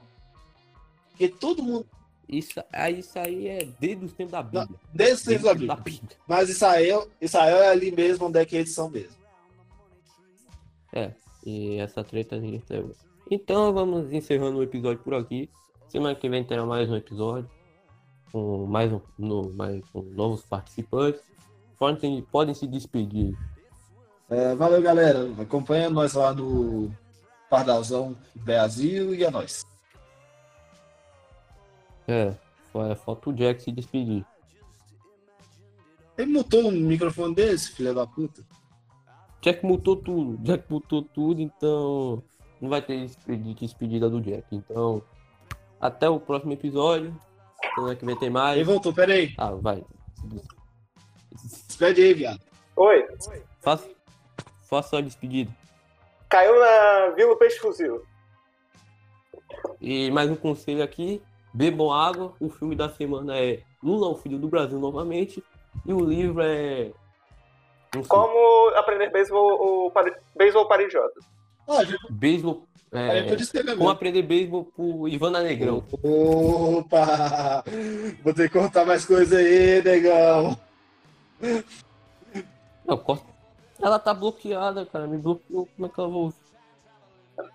Porque 1.11 1.29
todo 1.29 1.63
mundo. 1.63 1.87
Isso, 2.27 2.61
aí- 2.73 2.99
isso 2.99 3.17
aí 3.19 3.47
é 3.47 3.67
desde 3.79 4.05
os 4.05 4.11
tempos 4.13 4.31
da 4.33 4.43
Bíblia. 4.43 4.79
Desde 4.93 5.15
os 5.15 5.23
tempos 5.23 5.43
da 5.43 5.53
Bíblia. 5.53 5.75
Bíblia. 5.77 6.17
Mas 6.27 6.49
Israel, 6.49 7.07
Israel 7.21 7.57
é 7.57 7.69
ali 7.69 7.91
mesmo 7.91 8.27
onde 8.27 8.39
é 8.39 8.45
que 8.45 8.55
eles 8.57 8.73
são 8.73 8.89
mesmo. 8.89 9.20
É, 10.93 11.11
e 11.45 11.77
essa 11.77 12.03
treta 12.03 12.35
a 12.35 12.39
gente 12.39 12.63
levou. 12.69 12.95
Então 13.29 13.73
vamos 13.73 14.11
encerrando 14.11 14.57
o 14.57 14.63
episódio 14.63 15.01
por 15.03 15.13
aqui. 15.13 15.49
Semana 15.87 16.15
que 16.15 16.29
vem 16.29 16.43
terá 16.43 16.65
mais 16.65 16.89
um 16.89 16.95
episódio. 16.95 17.49
com 18.31 18.65
mais, 18.65 18.91
um- 18.93 19.01
no, 19.17 19.51
mais 19.53 19.83
com 19.89 20.01
novos 20.03 20.41
participantes. 20.43 21.21
Podem, 21.77 22.21
podem 22.21 22.55
se 22.55 22.65
despedir. 22.65 23.35
É, 24.29 24.55
valeu, 24.55 24.81
galera. 24.81 25.29
Acompanha 25.41 25.89
nós 25.89 26.13
lá 26.13 26.33
no 26.33 26.89
Pardalzão 27.49 28.15
Brasil 28.33 29.13
e 29.13 29.25
é 29.25 29.29
nóis. 29.29 29.65
É, 32.07 32.33
só- 32.71 32.95
falta 32.95 33.29
o 33.29 33.33
Jack 33.33 33.61
se 33.61 33.71
despedir. 33.73 34.25
Ele 36.17 36.31
mutou 36.31 36.69
o 36.69 36.71
microfone 36.71 37.35
desse, 37.35 37.71
filho 37.71 37.93
da 37.93 38.07
puta. 38.07 38.43
Jack 39.41 39.65
mutou 39.65 39.95
tudo. 39.95 40.37
Jack 40.43 40.65
mutou 40.69 41.01
tudo, 41.01 41.41
então 41.41 42.21
não 42.61 42.69
vai 42.69 42.81
ter 42.81 43.05
despedi- 43.05 43.53
despedida 43.55 44.09
do 44.09 44.21
Jack. 44.21 44.45
Então, 44.51 45.01
até 45.79 46.09
o 46.09 46.19
próximo 46.19 46.53
episódio. 46.53 47.15
Semana 47.75 47.95
que 47.95 48.05
vem 48.05 48.15
tem 48.17 48.27
Ele 48.27 48.33
mais. 48.33 48.65
voltou, 48.67 48.93
pera 48.93 49.13
aí. 49.13 49.33
Ah, 49.37 49.51
vai. 49.51 49.83
Despede 51.67 52.01
aí, 52.01 52.13
viado. 52.13 52.41
Oi. 52.75 53.05
Faça, 53.61 53.89
faça 54.69 54.97
a 54.97 55.01
despedida. 55.01 55.51
Caiu 56.29 56.59
na 56.59 57.11
Vila 57.15 57.37
Peixe 57.37 57.59
Fuzil. 57.59 58.01
E 59.79 60.09
mais 60.11 60.29
um 60.29 60.35
conselho 60.35 60.83
aqui: 60.83 61.21
bebam 61.53 61.91
água. 61.91 62.33
O 62.39 62.49
filme 62.49 62.75
da 62.75 62.89
semana 62.89 63.37
é 63.37 63.61
Lula, 63.83 64.07
o 64.09 64.15
filho 64.15 64.37
do 64.39 64.47
Brasil, 64.47 64.79
novamente. 64.79 65.43
E 65.85 65.93
o 65.93 65.99
livro 65.99 66.41
é. 66.41 66.91
Não 67.93 68.03
sei, 68.03 68.09
Como 68.09 68.69
aprender 68.75 69.09
beisebol, 69.11 69.87
o 69.87 69.91
pari- 69.91 70.15
beisebol 70.35 70.67
para 70.67 70.83
idiotas. 70.83 71.23
Ah, 71.67 71.83
já, 71.83 71.97
beisebol. 72.09 72.63
tô 72.89 72.97
É, 72.97 73.35
como 73.77 73.89
aprender 73.89 74.21
beisebol 74.21 74.65
por 74.65 75.07
Ivana 75.07 75.41
Negrão. 75.41 75.83
Opa! 76.03 77.63
Vou 78.23 78.33
ter 78.33 78.49
que 78.49 78.57
contar 78.59 78.85
mais 78.85 79.05
coisa 79.05 79.37
aí, 79.37 79.81
negão. 79.83 80.57
Não, 82.85 82.97
corta. 82.97 83.25
Ela 83.81 83.97
tá 83.99 84.13
bloqueada, 84.13 84.85
cara. 84.85 85.07
Me 85.07 85.17
bloqueou. 85.17 85.67
Como 85.75 85.85
é 85.87 85.89
que 85.89 85.99
ela 85.99 86.09
vou. 86.09 86.33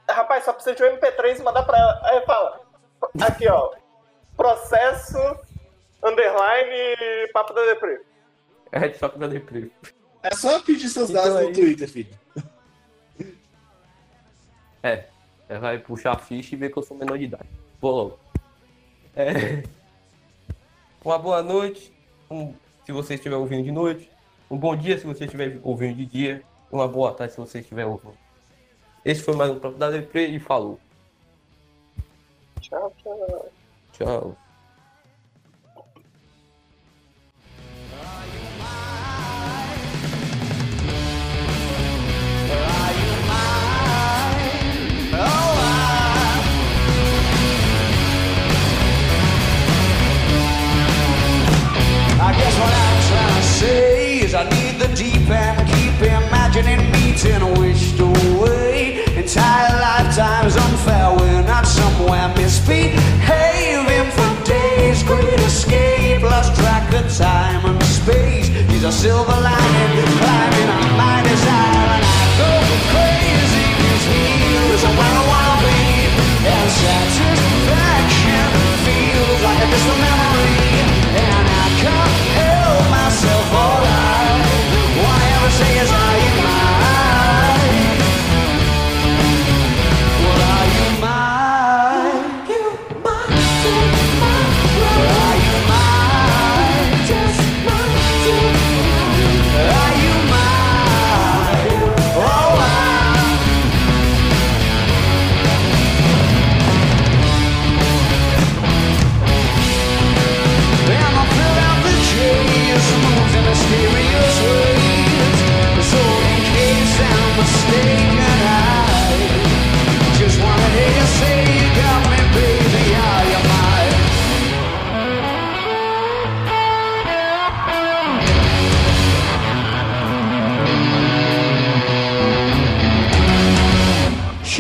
Rapaz, 0.09 0.45
só 0.45 0.53
precisa 0.53 0.75
de 0.75 0.83
um 0.83 0.97
MP3 0.97 1.39
e 1.39 1.43
mandar 1.43 1.63
pra 1.65 1.79
ela. 1.79 2.01
Aí 2.05 2.21
fala. 2.27 2.61
Aqui, 3.23 3.49
ó. 3.49 3.73
Processo, 4.37 5.19
underline, 6.05 7.31
papo 7.33 7.53
da 7.55 7.65
Depre. 7.67 8.01
É 8.73 8.79
headshot 8.79 9.17
da 9.19 9.27
deprê. 9.29 9.71
É 10.31 10.35
só 10.35 10.61
pedir 10.61 10.89
seus 10.89 11.09
Então 11.11 11.23
dados 11.23 11.39
é 11.39 11.45
no 11.45 11.51
isso. 11.51 11.61
Twitter, 11.61 11.89
filho. 11.89 12.19
É. 14.83 15.07
Ela 15.49 15.61
vai 15.61 15.79
puxar 15.79 16.13
a 16.13 16.19
ficha 16.19 16.55
e 16.55 16.59
ver 16.59 16.73
que 16.73 16.77
eu 16.79 16.83
sou 16.83 16.97
menor 16.97 17.17
de 17.17 17.25
idade. 17.25 17.49
Vou 17.81 17.93
logo. 17.95 18.19
É. 19.15 19.63
Uma 21.05 21.19
boa 21.19 21.43
noite. 21.43 21.93
Um- 22.31 22.53
se 22.85 22.93
você 22.93 23.15
estiver 23.15 23.37
ouvindo 23.37 23.63
de 23.65 23.71
noite. 23.73 24.11
Um 24.51 24.57
bom 24.57 24.77
dia 24.77 24.99
se 24.99 25.07
você 25.07 25.25
estiver 25.25 25.59
ouvindo 25.63 25.97
de 25.97 26.07
dia. 26.07 26.43
Uma 26.71 26.89
boa 26.89 27.13
tarde 27.15 27.35
se 27.35 27.39
você 27.41 27.61
estiver 27.61 27.87
ouvindo. 27.87 28.17
Esse 29.05 29.23
foi 29.23 29.37
mais 29.37 29.51
um 29.53 29.59
da 29.79 29.91
Depre 29.91 30.27
e 30.35 30.41
falou. 30.41 30.81
Tchau, 32.61 32.93
tchau. 33.03 33.53
Tchau. 33.93 34.37
Silver 69.07 69.41
lining, 69.41 70.11
climbing 70.19 70.71
on 70.79 70.91
my 70.99 71.23
desire, 71.23 71.91
and 71.95 72.05
I 72.19 72.23
go 72.41 72.51
crazy. 72.91 73.67
Cause 73.79 74.05
he 74.11 74.25
is 74.75 74.83
where 74.99 75.15
I 75.21 75.25
wanna 75.31 75.57
be, 75.63 75.85
and 76.55 76.69
satisfaction 76.83 78.47
feels 78.83 79.41
like 79.47 79.61
a 79.63 79.67
distant 79.71 80.16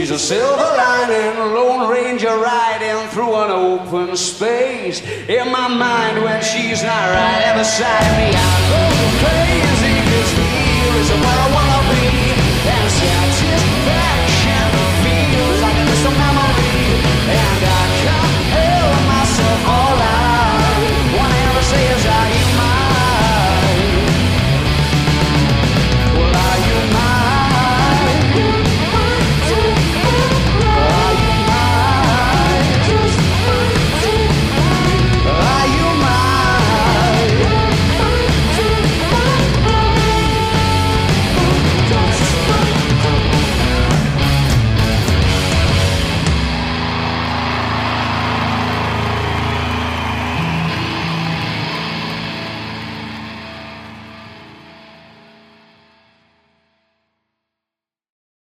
She's 0.06 0.14
a 0.14 0.18
silver 0.20 0.70
lining, 0.76 1.36
Lone 1.52 1.90
Ranger 1.90 2.38
riding 2.38 3.08
through 3.08 3.34
an 3.34 3.50
open 3.50 4.16
space. 4.16 5.02
In 5.26 5.50
my 5.50 5.66
mind, 5.66 6.22
when 6.22 6.40
she's 6.44 6.80
not 6.84 7.10
right 7.10 7.52
beside 7.58 8.06
me, 8.14 8.30
I 8.30 8.54
go 8.70 8.82
crazy, 9.18 9.98
cause 10.06 10.30
here 10.38 10.94
is 11.02 11.10
where 11.10 11.26
I 11.26 11.48
wanna 11.56 11.82
be. 11.90 12.06
And 12.70 12.88
satisfaction 13.02 14.70
feels 15.02 15.58
like 15.66 15.74
a 15.74 16.12
memory. 16.22 16.86
And 17.26 17.66
I 17.66 17.84
can't 17.98 18.46
help 18.54 19.02
myself, 19.10 19.58
all 19.74 19.98
I 19.98 21.18
wanna 21.18 21.34
is 21.58 22.06
I. 22.06 22.25